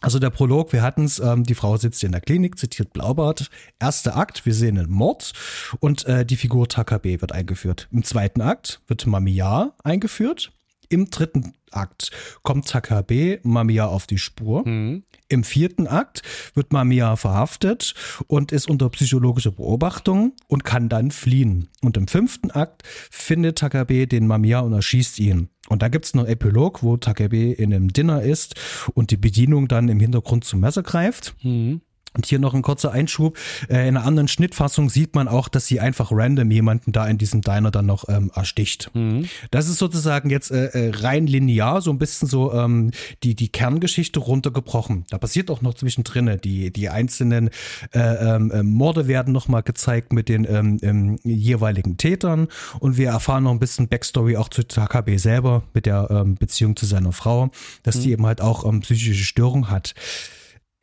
[0.00, 3.50] Also der Prolog, wir hatten es, ähm, die Frau sitzt in der Klinik, zitiert Blaubart.
[3.80, 5.32] Erster Akt, wir sehen einen Mord
[5.80, 7.88] und äh, die Figur Takabe wird eingeführt.
[7.90, 10.52] Im zweiten Akt wird Mamiya eingeführt.
[10.88, 12.10] Im dritten Akt
[12.42, 14.66] kommt Takabe Mamiya auf die Spur.
[14.66, 15.04] Mhm.
[15.28, 16.22] Im vierten Akt
[16.54, 17.94] wird Mamiya verhaftet
[18.26, 21.68] und ist unter psychologischer Beobachtung und kann dann fliehen.
[21.82, 25.48] Und im fünften Akt findet Takabe den Mamiya und erschießt ihn.
[25.68, 28.54] Und da gibt es noch Epilog, wo Takabe in einem Dinner ist
[28.94, 31.34] und die Bedienung dann im Hintergrund zum Messer greift.
[31.42, 31.80] Mhm.
[32.16, 33.36] Und hier noch ein kurzer Einschub.
[33.68, 37.18] Äh, in einer anderen Schnittfassung sieht man auch, dass sie einfach random jemanden da in
[37.18, 38.90] diesem Diner dann noch ähm, ersticht.
[38.94, 39.28] Mhm.
[39.50, 42.92] Das ist sozusagen jetzt äh, äh, rein linear, so ein bisschen so ähm,
[43.24, 45.04] die, die Kerngeschichte runtergebrochen.
[45.10, 46.38] Da passiert auch noch zwischendrin.
[46.44, 47.50] Die, die einzelnen
[47.92, 52.48] äh, ähm, äh, Morde werden nochmal gezeigt mit den ähm, ähm, jeweiligen Tätern.
[52.78, 56.76] Und wir erfahren noch ein bisschen Backstory auch zu Takabe selber mit der ähm, Beziehung
[56.76, 57.50] zu seiner Frau,
[57.82, 58.00] dass mhm.
[58.02, 59.94] die eben halt auch ähm, psychische Störung hat.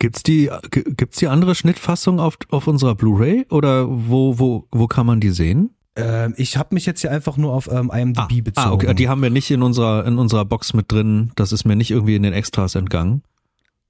[0.01, 5.05] Gibt's die, gibt's die andere Schnittfassung auf, auf unserer Blu-ray oder wo, wo, wo kann
[5.05, 5.75] man die sehen?
[5.95, 8.67] Ähm, ich habe mich jetzt hier einfach nur auf ähm, IMDb ah, bezogen.
[8.67, 8.93] Ah, okay.
[8.95, 11.31] Die haben wir nicht in unserer, in unserer Box mit drin.
[11.35, 13.21] Das ist mir nicht irgendwie in den Extras entgangen.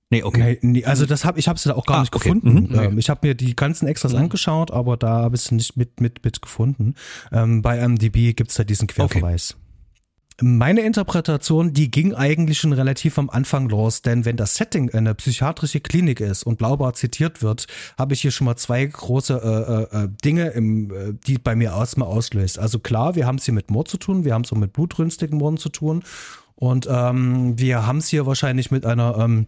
[0.10, 0.60] Nee, okay.
[0.62, 2.28] Nee, nee, also das hab, ich habe es da auch gar ah, nicht okay.
[2.28, 2.74] gefunden.
[2.74, 2.78] Mhm.
[2.78, 4.24] Ähm, ich habe mir die ganzen Extras mhm.
[4.24, 6.96] angeschaut, aber da habe ich es nicht mit, mit, mit gefunden.
[7.32, 9.56] Ähm, bei IMDb gibt's da diesen Querverweis.
[10.40, 15.14] Meine Interpretation, die ging eigentlich schon relativ am Anfang los, denn wenn das Setting eine
[15.14, 17.68] psychiatrische Klinik ist und Blaubart zitiert wird,
[17.98, 21.56] habe ich hier schon mal zwei große äh, äh, äh Dinge, im, äh, die bei
[21.56, 22.58] mir erstmal auslöst.
[22.58, 24.74] Also klar, wir haben es hier mit Mord zu tun, wir haben es auch mit
[24.74, 26.04] blutrünstigen Morden zu tun
[26.56, 29.48] und ähm, wir haben es hier wahrscheinlich mit einer ähm,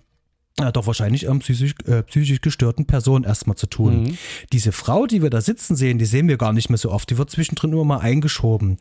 [0.56, 4.04] doch wahrscheinlich ähm, psychisch, äh, psychisch gestörten Person erstmal zu tun.
[4.04, 4.18] Mhm.
[4.52, 7.10] Diese Frau, die wir da sitzen sehen, die sehen wir gar nicht mehr so oft.
[7.10, 8.78] Die wird zwischendrin immer mal eingeschoben.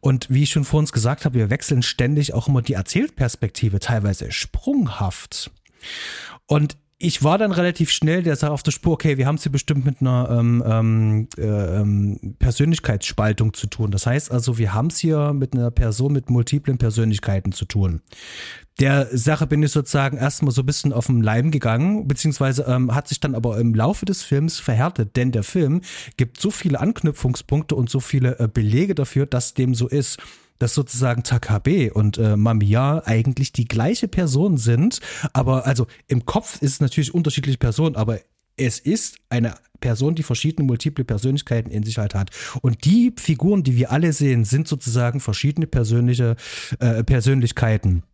[0.00, 3.80] Und wie ich schon vor uns gesagt habe, wir wechseln ständig auch immer die Erzählperspektive,
[3.80, 5.50] teilweise sprunghaft.
[6.46, 9.42] Und ich war dann relativ schnell der Sache auf der Spur, okay, wir haben es
[9.42, 13.90] hier bestimmt mit einer ähm, ähm, äh, ähm, Persönlichkeitsspaltung zu tun.
[13.90, 18.00] Das heißt also, wir haben es hier mit einer Person mit multiplen Persönlichkeiten zu tun.
[18.80, 22.92] Der Sache bin ich sozusagen erstmal so ein bisschen auf den Leim gegangen, beziehungsweise ähm,
[22.92, 25.82] hat sich dann aber im Laufe des Films verhärtet, denn der Film
[26.16, 30.18] gibt so viele Anknüpfungspunkte und so viele äh, Belege dafür, dass dem so ist
[30.60, 35.00] dass sozusagen Takabe und äh, Mamiya eigentlich die gleiche Person sind,
[35.32, 38.20] aber also im Kopf ist es natürlich unterschiedliche Personen, aber
[38.56, 42.30] es ist eine Person, die verschiedene multiple Persönlichkeiten in sich halt hat.
[42.62, 46.36] Und die Figuren, die wir alle sehen, sind sozusagen verschiedene persönliche
[46.78, 48.04] äh, Persönlichkeiten.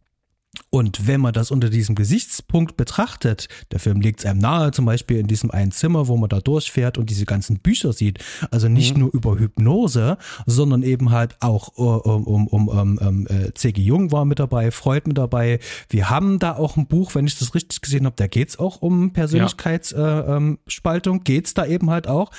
[0.70, 4.84] Und wenn man das unter diesem Gesichtspunkt betrachtet, der Film legt es einem nahe, zum
[4.84, 8.18] Beispiel in diesem einen Zimmer, wo man da durchfährt und diese ganzen Bücher sieht,
[8.50, 9.00] also nicht mhm.
[9.00, 13.80] nur über Hypnose, sondern eben halt auch uh, um, um, um, um um äh, C.G.
[13.80, 15.60] Jung war mit dabei, Freud mit dabei.
[15.88, 18.82] Wir haben da auch ein Buch, wenn ich das richtig gesehen habe, da geht's auch
[18.82, 20.30] um Persönlichkeitsspaltung, ja.
[20.30, 22.30] äh, ähm, geht's da eben halt auch.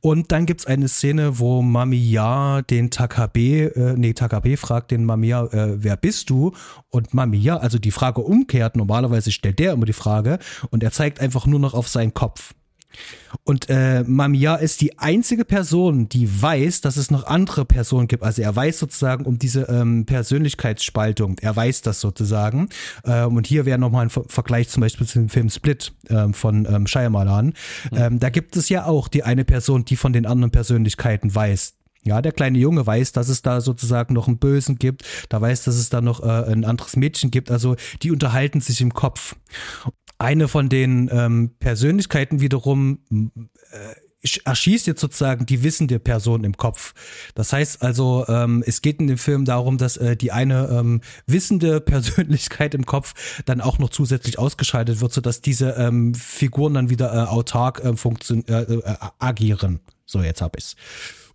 [0.00, 5.46] Und dann gibt's eine Szene, wo Mamiya den Takabe, äh, nee, Takabe fragt den Mamiya,
[5.46, 6.52] äh, wer bist du?
[6.90, 10.38] Und Mamiya, also die Frage umkehrt, normalerweise stellt der immer die Frage
[10.70, 12.54] und er zeigt einfach nur noch auf seinen Kopf.
[13.44, 18.22] Und äh, Mamiya ist die einzige Person, die weiß, dass es noch andere Personen gibt.
[18.22, 21.36] Also er weiß sozusagen um diese ähm, Persönlichkeitsspaltung.
[21.40, 22.68] Er weiß das sozusagen.
[23.04, 26.34] Ähm, und hier wäre nochmal ein Ver Vergleich zum Beispiel zu dem Film Split ähm,
[26.34, 27.54] von ähm, Shyamalan.
[27.90, 28.18] Mhm.
[28.18, 31.74] da gibt es ja auch die eine Person, die von den anderen Persönlichkeiten weiß.
[32.02, 35.64] Ja, der kleine Junge weiß, dass es da sozusagen noch einen Bösen gibt, da weiß,
[35.64, 39.36] dass es da noch äh, ein anderes Mädchen gibt, also die unterhalten sich im Kopf.
[40.18, 43.94] Eine von den ähm, Persönlichkeiten wiederum äh,
[44.44, 46.94] erschießt jetzt sozusagen die wissende Person im Kopf.
[47.34, 51.00] Das heißt also, ähm, es geht in dem Film darum, dass äh, die eine ähm,
[51.26, 56.90] wissende Persönlichkeit im Kopf dann auch noch zusätzlich ausgeschaltet wird, sodass diese ähm, Figuren dann
[56.90, 59.80] wieder äh, autark äh, funktion äh, äh, agieren.
[60.04, 60.76] So, jetzt hab ich's.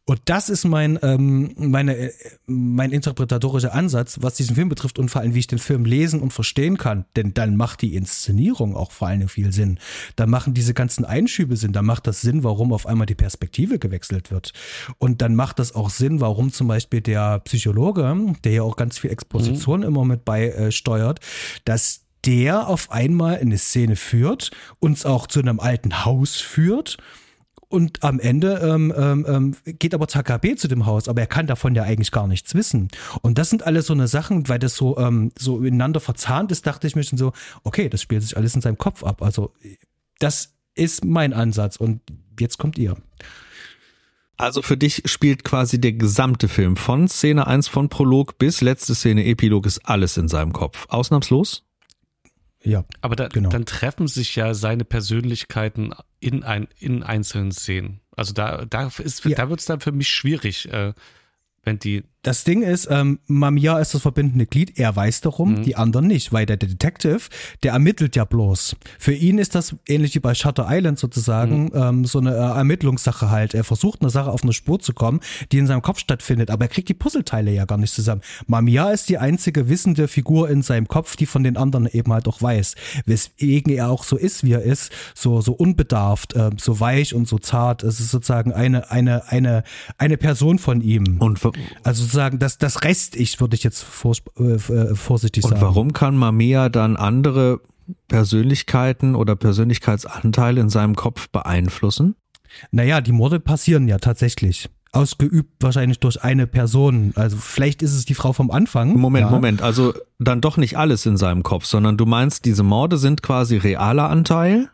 [0.08, 2.14] Und das ist mein, ähm, meine, äh,
[2.46, 6.22] mein interpretatorischer Ansatz, was diesen Film betrifft und vor allem, wie ich den Film lesen
[6.22, 7.06] und verstehen kann.
[7.16, 9.80] Denn dann macht die Inszenierung auch vor allem viel Sinn.
[10.16, 11.74] Da machen diese ganzen Einschübe Sinn.
[11.74, 14.54] Da macht das Sinn, warum auf einmal die Perspektive gewechselt wird.
[15.00, 19.00] Und dann macht das auch Sinn, warum zum Beispiel der Psychologe, der ja auch ganz
[19.00, 19.88] viel Exposition mhm.
[19.88, 21.22] immer mit beisteuert, äh,
[21.66, 26.98] dass der auf einmal eine Szene führt, uns auch zu einem alten Haus führt
[27.76, 31.46] und am Ende ähm, ähm, ähm, geht aber Takabe zu dem Haus, aber er kann
[31.46, 32.88] davon ja eigentlich gar nichts wissen.
[33.22, 36.66] Und das sind alles so eine Sachen, weil das so, ähm, so ineinander verzahnt ist,
[36.66, 37.34] dachte ich mir schon so,
[37.64, 39.22] okay, das spielt sich alles in seinem Kopf ab.
[39.22, 39.54] Also
[40.20, 42.02] das ist mein Ansatz und
[42.40, 42.96] jetzt kommt ihr.
[44.38, 48.96] Also für dich spielt quasi der gesamte Film von Szene 1 von Prolog bis letzte
[48.96, 50.86] Szene Epilog ist alles in seinem Kopf.
[50.88, 51.66] Ausnahmslos?
[52.66, 52.84] Ja.
[53.02, 53.50] Aber da, genau.
[53.50, 58.02] dann treffen sich ja seine Persönlichkeiten in, ein, in einzelnen Szenen.
[58.16, 59.36] Also da, da, ist, ja.
[59.36, 60.94] da wird es dann für mich schwierig, äh,
[61.64, 65.64] wenn die das Ding ist, ähm, Mamiya ist das verbindende Glied, er weiß darum, mhm.
[65.64, 67.20] die anderen nicht, weil der Detective,
[67.62, 68.76] der ermittelt ja bloß.
[68.98, 71.72] Für ihn ist das ähnlich wie bei Shutter Island sozusagen mhm.
[71.76, 73.54] ähm, so eine äh, Ermittlungssache halt.
[73.54, 75.20] Er versucht eine Sache auf eine Spur zu kommen,
[75.52, 78.22] die in seinem Kopf stattfindet, aber er kriegt die Puzzleteile ja gar nicht zusammen.
[78.48, 82.28] Mamiya ist die einzige wissende Figur in seinem Kopf, die von den anderen eben halt
[82.28, 82.74] auch weiß,
[83.06, 87.28] weswegen er auch so ist, wie er ist, so so unbedarft, äh, so weich und
[87.28, 87.84] so zart.
[87.84, 89.64] Es ist sozusagen eine eine eine
[90.00, 91.18] eine Person von ihm.
[91.20, 91.40] Und
[91.84, 95.56] also sozusagen das, das Rest-Ich, würde ich jetzt vor, äh, äh, vorsichtig sagen.
[95.56, 97.60] Und warum kann Mamiya dann andere
[98.08, 102.16] Persönlichkeiten oder Persönlichkeitsanteile in seinem Kopf beeinflussen?
[102.72, 107.12] Naja, die Morde passieren ja tatsächlich ausgeübt wahrscheinlich durch eine Person.
[107.16, 108.98] Also vielleicht ist es die Frau vom Anfang.
[108.98, 109.30] Moment, ja.
[109.30, 109.62] Moment.
[109.62, 113.58] Also dann doch nicht alles in seinem Kopf, sondern du meinst, diese Morde sind quasi
[113.58, 114.70] realer Anteil?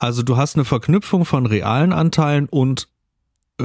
[0.00, 2.88] Also du hast eine Verknüpfung von realen Anteilen und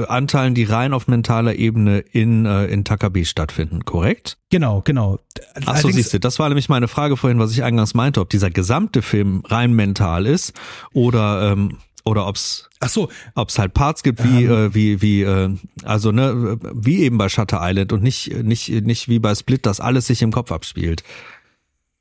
[0.08, 4.38] Anteilen, die rein auf mentaler Ebene in, äh, in Takabe stattfinden, korrekt?
[4.50, 5.20] Genau, genau.
[5.66, 8.28] Ach so, siehst du, das war nämlich meine Frage vorhin, was ich eingangs meinte, ob
[8.28, 10.52] dieser gesamte Film rein mental ist
[10.92, 15.22] oder ähm, oder ob's Ach so, ob's halt Parts gibt wie ähm, äh, wie wie
[15.22, 19.64] äh, also ne wie eben bei Shutter Island und nicht nicht nicht wie bei Split,
[19.64, 21.02] dass alles sich im Kopf abspielt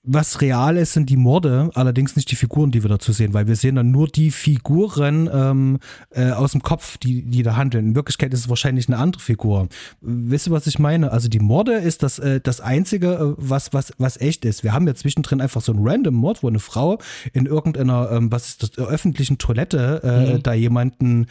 [0.06, 3.48] was real ist, sind die Morde, allerdings nicht die Figuren, die wir dazu sehen, weil
[3.48, 7.88] wir sehen dann nur die Figuren ähm, äh, aus dem Kopf, die, die da handeln.
[7.88, 9.70] In Wirklichkeit ist es wahrscheinlich eine andere Figur.
[10.02, 11.12] Wisst ihr, was ich meine?
[11.12, 14.64] Also die Morde ist das, äh, das Einzige, äh, was, was, was echt ist.
[14.64, 17.00] Wir haben ja zwischendrin einfach so einen random Mord, wo eine Frau
[17.32, 20.44] in irgendeiner, ähm, was ist das, öffentlichen Toilette äh, mhm.
[20.44, 21.28] da jemanden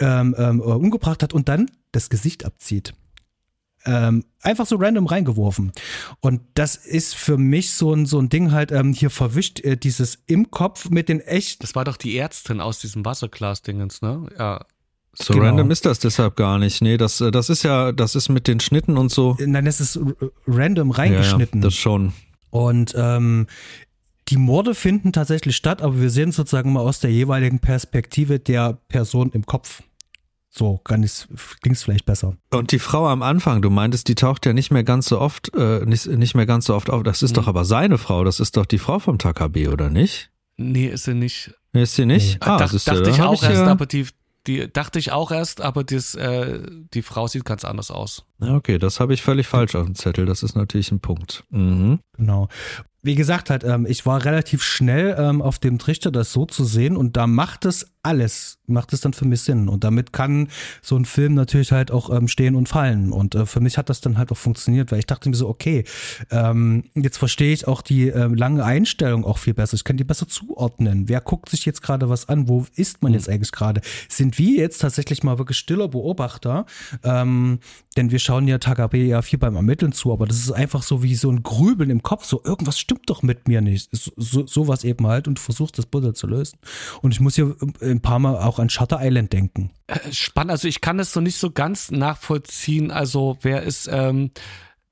[0.00, 2.92] ähm, ähm, umgebracht hat und dann das Gesicht abzieht
[3.84, 5.72] ähm, einfach so random reingeworfen.
[6.20, 9.76] Und das ist für mich so ein, so ein Ding halt, ähm, hier verwischt äh,
[9.76, 11.62] dieses im Kopf mit den echt.
[11.62, 14.26] Das war doch die Ärztin aus diesem Wasserglas-Dingens, ne?
[14.38, 14.64] Ja.
[15.12, 15.46] So genau.
[15.46, 16.82] random ist das deshalb gar nicht.
[16.82, 19.36] Nee, das, äh, das ist ja, das ist mit den Schnitten und so.
[19.40, 19.98] Nein, das ist
[20.46, 21.60] random reingeschnitten.
[21.60, 22.12] Ja, das schon.
[22.50, 23.46] Und ähm,
[24.28, 28.78] die Morde finden tatsächlich statt, aber wir sehen sozusagen mal aus der jeweiligen Perspektive der
[28.88, 29.82] Person im Kopf.
[30.52, 31.28] So klingt es
[31.82, 32.36] vielleicht besser.
[32.52, 35.54] Und die Frau am Anfang, du meintest, die taucht ja nicht mehr ganz so oft,
[35.54, 37.04] äh, nicht, nicht mehr ganz so oft auf.
[37.04, 37.34] Das ist mhm.
[37.36, 40.30] doch aber seine Frau, das ist doch die Frau vom Takabe, oder nicht?
[40.56, 41.54] Nee, ist sie nicht.
[41.72, 42.34] Nee, ist sie nicht?
[42.34, 42.50] Nee.
[42.50, 44.08] Ah, Dach, dachte ich auch ich erst, ja aber die,
[44.48, 46.60] die dachte ich auch erst, aber das, äh,
[46.92, 48.24] die Frau sieht ganz anders aus.
[48.40, 50.26] Okay, das habe ich völlig falsch auf dem Zettel.
[50.26, 51.44] Das ist natürlich ein Punkt.
[51.50, 52.00] Mhm.
[52.16, 52.48] Genau
[53.02, 56.64] wie gesagt, halt, ähm, ich war relativ schnell ähm, auf dem Trichter, das so zu
[56.64, 59.68] sehen und da macht es alles, macht es dann für mich Sinn.
[59.68, 60.48] Und damit kann
[60.82, 63.12] so ein Film natürlich halt auch ähm, stehen und fallen.
[63.12, 65.48] Und äh, für mich hat das dann halt auch funktioniert, weil ich dachte mir so,
[65.48, 65.84] okay,
[66.30, 70.04] ähm, jetzt verstehe ich auch die äh, lange Einstellung auch viel besser, ich kann die
[70.04, 73.34] besser zuordnen, wer guckt sich jetzt gerade was an, wo ist man jetzt mhm.
[73.34, 76.66] eigentlich gerade, sind wir jetzt tatsächlich mal wirklich stiller Beobachter,
[77.04, 77.58] ähm,
[77.96, 81.02] denn wir schauen ja Takabe ja viel beim Ermitteln zu, aber das ist einfach so
[81.02, 83.88] wie so ein Grübeln im Kopf, so irgendwas stimmt doch mit mir nicht.
[83.92, 86.58] So, sowas eben halt und du versuchst das Puzzle zu lösen.
[87.02, 87.56] Und ich muss hier
[87.90, 89.70] ein paar Mal auch an Shutter Island denken.
[89.86, 92.90] Äh, spannend, also ich kann es so nicht so ganz nachvollziehen.
[92.90, 94.30] Also wer ist, ähm,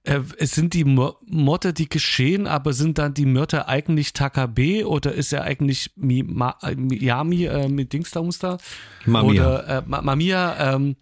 [0.05, 5.13] äh, es sind die Morde, die geschehen, aber sind dann die Mörder eigentlich Takabe oder
[5.13, 9.23] ist er eigentlich Ma, Miami äh, mit Dingster Mamia.
[9.33, 10.97] Oder äh, Mamia, ähm,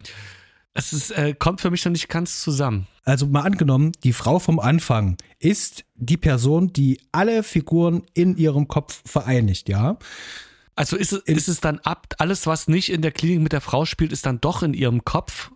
[0.75, 2.87] es ist, äh, kommt für mich noch nicht ganz zusammen.
[3.05, 8.67] Also mal angenommen, die Frau vom Anfang ist die Person, die alle Figuren in ihrem
[8.67, 9.97] Kopf vereinigt, ja.
[10.77, 13.63] Also ist es, ist es dann ab, alles, was nicht in der Klinik mit der
[13.63, 15.51] Frau spielt, ist dann doch in ihrem Kopf?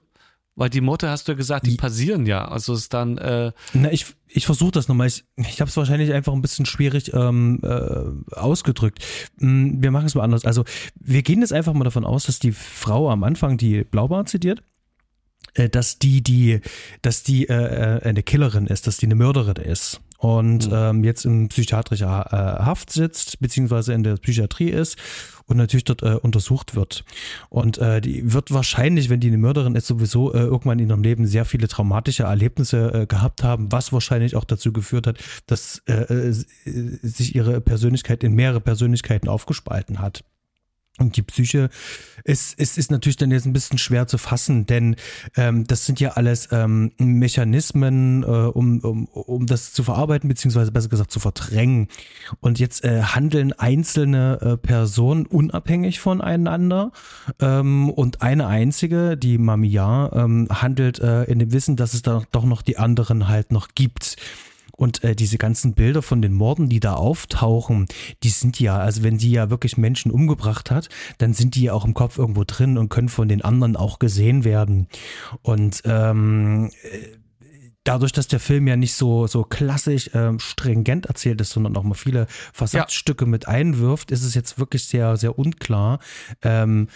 [0.56, 2.46] Weil die Morde, hast du ja gesagt, die, die passieren ja.
[2.46, 3.18] Also ist dann.
[3.18, 5.06] Äh Na, ich, ich versuche das nochmal.
[5.06, 8.98] Ich, ich habe es wahrscheinlich einfach ein bisschen schwierig ähm, äh, ausgedrückt.
[9.38, 10.44] Hm, wir machen es mal anders.
[10.44, 10.64] Also
[10.96, 14.62] wir gehen jetzt einfach mal davon aus, dass die Frau am Anfang die Blaubart zitiert
[15.54, 16.60] äh, dass die die
[17.02, 20.76] dass die äh, äh, eine Killerin ist, dass die eine Mörderin ist und mhm.
[20.76, 24.98] ähm, jetzt in psychiatrischer äh, Haft sitzt, beziehungsweise in der Psychiatrie ist
[25.46, 27.06] und natürlich dort äh, untersucht wird.
[27.48, 31.02] Und äh, die wird wahrscheinlich, wenn die eine Mörderin ist, sowieso äh, irgendwann in ihrem
[31.02, 35.82] Leben sehr viele traumatische Erlebnisse äh, gehabt haben, was wahrscheinlich auch dazu geführt hat, dass
[35.86, 36.32] äh, äh
[37.02, 40.22] sich ihre Persönlichkeit in mehrere Persönlichkeiten aufgespalten hat.
[41.00, 41.70] Und die Psyche
[42.24, 44.96] ist, ist, ist natürlich dann jetzt ein bisschen schwer zu fassen, denn
[45.34, 50.72] ähm, das sind ja alles ähm, Mechanismen, äh, um, um, um das zu verarbeiten, beziehungsweise
[50.72, 51.88] besser gesagt zu verdrängen.
[52.40, 56.92] Und jetzt äh, handeln einzelne äh, Personen unabhängig voneinander
[57.40, 62.22] ähm, und eine einzige, die Mamiya, ähm, handelt äh, in dem Wissen, dass es da
[62.30, 64.16] doch noch die anderen halt noch gibt.
[64.80, 67.86] Und äh, diese ganzen Bilder von den Morden, die da auftauchen,
[68.22, 70.88] die sind ja, also wenn sie ja wirklich Menschen umgebracht hat,
[71.18, 73.98] dann sind die ja auch im Kopf irgendwo drin und können von den anderen auch
[73.98, 74.88] gesehen werden.
[75.42, 76.70] Und ähm,
[77.84, 81.82] dadurch, dass der Film ja nicht so, so klassisch ähm, stringent erzählt ist, sondern auch
[81.82, 83.30] mal viele Versatzstücke ja.
[83.30, 85.98] mit einwirft, ist es jetzt wirklich sehr, sehr unklar,
[86.40, 86.88] ähm,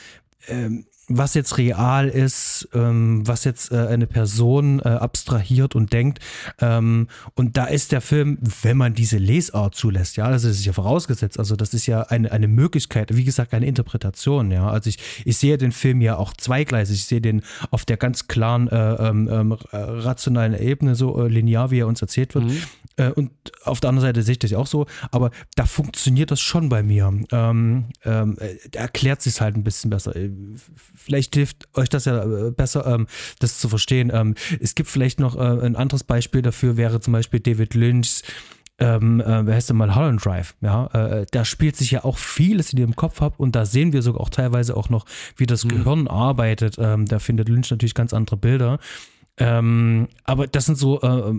[0.49, 6.21] ähm, was jetzt real ist, ähm, was jetzt äh, eine Person äh, abstrahiert und denkt.
[6.61, 10.73] Ähm, und da ist der Film, wenn man diese Lesart zulässt, ja, das ist ja
[10.73, 14.69] vorausgesetzt, also das ist ja eine, eine Möglichkeit, wie gesagt, eine Interpretation, ja.
[14.69, 18.29] Also ich, ich sehe den Film ja auch zweigleisig, ich sehe den auf der ganz
[18.29, 22.47] klaren äh, ähm, ähm rationalen Ebene, so äh, linear, wie er uns erzählt wird.
[22.47, 22.63] Mhm.
[22.97, 23.31] Äh, und
[23.65, 26.83] auf der anderen Seite sehe ich das auch so, aber da funktioniert das schon bei
[26.83, 27.13] mir.
[27.33, 30.15] Ähm, ähm, äh, erklärt sich halt ein bisschen besser
[30.95, 33.07] vielleicht hilft euch das ja äh, besser, ähm,
[33.39, 34.11] das zu verstehen.
[34.13, 38.23] Ähm, es gibt vielleicht noch äh, ein anderes Beispiel dafür, wäre zum Beispiel David Lynch's
[38.79, 42.19] ähm, äh, wer heißt denn mal Holland Drive, ja, äh, da spielt sich ja auch
[42.19, 45.07] vieles in ihrem Kopf ab und da sehen wir sogar auch teilweise auch noch,
[45.37, 45.69] wie das mhm.
[45.69, 46.77] Gehirn arbeitet.
[46.81, 48.81] Ähm, da findet Lynch natürlich ganz andere Bilder.
[49.37, 51.33] Ähm, aber das sind so äh,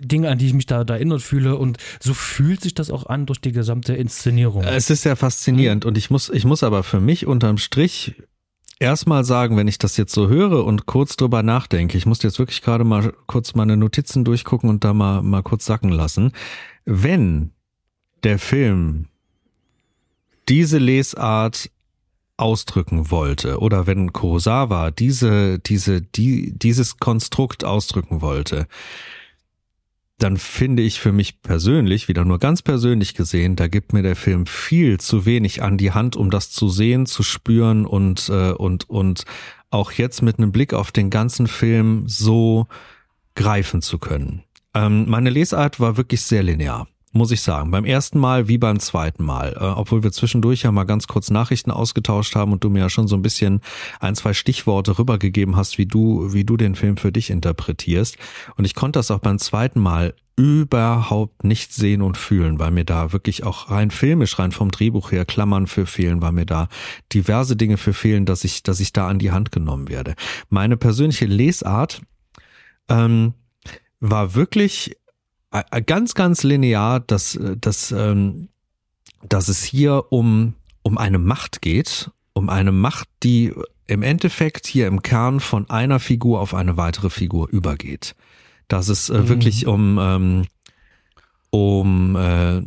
[0.00, 3.06] Dinge, an die ich mich da, da erinnert fühle und so fühlt sich das auch
[3.06, 4.62] an durch die gesamte Inszenierung.
[4.64, 8.14] Es ist ja faszinierend und ich muss, ich muss aber für mich unterm Strich
[8.78, 12.38] erstmal sagen, wenn ich das jetzt so höre und kurz drüber nachdenke, ich muss jetzt
[12.38, 16.32] wirklich gerade mal kurz meine Notizen durchgucken und da mal, mal kurz sacken lassen.
[16.86, 17.52] Wenn
[18.22, 19.08] der Film
[20.48, 21.70] diese Lesart
[22.36, 28.66] ausdrücken wollte oder wenn Kurosawa diese, diese, die, dieses Konstrukt ausdrücken wollte,
[30.18, 34.16] dann finde ich für mich persönlich, wieder nur ganz persönlich gesehen, da gibt mir der
[34.16, 38.52] Film viel zu wenig an die Hand, um das zu sehen, zu spüren und, äh,
[38.52, 39.24] und, und
[39.70, 42.66] auch jetzt mit einem Blick auf den ganzen Film so
[43.34, 44.44] greifen zu können.
[44.72, 47.70] Ähm, meine Lesart war wirklich sehr linear muss ich sagen.
[47.70, 49.56] Beim ersten Mal wie beim zweiten Mal.
[49.58, 52.90] Äh, obwohl wir zwischendurch ja mal ganz kurz Nachrichten ausgetauscht haben und du mir ja
[52.90, 53.60] schon so ein bisschen
[54.00, 58.18] ein, zwei Stichworte rübergegeben hast, wie du, wie du den Film für dich interpretierst.
[58.56, 62.84] Und ich konnte das auch beim zweiten Mal überhaupt nicht sehen und fühlen, weil mir
[62.84, 66.68] da wirklich auch rein filmisch, rein vom Drehbuch her Klammern für fehlen, weil mir da
[67.12, 70.16] diverse Dinge für fehlen, dass ich, dass ich da an die Hand genommen werde.
[70.48, 72.02] Meine persönliche Lesart
[72.88, 73.34] ähm,
[74.00, 74.96] war wirklich
[75.86, 78.48] ganz, ganz linear, dass, äh, dass, ähm,
[79.28, 83.52] dass es hier um, um eine Macht geht, um eine Macht, die
[83.86, 88.14] im Endeffekt hier im Kern von einer Figur auf eine weitere Figur übergeht.
[88.68, 89.28] Dass es äh, mhm.
[89.28, 90.46] wirklich um ähm,
[91.54, 92.62] um, äh,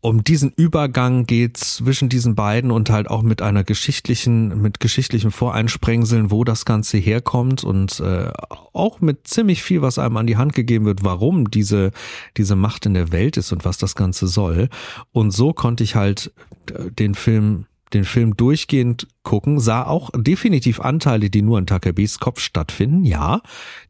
[0.00, 5.30] um diesen Übergang geht zwischen diesen beiden und halt auch mit einer geschichtlichen, mit geschichtlichen
[5.30, 8.32] Voreinsprengseln, wo das Ganze herkommt und äh,
[8.72, 11.92] auch mit ziemlich viel, was einem an die Hand gegeben wird, warum diese,
[12.36, 14.68] diese Macht in der Welt ist und was das Ganze soll.
[15.12, 16.32] Und so konnte ich halt
[16.72, 22.18] äh, den Film den Film durchgehend gucken, sah auch definitiv Anteile, die nur in Takebis
[22.18, 23.04] Kopf stattfinden.
[23.04, 23.40] Ja,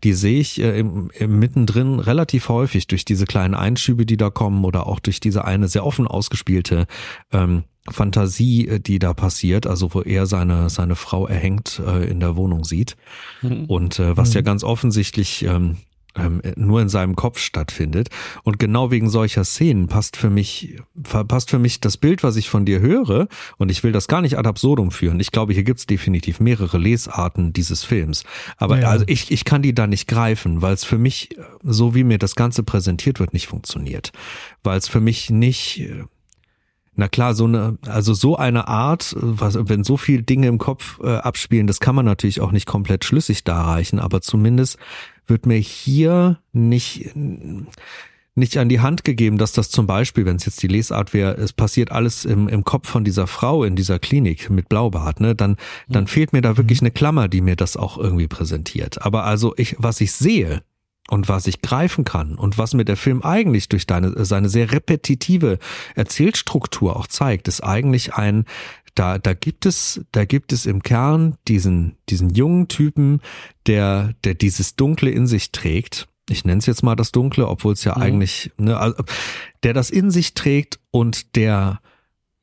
[0.04, 4.30] die sehe ich äh, im, im mittendrin relativ häufig durch diese kleinen Einschübe, die da
[4.30, 6.86] kommen oder auch durch diese eine sehr offen ausgespielte
[7.32, 12.20] ähm, Fantasie, äh, die da passiert, also wo er seine seine Frau erhängt äh, in
[12.20, 12.96] der Wohnung sieht
[13.40, 13.64] mhm.
[13.66, 14.34] und äh, was mhm.
[14.34, 15.76] ja ganz offensichtlich ähm,
[16.16, 18.08] ähm, nur in seinem Kopf stattfindet.
[18.42, 22.50] Und genau wegen solcher Szenen passt für mich, passt für mich das Bild, was ich
[22.50, 23.28] von dir höre,
[23.58, 25.20] und ich will das gar nicht ad absurdum führen.
[25.20, 28.24] Ich glaube, hier gibt's definitiv mehrere Lesarten dieses Films.
[28.56, 28.88] Aber ja.
[28.88, 32.18] also ich, ich kann die da nicht greifen, weil es für mich, so wie mir
[32.18, 34.12] das Ganze präsentiert wird, nicht funktioniert.
[34.62, 35.82] Weil es für mich nicht
[36.94, 41.00] Na klar, so eine, also so eine Art, was, wenn so viele Dinge im Kopf
[41.02, 44.76] äh, abspielen, das kann man natürlich auch nicht komplett schlüssig darreichen, aber zumindest
[45.26, 47.10] wird mir hier nicht,
[48.34, 51.34] nicht an die Hand gegeben, dass das zum Beispiel, wenn es jetzt die Lesart wäre,
[51.34, 55.34] es passiert alles im, im Kopf von dieser Frau in dieser Klinik mit Blaubart, ne,
[55.34, 55.56] dann,
[55.88, 56.86] dann fehlt mir da wirklich mhm.
[56.86, 59.02] eine Klammer, die mir das auch irgendwie präsentiert.
[59.02, 60.62] Aber also ich, was ich sehe,
[61.08, 64.72] und was ich greifen kann und was mir der Film eigentlich durch deine, seine sehr
[64.72, 65.58] repetitive
[65.94, 68.46] Erzählstruktur auch zeigt, ist eigentlich ein,
[68.94, 73.20] da, da gibt es, da gibt es im Kern diesen, diesen jungen Typen,
[73.66, 76.08] der, der dieses Dunkle in sich trägt.
[76.28, 78.02] Ich nenne es jetzt mal das Dunkle, obwohl es ja mhm.
[78.02, 79.02] eigentlich, ne, also,
[79.62, 81.80] der das in sich trägt und der,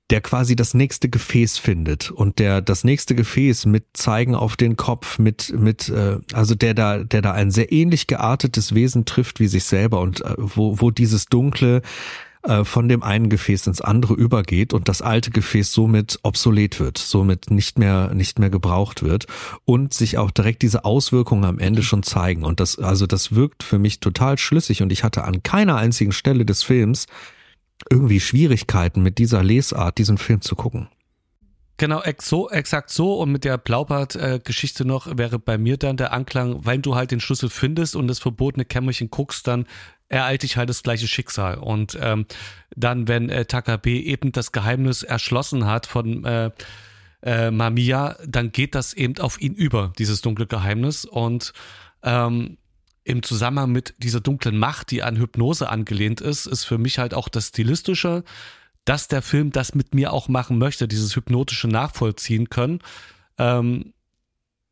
[0.09, 4.75] der quasi das nächste Gefäß findet und der das nächste Gefäß mit zeigen auf den
[4.75, 9.39] Kopf mit mit äh, also der da der da ein sehr ähnlich geartetes Wesen trifft
[9.39, 11.83] wie sich selber und äh, wo wo dieses dunkle
[12.43, 16.97] äh, von dem einen Gefäß ins andere übergeht und das alte Gefäß somit obsolet wird,
[16.97, 19.27] somit nicht mehr nicht mehr gebraucht wird
[19.65, 23.63] und sich auch direkt diese Auswirkungen am Ende schon zeigen und das also das wirkt
[23.63, 27.07] für mich total schlüssig und ich hatte an keiner einzigen Stelle des Films
[27.89, 30.89] irgendwie Schwierigkeiten mit dieser Lesart, diesen Film zu gucken.
[31.77, 33.15] Genau, so, exakt so.
[33.15, 37.21] Und mit der Blaubart-Geschichte noch wäre bei mir dann der Anklang, wenn du halt den
[37.21, 39.65] Schlüssel findest und das verbotene Kämmerchen guckst, dann
[40.09, 41.57] ereilt dich halt das gleiche Schicksal.
[41.57, 42.25] Und ähm,
[42.75, 46.51] dann, wenn äh, Takabe eben das Geheimnis erschlossen hat von äh,
[47.21, 51.05] äh, Mamiya, dann geht das eben auf ihn über, dieses dunkle Geheimnis.
[51.05, 51.53] Und
[52.03, 52.57] ähm,
[53.03, 57.13] im Zusammenhang mit dieser dunklen Macht, die an Hypnose angelehnt ist, ist für mich halt
[57.13, 58.23] auch das Stilistische,
[58.85, 62.79] dass der Film das mit mir auch machen möchte, dieses hypnotische nachvollziehen können.
[63.37, 63.93] Ähm,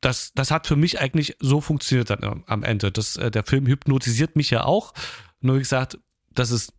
[0.02, 2.92] das, das hat für mich eigentlich so funktioniert dann am Ende.
[2.92, 4.94] Das, äh, der Film hypnotisiert mich ja auch.
[5.42, 6.00] Nur wie gesagt,
[6.30, 6.74] dass es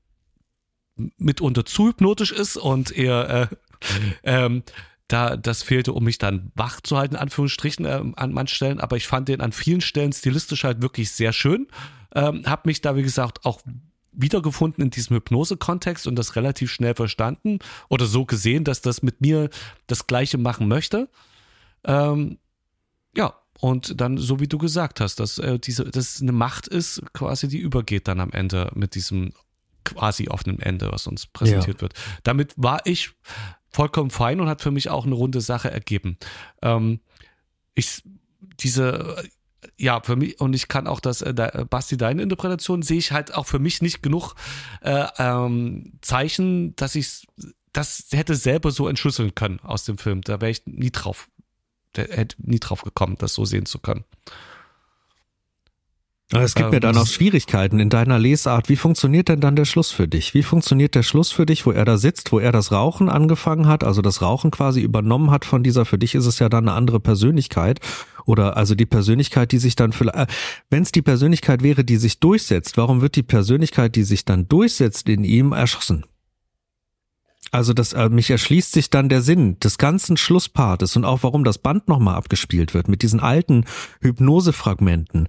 [1.16, 3.56] mitunter zu hypnotisch ist und eher äh,
[4.24, 4.62] ähm,
[5.06, 8.80] da das fehlte, um mich dann wach zu halten, in Anführungsstrichen, äh, an manchen Stellen.
[8.80, 11.68] Aber ich fand den an vielen Stellen stilistisch halt wirklich sehr schön.
[12.14, 13.60] Ähm, hab mich da, wie gesagt, auch
[14.12, 19.20] wiedergefunden in diesem Hypnose-Kontext und das relativ schnell verstanden oder so gesehen, dass das mit
[19.20, 19.48] mir
[19.86, 21.08] das Gleiche machen möchte.
[21.84, 22.38] Ähm,
[23.16, 27.02] ja, und dann, so wie du gesagt hast, dass äh, diese, dass eine Macht ist,
[27.12, 29.32] quasi die übergeht dann am Ende mit diesem
[29.84, 31.82] quasi offenen Ende, was uns präsentiert ja.
[31.82, 31.94] wird.
[32.22, 33.10] Damit war ich
[33.70, 36.18] vollkommen fein und hat für mich auch eine runde Sache ergeben.
[36.62, 37.00] Ähm,
[37.74, 38.02] ich,
[38.60, 39.22] diese,
[39.76, 43.34] ja, für mich, und ich kann auch das, äh, Basti, deine Interpretation sehe ich halt
[43.34, 44.34] auch für mich nicht genug
[44.82, 47.26] äh, ähm, Zeichen, dass ich
[47.72, 50.22] das hätte selber so entschlüsseln können aus dem Film.
[50.22, 51.28] Da wäre ich nie drauf,
[51.96, 54.04] der hätte nie drauf gekommen, das so sehen zu können.
[56.30, 58.68] Es gibt mir da noch Schwierigkeiten in deiner Lesart.
[58.68, 60.34] Wie funktioniert denn dann der Schluss für dich?
[60.34, 63.66] Wie funktioniert der Schluss für dich, wo er da sitzt, wo er das Rauchen angefangen
[63.66, 66.68] hat, also das Rauchen quasi übernommen hat von dieser, für dich ist es ja dann
[66.68, 67.80] eine andere Persönlichkeit
[68.26, 70.26] oder also die Persönlichkeit, die sich dann vielleicht, äh,
[70.68, 74.48] wenn es die Persönlichkeit wäre, die sich durchsetzt, warum wird die Persönlichkeit, die sich dann
[74.48, 76.04] durchsetzt in ihm, erschossen?
[77.50, 81.44] Also das äh, mich erschließt sich dann der Sinn des ganzen Schlusspartes und auch warum
[81.44, 83.64] das Band nochmal abgespielt wird mit diesen alten
[84.00, 85.28] Hypnosefragmenten.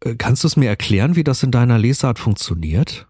[0.00, 3.06] Äh, kannst du es mir erklären, wie das in deiner Lesart funktioniert?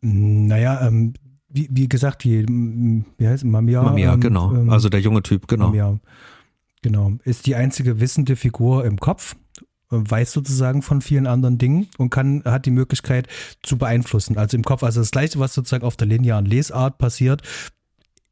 [0.00, 1.14] Naja, ähm,
[1.48, 3.82] wie, wie gesagt, die, wie heißt Mamia?
[3.82, 4.54] Mamia, ähm, genau.
[4.54, 5.66] Ähm, also der junge Typ, genau.
[5.66, 6.00] Mamia,
[6.82, 7.12] genau.
[7.24, 9.36] Ist die einzige wissende Figur im Kopf,
[9.92, 13.28] weiß sozusagen von vielen anderen Dingen und kann, hat die Möglichkeit
[13.62, 14.38] zu beeinflussen.
[14.38, 17.42] Also im Kopf, also das Gleiche, was sozusagen auf der linearen Lesart passiert,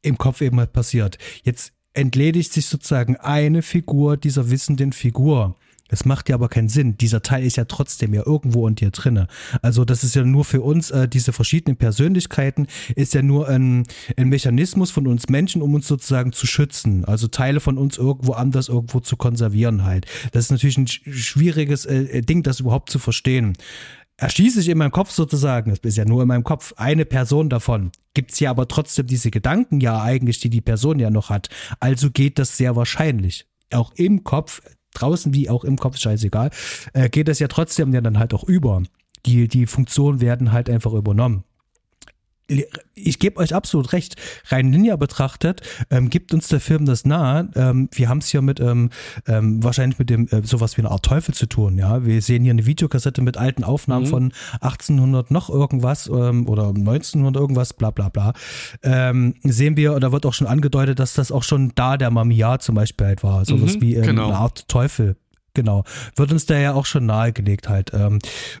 [0.01, 1.17] im Kopf eben halt passiert.
[1.43, 5.55] Jetzt entledigt sich sozusagen eine Figur dieser wissenden Figur
[5.91, 6.97] das macht ja aber keinen Sinn.
[6.97, 9.27] Dieser Teil ist ja trotzdem ja irgendwo in dir drinne.
[9.61, 13.83] Also das ist ja nur für uns, äh, diese verschiedenen Persönlichkeiten, ist ja nur ein,
[14.17, 17.05] ein Mechanismus von uns Menschen, um uns sozusagen zu schützen.
[17.05, 20.05] Also Teile von uns irgendwo anders irgendwo zu konservieren halt.
[20.31, 23.57] Das ist natürlich ein schwieriges äh, Ding, das überhaupt zu verstehen
[24.21, 27.49] erschließe ich in meinem Kopf sozusagen, das ist ja nur in meinem Kopf, eine Person
[27.49, 27.91] davon.
[28.13, 31.49] Gibt's ja aber trotzdem diese Gedanken ja eigentlich, die die Person ja noch hat.
[31.79, 33.47] Also geht das sehr wahrscheinlich.
[33.71, 34.61] Auch im Kopf
[34.93, 36.51] draußen wie auch im Kopf, scheißegal,
[36.93, 38.83] äh, geht das ja trotzdem ja dann halt auch über.
[39.25, 41.43] Die, die Funktionen werden halt einfach übernommen
[42.93, 44.15] ich gebe euch absolut recht.
[44.47, 47.49] Rein linear betrachtet ähm, gibt uns der Film das nahe.
[47.55, 48.89] Ähm, wir haben es hier mit ähm,
[49.27, 51.77] ähm, wahrscheinlich mit dem äh, sowas wie eine Art Teufel zu tun.
[51.77, 54.09] Ja, wir sehen hier eine Videokassette mit alten Aufnahmen mhm.
[54.09, 58.33] von 1800 noch irgendwas ähm, oder 1900 irgendwas, bla bla bla.
[58.83, 62.59] Ähm, sehen wir, oder wird auch schon angedeutet, dass das auch schon da der Mamiya
[62.59, 64.27] zum Beispiel halt war, sowas mhm, wie genau.
[64.27, 65.15] eine Art Teufel.
[65.53, 65.83] Genau,
[66.15, 67.91] wird uns da ja auch schon nahegelegt halt.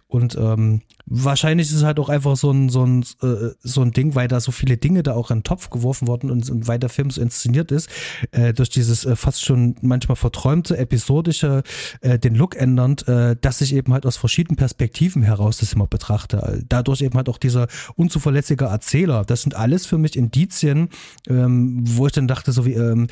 [0.07, 0.81] Und ähm,
[1.13, 4.29] wahrscheinlich ist es halt auch einfach so ein, so ein, äh, so ein Ding, weil
[4.29, 6.89] da so viele Dinge da auch in den Topf geworfen wurden und, und weil der
[6.89, 7.89] Film so inszeniert ist,
[8.31, 11.63] äh, durch dieses äh, fast schon manchmal verträumte, episodische,
[11.99, 15.87] äh, den Look ändernd, äh, dass ich eben halt aus verschiedenen Perspektiven heraus das immer
[15.87, 16.63] betrachte.
[16.69, 19.25] Dadurch eben halt auch dieser unzuverlässige Erzähler.
[19.25, 20.89] Das sind alles für mich Indizien,
[21.27, 23.07] ähm, wo ich dann dachte, so wie, ähm,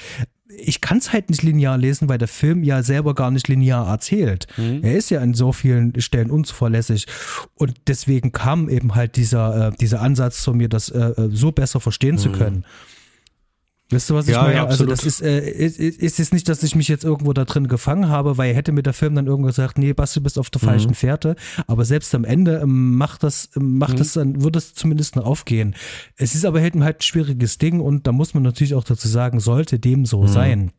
[0.49, 3.87] ich kann es halt nicht linear lesen, weil der Film ja selber gar nicht linear
[3.87, 4.47] erzählt.
[4.57, 4.79] Mhm.
[4.83, 7.05] Er ist ja an so vielen Stellen unzuverlässig.
[7.53, 11.51] Und deswegen kam eben halt dieser, äh, dieser Ansatz zu mir, das äh, äh so
[11.51, 12.19] besser verstehen mhm.
[12.19, 12.65] zu können.
[13.91, 14.55] Weißt du, was ich ja, meine?
[14.55, 17.43] Ja, also das ist, äh, ist, ist jetzt nicht, dass ich mich jetzt irgendwo da
[17.45, 20.37] drin gefangen habe, weil hätte mir der Film dann irgendwo gesagt, nee, Basti, du bist
[20.37, 20.67] auf der mhm.
[20.67, 21.35] falschen Fährte.
[21.65, 23.97] Aber selbst am Ende ähm, macht das, ähm, macht mhm.
[23.97, 25.75] das dann, wird es zumindest noch aufgehen.
[26.17, 29.39] Es ist aber halt ein schwieriges Ding und da muss man natürlich auch dazu sagen,
[29.39, 30.27] sollte dem so mhm.
[30.27, 30.71] sein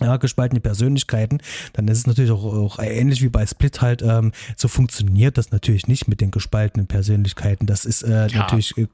[0.00, 1.40] ja, gespaltene Persönlichkeiten,
[1.72, 5.50] dann ist es natürlich auch, auch ähnlich wie bei Split halt, ähm, so funktioniert das
[5.50, 7.66] natürlich nicht mit den gespaltenen Persönlichkeiten.
[7.66, 8.38] Das ist äh, ja.
[8.38, 8.86] natürlich äh,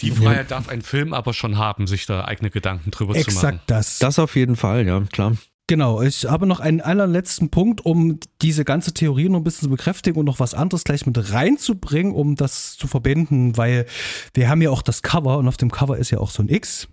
[0.00, 0.56] die Freiheit ja.
[0.56, 3.54] darf ein Film aber schon haben, sich da eigene Gedanken drüber Exakt zu machen.
[3.54, 3.98] Exakt das.
[3.98, 5.36] Das auf jeden Fall, ja, klar.
[5.66, 9.70] Genau, ich habe noch einen allerletzten Punkt, um diese ganze Theorie noch ein bisschen zu
[9.70, 13.86] bekräftigen und noch was anderes gleich mit reinzubringen, um das zu verbinden, weil
[14.34, 16.50] wir haben ja auch das Cover und auf dem Cover ist ja auch so ein
[16.50, 16.88] X.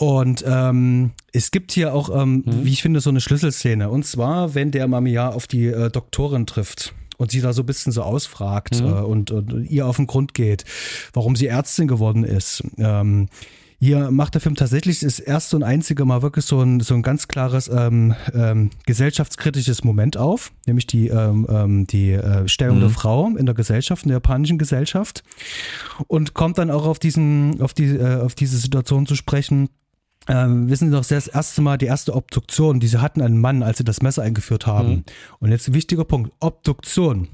[0.00, 2.64] Und ähm, es gibt hier auch, ähm, mhm.
[2.64, 3.90] wie ich finde, so eine Schlüsselszene.
[3.90, 7.66] Und zwar, wenn der Mamiya auf die äh, Doktorin trifft und sie da so ein
[7.66, 8.88] bisschen so ausfragt mhm.
[8.88, 10.64] äh, und, und, ihr auf den Grund geht,
[11.12, 12.62] warum sie Ärztin geworden ist.
[12.78, 13.28] Ähm,
[13.78, 17.02] hier macht der Film tatsächlich das erste und einzige Mal wirklich so ein, so ein
[17.02, 22.82] ganz klares ähm, ähm, gesellschaftskritisches Moment auf, nämlich die, ähm, ähm die äh, Stellung mhm.
[22.82, 25.24] der Frau in der Gesellschaft, in der japanischen Gesellschaft
[26.06, 29.68] und kommt dann auch auf diesen, auf die, äh, auf diese Situation zu sprechen,
[30.28, 33.62] ähm, wissen Sie doch, das erste Mal die erste Obduktion, die Sie hatten einen Mann,
[33.62, 34.88] als Sie das Messer eingeführt haben.
[34.88, 35.04] Mhm.
[35.38, 37.28] Und jetzt ein wichtiger Punkt, Obduktion.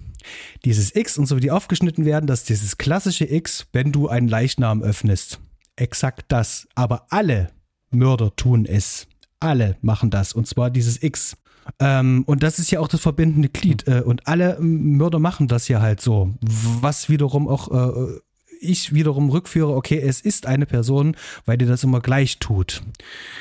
[0.65, 4.09] Dieses X und so wie die aufgeschnitten werden, das ist dieses klassische X, wenn du
[4.09, 5.41] einen Leichnam öffnest.
[5.77, 6.67] Exakt das.
[6.75, 7.49] Aber alle
[7.91, 9.07] Mörder tun es.
[9.41, 10.33] Alle machen das.
[10.33, 11.37] Und zwar dieses X.
[11.79, 13.87] Ähm, und das ist ja auch das verbindende Glied.
[13.87, 16.35] Äh, und alle Mörder machen das ja halt so.
[16.41, 18.19] Was wiederum auch äh,
[18.61, 22.83] ich wiederum rückführe, okay, es ist eine Person, weil die das immer gleich tut.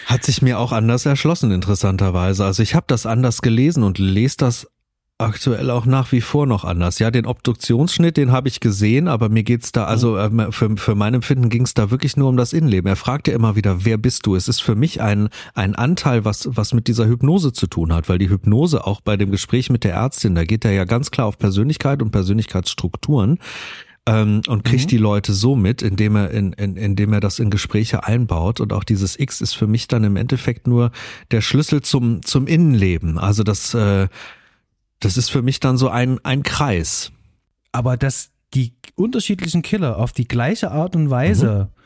[0.06, 2.46] Hat sich mir auch anders erschlossen, interessanterweise.
[2.46, 4.68] Also ich habe das anders gelesen und lese das
[5.18, 7.00] aktuell auch nach wie vor noch anders.
[7.00, 10.96] Ja, den Obduktionsschnitt, den habe ich gesehen, aber mir geht's da, also äh, für, für
[10.96, 12.90] mein Empfinden ging es da wirklich nur um das Innenleben.
[12.90, 14.36] Er fragt ja immer wieder, wer bist du?
[14.36, 18.10] Es ist für mich ein, ein Anteil, was, was mit dieser Hypnose zu tun hat,
[18.10, 21.12] weil die Hypnose auch bei dem Gespräch mit der Ärztin, da geht er ja ganz
[21.12, 23.40] klar auf Persönlichkeit und Persönlichkeitsstrukturen
[24.08, 24.90] ähm, und kriegt mhm.
[24.90, 28.72] die Leute so mit, indem er in, in, indem er das in Gespräche einbaut und
[28.72, 30.92] auch dieses X ist für mich dann im Endeffekt nur
[31.32, 33.18] der Schlüssel zum zum Innenleben.
[33.18, 34.08] Also das äh,
[35.00, 37.12] das ist für mich dann so ein ein Kreis.
[37.72, 41.82] Aber dass die unterschiedlichen Killer auf die gleiche Art und Weise mhm.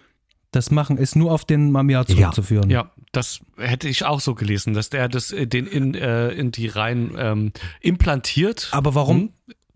[0.51, 2.69] das machen, ist nur auf den Mamiya zurückzuführen.
[2.69, 2.81] Ja.
[2.81, 6.51] ja, das hätte ich auch so gelesen, dass der das äh, den in, äh, in
[6.51, 8.69] die Reihen ähm, implantiert.
[8.71, 9.17] Aber warum?
[9.17, 9.29] Hm?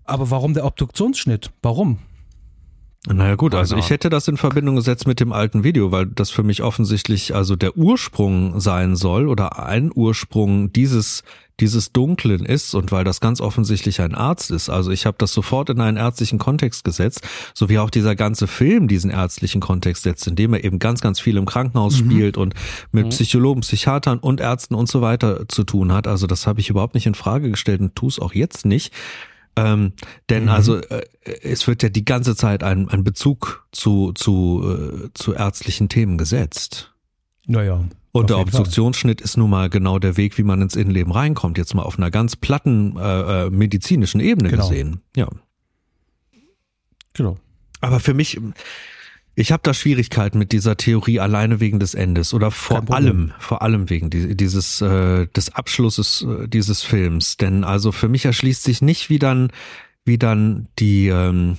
[0.04, 1.52] Aber warum der Obduktionsschnitt?
[1.62, 2.00] Warum?
[3.06, 6.30] Naja gut, also ich hätte das in Verbindung gesetzt mit dem alten Video, weil das
[6.30, 11.24] für mich offensichtlich also der Ursprung sein soll oder ein Ursprung dieses
[11.60, 14.70] dieses Dunklen ist und weil das ganz offensichtlich ein Arzt ist.
[14.70, 17.22] Also ich habe das sofort in einen ärztlichen Kontext gesetzt,
[17.54, 21.20] so wie auch dieser ganze Film diesen ärztlichen Kontext setzt, indem er eben ganz, ganz
[21.20, 22.06] viel im Krankenhaus mhm.
[22.06, 22.56] spielt und
[22.92, 23.10] mit mhm.
[23.10, 26.08] Psychologen, Psychiatern und Ärzten und so weiter zu tun hat.
[26.08, 28.92] Also das habe ich überhaupt nicht in Frage gestellt und tue es auch jetzt nicht.
[29.56, 29.94] Ähm,
[30.30, 30.50] denn mhm.
[30.50, 31.06] also äh,
[31.42, 36.18] es wird ja die ganze Zeit ein, ein Bezug zu, zu, äh, zu ärztlichen Themen
[36.18, 36.94] gesetzt.
[37.46, 37.84] Naja.
[38.12, 41.58] Und der Obstruktionsschnitt ist nun mal genau der Weg, wie man ins Innenleben reinkommt.
[41.58, 44.68] Jetzt mal auf einer ganz platten äh, äh medizinischen Ebene genau.
[44.68, 45.02] gesehen.
[45.16, 45.28] Ja.
[47.14, 47.38] Genau.
[47.82, 48.40] Aber für mich,
[49.36, 53.62] ich habe da Schwierigkeiten mit dieser Theorie alleine wegen des Endes oder vor allem, vor
[53.64, 57.38] allem wegen dieses äh, des Abschlusses äh, dieses Films.
[57.38, 59.52] Denn also für mich erschließt sich nicht, wie dann,
[60.06, 61.58] wie dann die ähm,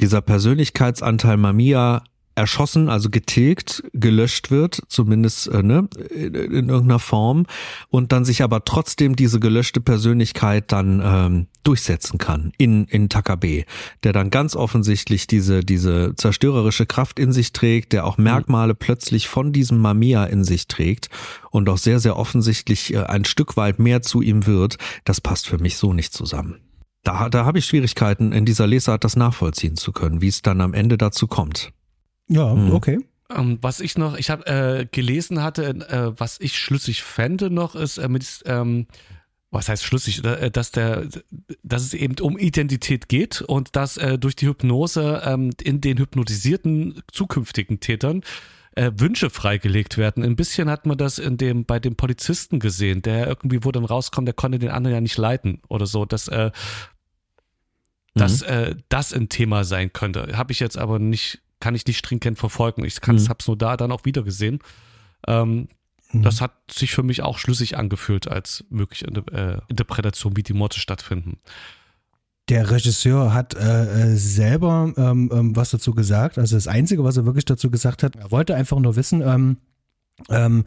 [0.00, 2.04] dieser Persönlichkeitsanteil Mamiya
[2.38, 7.46] erschossen, also getilgt, gelöscht wird, zumindest äh, ne, in, in irgendeiner Form,
[7.88, 13.64] und dann sich aber trotzdem diese gelöschte Persönlichkeit dann ähm, durchsetzen kann in, in Takabe,
[14.04, 18.24] der dann ganz offensichtlich diese, diese zerstörerische Kraft in sich trägt, der auch mhm.
[18.24, 18.78] Merkmale mhm.
[18.78, 21.10] plötzlich von diesem Mamiya in sich trägt
[21.50, 25.48] und auch sehr, sehr offensichtlich äh, ein Stück weit mehr zu ihm wird, das passt
[25.48, 26.60] für mich so nicht zusammen.
[27.04, 30.60] Da, da habe ich Schwierigkeiten, in dieser Lesart das nachvollziehen zu können, wie es dann
[30.60, 31.72] am Ende dazu kommt.
[32.28, 32.72] Ja, mhm.
[32.72, 32.98] okay.
[33.34, 37.74] Ähm, was ich noch, ich habe äh, gelesen hatte, äh, was ich schlüssig fände noch,
[37.74, 38.86] ist äh, mit ähm,
[39.50, 41.08] was heißt schlüssig, äh, dass der,
[41.62, 45.98] dass es eben um Identität geht und dass äh, durch die Hypnose ähm, in den
[45.98, 48.22] hypnotisierten zukünftigen Tätern
[48.76, 50.22] äh, Wünsche freigelegt werden.
[50.22, 53.84] Ein bisschen hat man das in dem bei dem Polizisten gesehen, der irgendwie, wo dann
[53.84, 56.50] rauskommt, der konnte den anderen ja nicht leiten oder so, dass äh,
[58.14, 58.48] dass mhm.
[58.48, 60.36] äh, das ein Thema sein könnte.
[60.36, 62.84] Habe ich jetzt aber nicht, kann ich nicht stringent verfolgen.
[62.84, 63.28] Ich kann, mhm.
[63.28, 64.60] hab's nur da dann auch wieder gesehen.
[65.26, 65.68] Ähm,
[66.12, 66.22] Mhm.
[66.22, 70.78] Das hat sich für mich auch schlüssig angefühlt als mögliche äh, Interpretation, wie die Morde
[70.78, 71.38] stattfinden.
[72.48, 76.38] Der Regisseur hat äh, äh, selber ähm, ähm, was dazu gesagt.
[76.38, 79.58] Also das Einzige, was er wirklich dazu gesagt hat, er wollte einfach nur wissen, ähm,
[80.30, 80.64] ähm,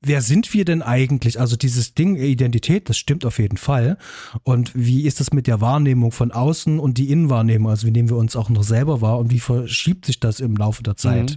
[0.00, 1.40] wer sind wir denn eigentlich?
[1.40, 3.98] Also dieses Ding Identität, das stimmt auf jeden Fall.
[4.42, 7.70] Und wie ist das mit der Wahrnehmung von außen und die Innenwahrnehmung?
[7.70, 10.56] Also wie nehmen wir uns auch noch selber wahr und wie verschiebt sich das im
[10.56, 11.32] Laufe der Zeit?
[11.32, 11.36] Mhm.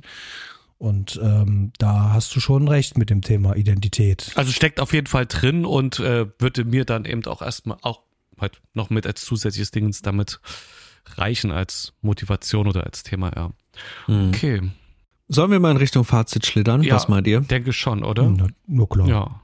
[0.78, 4.32] Und ähm, da hast du schon recht mit dem Thema Identität.
[4.36, 8.02] Also steckt auf jeden Fall drin und äh, würde mir dann eben auch erstmal auch
[8.40, 10.40] halt noch mit als zusätzliches Ding damit
[11.18, 13.52] reichen als Motivation oder als Thema, ja.
[14.08, 14.30] Mhm.
[14.30, 14.62] Okay.
[15.30, 16.82] Sollen wir mal in Richtung Fazit schlittern?
[16.82, 17.42] Ja, Was meint ihr?
[17.42, 18.30] Denke schon, oder?
[18.30, 19.08] Na, nur klar.
[19.08, 19.42] Ja.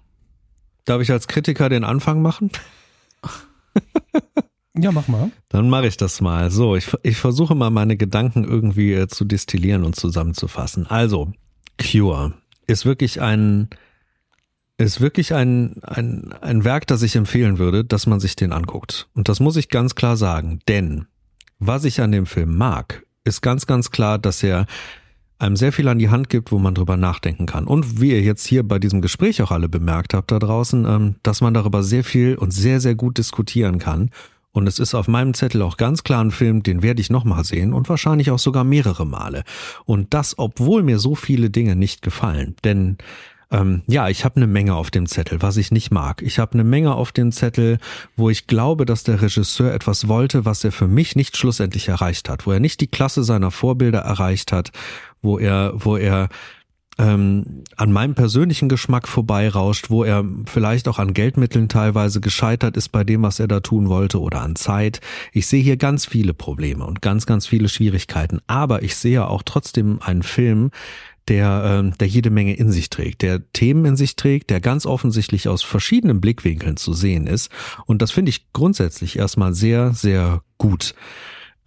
[0.84, 2.52] Darf ich als Kritiker den Anfang machen?
[4.78, 5.32] Ja, mach mal.
[5.48, 6.52] Dann mache ich das mal.
[6.52, 10.86] So, ich, ich versuche mal meine Gedanken irgendwie äh, zu destillieren und zusammenzufassen.
[10.88, 11.32] Also,
[11.80, 12.34] Cure
[12.68, 13.70] ist wirklich ein,
[14.78, 19.08] ist wirklich ein, ein, ein Werk, das ich empfehlen würde, dass man sich den anguckt.
[19.14, 21.06] Und das muss ich ganz klar sagen, denn
[21.58, 24.66] was ich an dem Film mag, ist ganz, ganz klar, dass er
[25.38, 27.66] einem sehr viel an die Hand gibt, wo man drüber nachdenken kann.
[27.66, 31.16] Und wie ihr jetzt hier bei diesem Gespräch auch alle bemerkt habt da draußen, ähm,
[31.24, 34.10] dass man darüber sehr viel und sehr, sehr gut diskutieren kann
[34.56, 37.44] und es ist auf meinem Zettel auch ganz klar ein Film, den werde ich nochmal
[37.44, 39.44] sehen und wahrscheinlich auch sogar mehrere Male.
[39.84, 42.56] Und das, obwohl mir so viele Dinge nicht gefallen.
[42.64, 42.98] Denn
[43.52, 46.22] ähm, ja, ich habe eine Menge auf dem Zettel, was ich nicht mag.
[46.22, 47.80] Ich habe eine Menge auf dem Zettel,
[48.16, 52.30] wo ich glaube, dass der Regisseur etwas wollte, was er für mich nicht schlussendlich erreicht
[52.30, 54.72] hat, wo er nicht die Klasse seiner Vorbilder erreicht hat,
[55.26, 56.30] wo er, wo er
[56.98, 62.90] ähm, an meinem persönlichen Geschmack vorbeirauscht, wo er vielleicht auch an Geldmitteln teilweise gescheitert ist
[62.90, 65.02] bei dem, was er da tun wollte oder an Zeit.
[65.34, 68.40] Ich sehe hier ganz viele Probleme und ganz, ganz viele Schwierigkeiten.
[68.48, 70.72] Aber ich sehe auch trotzdem einen Film,
[71.28, 74.86] der, äh, der jede Menge in sich trägt, der Themen in sich trägt, der ganz
[74.86, 77.52] offensichtlich aus verschiedenen Blickwinkeln zu sehen ist.
[77.86, 80.94] Und das finde ich grundsätzlich erstmal sehr, sehr gut.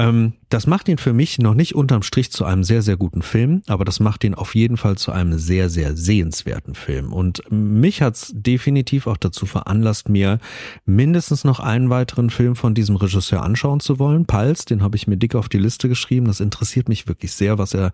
[0.01, 3.23] Ähm, das macht ihn für mich noch nicht unterm Strich zu einem sehr, sehr guten
[3.23, 7.13] Film, aber das macht ihn auf jeden Fall zu einem sehr, sehr sehenswerten Film.
[7.13, 10.39] Und mich hat's definitiv auch dazu veranlasst, mir
[10.87, 14.25] mindestens noch einen weiteren Film von diesem Regisseur anschauen zu wollen.
[14.25, 16.27] Pals, den habe ich mir dick auf die Liste geschrieben.
[16.27, 17.93] Das interessiert mich wirklich sehr, was er,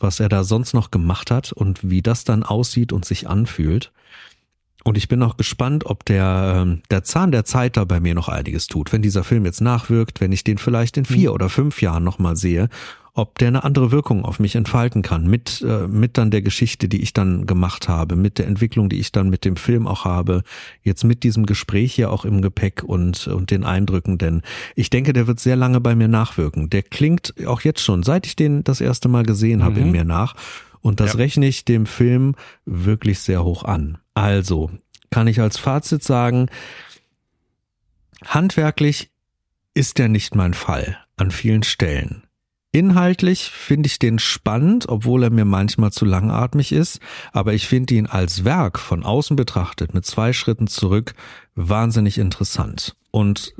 [0.00, 3.92] was er da sonst noch gemacht hat und wie das dann aussieht und sich anfühlt.
[4.84, 8.14] Und ich bin auch gespannt, ob der, ähm, der Zahn der Zeit da bei mir
[8.14, 8.92] noch einiges tut.
[8.92, 11.34] Wenn dieser Film jetzt nachwirkt, wenn ich den vielleicht in vier mhm.
[11.34, 12.68] oder fünf Jahren nochmal sehe,
[13.14, 16.88] ob der eine andere Wirkung auf mich entfalten kann, mit, äh, mit dann der Geschichte,
[16.88, 20.06] die ich dann gemacht habe, mit der Entwicklung, die ich dann mit dem Film auch
[20.06, 20.42] habe,
[20.82, 24.40] jetzt mit diesem Gespräch hier auch im Gepäck und, und den Eindrücken, denn
[24.76, 26.70] ich denke, der wird sehr lange bei mir nachwirken.
[26.70, 29.86] Der klingt auch jetzt schon, seit ich den das erste Mal gesehen habe, mhm.
[29.86, 30.34] in mir nach.
[30.80, 31.18] Und das ja.
[31.18, 32.34] rechne ich dem Film
[32.64, 33.98] wirklich sehr hoch an.
[34.14, 34.70] Also
[35.10, 36.48] kann ich als Fazit sagen,
[38.24, 39.10] handwerklich
[39.74, 42.24] ist der nicht mein Fall an vielen Stellen.
[42.74, 47.00] Inhaltlich finde ich den spannend, obwohl er mir manchmal zu langatmig ist,
[47.32, 51.14] aber ich finde ihn als Werk von außen betrachtet mit zwei Schritten zurück
[51.54, 52.96] wahnsinnig interessant.
[53.10, 53.52] Und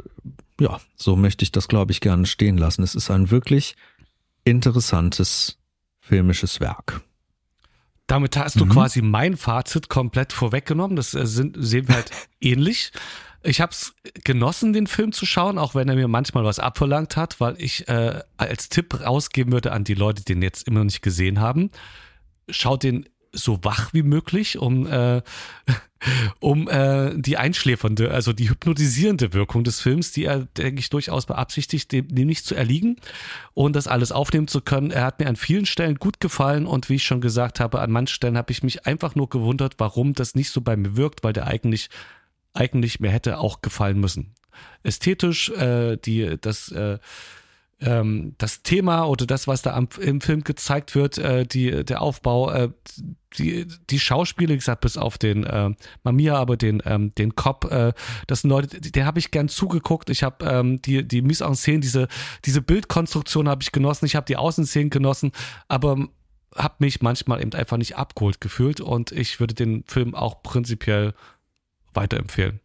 [0.58, 2.82] ja, so möchte ich das, glaube ich, gerne stehen lassen.
[2.82, 3.76] Es ist ein wirklich
[4.44, 5.58] interessantes
[6.00, 7.02] filmisches Werk.
[8.12, 8.68] Damit hast du mhm.
[8.68, 10.96] quasi mein Fazit komplett vorweggenommen.
[10.96, 12.10] Das äh, sind, sehen wir halt
[12.42, 12.92] ähnlich.
[13.42, 17.16] Ich habe es genossen, den Film zu schauen, auch wenn er mir manchmal was abverlangt
[17.16, 20.80] hat, weil ich äh, als Tipp rausgeben würde an die Leute, die den jetzt immer
[20.80, 21.70] noch nicht gesehen haben.
[22.50, 25.22] Schaut den so wach wie möglich, um, äh,
[26.40, 31.26] um äh, die einschläfernde, also die hypnotisierende Wirkung des Films, die er, denke ich, durchaus
[31.26, 32.96] beabsichtigt, dem, dem nicht zu erliegen
[33.54, 34.90] und das alles aufnehmen zu können.
[34.90, 37.90] Er hat mir an vielen Stellen gut gefallen und wie ich schon gesagt habe, an
[37.90, 41.24] manchen Stellen habe ich mich einfach nur gewundert, warum das nicht so bei mir wirkt,
[41.24, 41.88] weil der eigentlich,
[42.52, 44.34] eigentlich mir hätte auch gefallen müssen.
[44.82, 46.98] Ästhetisch, äh, die, das, äh,
[47.82, 52.02] ähm, das Thema oder das, was da am, im Film gezeigt wird, äh, die, der
[52.02, 52.70] Aufbau, äh,
[53.38, 55.70] die, die Schauspiele, wie gesagt, bis auf den äh,
[56.04, 57.92] Mamiya, aber den, ähm, den Cop, äh,
[58.26, 60.10] das sind Leute, der habe ich gern zugeguckt.
[60.10, 62.08] Ich habe ähm, die, die Mise en Scène, diese,
[62.44, 65.32] diese Bildkonstruktion habe ich genossen, ich habe die Außenszenen genossen,
[65.68, 66.08] aber
[66.56, 71.14] habe mich manchmal eben einfach nicht abgeholt gefühlt und ich würde den Film auch prinzipiell
[71.94, 72.60] weiterempfehlen.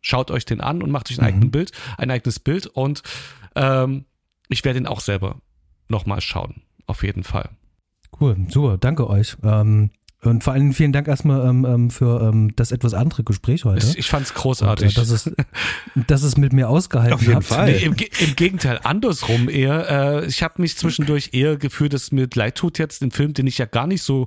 [0.00, 1.28] Schaut euch den an und macht euch ein, mhm.
[1.28, 3.02] eigenes Bild, ein eigenes Bild und
[3.54, 4.06] ähm,
[4.50, 5.40] ich werde ihn auch selber
[5.88, 6.62] nochmal schauen.
[6.86, 7.50] Auf jeden Fall.
[8.20, 9.36] Cool, super, danke euch.
[9.42, 9.90] Ähm,
[10.22, 13.86] und vor allem vielen Dank erstmal ähm, ähm, für ähm, das etwas andere Gespräch heute.
[13.86, 14.88] Ich, ich fand es großartig.
[14.88, 15.32] Und, äh, dass, es,
[16.08, 17.46] dass es mit mir ausgehalten Auf jeden habt.
[17.46, 17.72] Fall.
[17.72, 20.20] Nee, im, im, Gegenteil, andersrum eher.
[20.20, 23.32] Äh, ich habe mich zwischendurch eher gefühlt, dass es mir leid tut jetzt, den Film,
[23.32, 24.26] den ich ja gar nicht so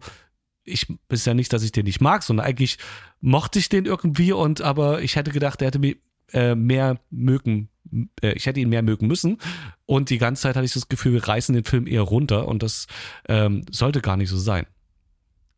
[0.65, 2.77] ich ist ja nicht, dass ich den nicht mag, sondern eigentlich
[3.19, 5.95] mochte ich den irgendwie und aber ich hätte gedacht, er hätte mir
[6.31, 7.69] äh, mehr mögen,
[8.21, 9.37] äh, ich hätte ihn mehr mögen müssen
[9.85, 12.63] und die ganze Zeit hatte ich das Gefühl, wir reißen den Film eher runter und
[12.63, 12.87] das
[13.27, 14.65] ähm, sollte gar nicht so sein.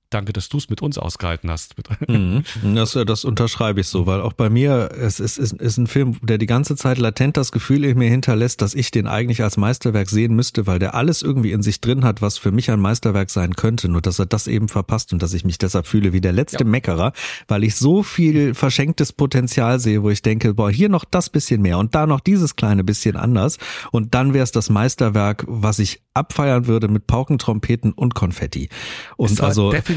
[0.10, 1.76] Danke, dass du es mit uns ausgehalten hast.
[2.08, 2.44] Mhm.
[2.76, 6.18] Das, das unterschreibe ich so, weil auch bei mir, es ist, ist, ist ein Film,
[6.22, 9.58] der die ganze Zeit latent das Gefühl in mir hinterlässt, dass ich den eigentlich als
[9.58, 12.80] Meisterwerk sehen müsste, weil der alles irgendwie in sich drin hat, was für mich ein
[12.80, 16.14] Meisterwerk sein könnte, nur dass er das eben verpasst und dass ich mich deshalb fühle
[16.14, 16.70] wie der letzte ja.
[16.70, 17.12] Meckerer,
[17.48, 21.62] weil ich so viel verschenktes Potenzial sehe, wo ich denke, boah, hier noch das bisschen
[21.62, 23.58] mehr und da noch dieses kleine bisschen anders
[23.92, 28.70] und dann wäre es das Meisterwerk, was ich abfeiern würde mit Pauken, Trompeten und Konfetti.
[29.18, 29.95] Und also definitiv,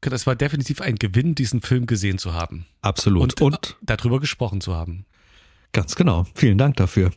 [0.00, 2.66] das war definitiv ein Gewinn, diesen Film gesehen zu haben.
[2.82, 3.40] Absolut.
[3.40, 5.04] Und, und darüber gesprochen zu haben.
[5.72, 6.26] Ganz genau.
[6.34, 7.10] Vielen Dank dafür.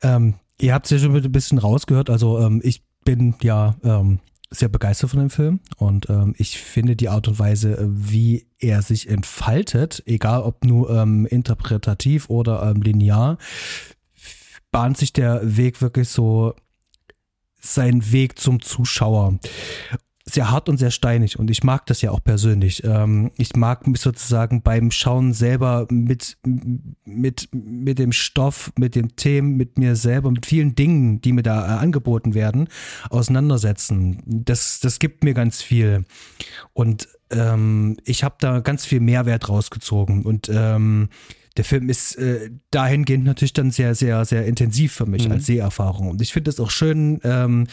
[0.00, 2.10] Ähm, ihr habt es ja schon ein bisschen rausgehört.
[2.10, 6.94] Also ähm, ich bin ja ähm, sehr begeistert von dem Film und ähm, ich finde
[6.94, 12.82] die Art und Weise, wie er sich entfaltet, egal ob nur ähm, interpretativ oder ähm,
[12.82, 13.38] linear,
[14.70, 16.54] bahnt sich der Weg wirklich so
[17.60, 19.38] seinen Weg zum Zuschauer
[20.24, 22.84] sehr hart und sehr steinig und ich mag das ja auch persönlich.
[22.84, 26.36] Ähm, ich mag mich sozusagen beim Schauen selber mit,
[27.04, 31.42] mit, mit dem Stoff, mit den Themen, mit mir selber, mit vielen Dingen, die mir
[31.42, 32.68] da äh, angeboten werden,
[33.10, 34.22] auseinandersetzen.
[34.26, 36.04] Das, das gibt mir ganz viel.
[36.72, 41.08] Und ähm, ich habe da ganz viel Mehrwert rausgezogen und ähm,
[41.56, 45.32] der Film ist äh, dahingehend natürlich dann sehr, sehr, sehr intensiv für mich mhm.
[45.32, 46.08] als Seherfahrung.
[46.10, 47.66] Und ich finde es auch schön, ähm,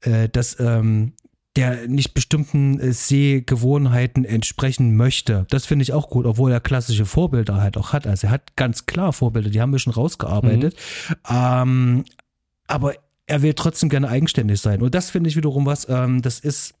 [0.00, 1.12] äh, dass ähm,
[1.56, 5.46] der nicht bestimmten äh, Sehgewohnheiten entsprechen möchte.
[5.50, 8.06] Das finde ich auch gut, obwohl er klassische Vorbilder halt auch hat.
[8.06, 10.76] Also er hat ganz klar Vorbilder, die haben wir schon rausgearbeitet.
[11.08, 11.14] Mhm.
[11.30, 12.04] Ähm,
[12.66, 12.94] aber
[13.26, 14.82] er will trotzdem gerne eigenständig sein.
[14.82, 16.74] Und das finde ich wiederum was, ähm, das ist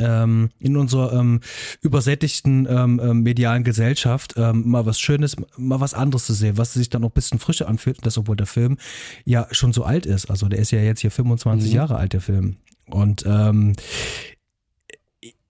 [0.00, 1.40] ähm, in unserer ähm,
[1.80, 6.74] übersättigten ähm, ähm, medialen Gesellschaft ähm, mal was Schönes, mal was anderes zu sehen, was
[6.74, 7.98] sich dann noch ein bisschen frischer anfühlt.
[7.98, 8.78] Und das, obwohl der Film
[9.24, 10.30] ja schon so alt ist.
[10.30, 11.76] Also der ist ja jetzt hier 25 mhm.
[11.76, 12.58] Jahre alt, der Film.
[12.90, 13.74] Und ähm,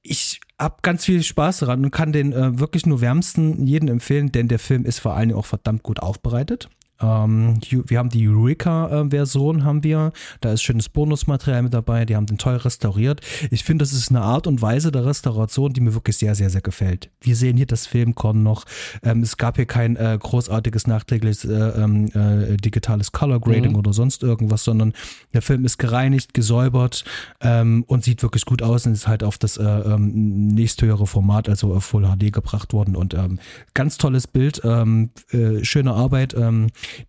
[0.02, 4.32] ich habe ganz viel Spaß daran und kann den äh, wirklich nur wärmsten jeden empfehlen,
[4.32, 6.68] denn der Film ist vor allen Dingen auch verdammt gut aufbereitet.
[7.00, 10.12] Ähm, wir haben die Eureka-Version, haben wir.
[10.40, 12.04] Da ist schönes Bonusmaterial mit dabei.
[12.04, 13.20] Die haben den toll restauriert.
[13.50, 16.50] Ich finde, das ist eine Art und Weise der Restauration, die mir wirklich sehr, sehr,
[16.50, 17.10] sehr gefällt.
[17.20, 18.64] Wir sehen hier das Filmkorn noch.
[19.02, 23.78] Ähm, es gab hier kein äh, großartiges nachträgliches äh, ähm, äh, digitales Color Grading mhm.
[23.78, 24.92] oder sonst irgendwas, sondern
[25.32, 27.04] der Film ist gereinigt, gesäubert
[27.40, 31.48] ähm, und sieht wirklich gut aus und ist halt auf das äh, ähm, nächsthöhere Format,
[31.48, 33.38] also auf Full HD gebracht worden und ähm,
[33.74, 36.34] ganz tolles Bild, äh, schöne Arbeit.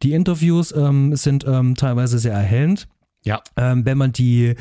[0.04, 2.88] Die Interviews ähm, sind ähm, teilweise sehr erhellend.
[3.24, 3.42] Ja.
[3.58, 4.56] Ähm, wenn man die,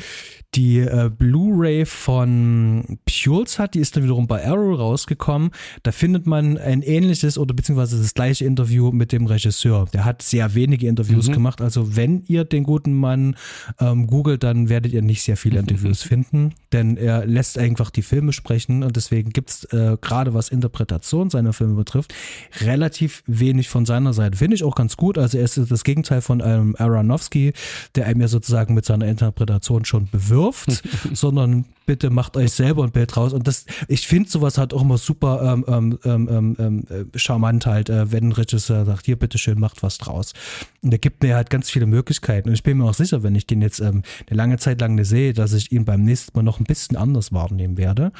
[0.55, 5.51] die äh, Blu-ray von Pules hat, die ist dann wiederum bei Arrow rausgekommen.
[5.83, 9.85] Da findet man ein ähnliches oder beziehungsweise das gleiche Interview mit dem Regisseur.
[9.93, 11.33] Der hat sehr wenige Interviews mhm.
[11.33, 11.61] gemacht.
[11.61, 13.35] Also wenn ihr den guten Mann
[13.79, 18.01] ähm, googelt, dann werdet ihr nicht sehr viele Interviews finden, denn er lässt einfach die
[18.01, 22.13] Filme sprechen und deswegen gibt's äh, gerade was Interpretation seiner Filme betrifft,
[22.61, 24.37] relativ wenig von seiner Seite.
[24.37, 25.19] Finde ich auch ganz gut.
[25.19, 27.53] Also er ist das Gegenteil von ähm, Aronofsky,
[27.93, 30.81] der einem ja sozusagen mit seiner Interpretation schon bewirkt wirft,
[31.13, 33.33] sondern bitte macht euch selber ein Bild raus.
[33.33, 37.17] Und das, ich finde sowas halt auch immer super ähm, ähm, ähm, ähm, ähm äh,
[37.17, 40.33] charmant halt, äh, wenn ein Regisseur sagt, hier bitteschön, macht was draus.
[40.81, 42.49] Und der gibt mir halt ganz viele Möglichkeiten.
[42.49, 45.03] Und ich bin mir auch sicher, wenn ich den jetzt ähm, eine lange Zeit lang
[45.03, 48.11] sehe, dass ich ihn beim nächsten Mal noch ein bisschen anders wahrnehmen werde.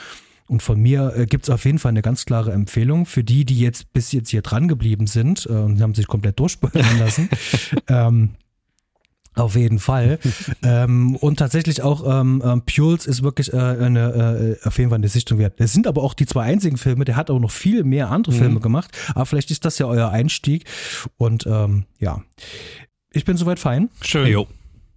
[0.50, 3.46] Und von mir äh, gibt es auf jeden Fall eine ganz klare Empfehlung für die,
[3.46, 7.30] die jetzt bis jetzt hier dran geblieben sind äh, und haben sich komplett durchbeulen lassen.
[7.88, 8.32] ähm,
[9.40, 10.20] auf jeden Fall.
[10.64, 14.98] ähm, und tatsächlich auch ähm, ähm, Pules ist wirklich äh, eine, äh, auf jeden Fall
[14.98, 15.60] eine Sichtung wert.
[15.60, 17.06] Das sind aber auch die zwei einzigen Filme.
[17.06, 18.40] Der hat auch noch viel mehr andere mhm.
[18.40, 18.98] Filme gemacht.
[19.16, 20.66] Aber vielleicht ist das ja euer Einstieg.
[21.18, 22.22] Und ähm, ja,
[23.12, 23.90] ich bin soweit fein.
[24.02, 24.28] Schön.
[24.28, 24.48] Jo.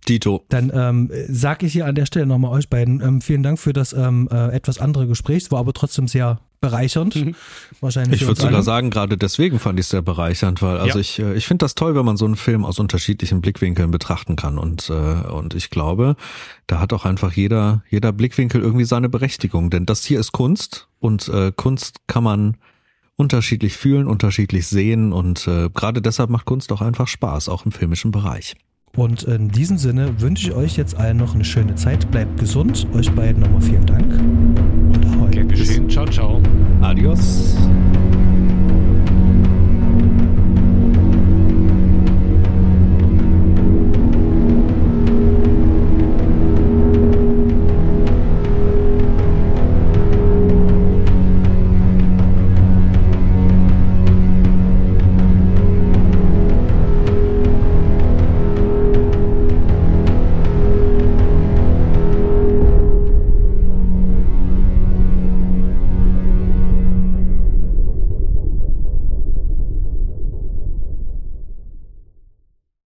[0.09, 0.45] Dito.
[0.49, 3.73] Dann ähm, sage ich hier an der Stelle nochmal euch beiden ähm, vielen Dank für
[3.73, 5.45] das ähm, äh, etwas andere Gespräch.
[5.45, 7.17] Es war aber trotzdem sehr bereichernd.
[7.17, 7.35] Mhm.
[7.81, 8.23] Wahrscheinlich.
[8.23, 11.01] Ich würde sogar sagen, gerade deswegen fand ich es sehr bereichernd, weil also ja.
[11.01, 14.37] ich, äh, ich finde das toll, wenn man so einen Film aus unterschiedlichen Blickwinkeln betrachten
[14.37, 14.59] kann.
[14.59, 16.17] Und, äh, und ich glaube,
[16.67, 19.71] da hat auch einfach jeder, jeder Blickwinkel irgendwie seine Berechtigung.
[19.71, 22.57] Denn das hier ist Kunst und äh, Kunst kann man
[23.17, 27.73] unterschiedlich fühlen, unterschiedlich sehen und äh, gerade deshalb macht Kunst auch einfach Spaß, auch im
[27.73, 28.57] filmischen Bereich.
[28.97, 32.11] Und in diesem Sinne wünsche ich euch jetzt allen noch eine schöne Zeit.
[32.11, 32.87] Bleibt gesund.
[32.95, 34.13] Euch beiden nochmal vielen Dank.
[34.13, 35.31] Und ahoi.
[35.31, 35.89] Gern geschehen.
[35.89, 36.43] Ciao, ciao.
[36.83, 37.57] Adios.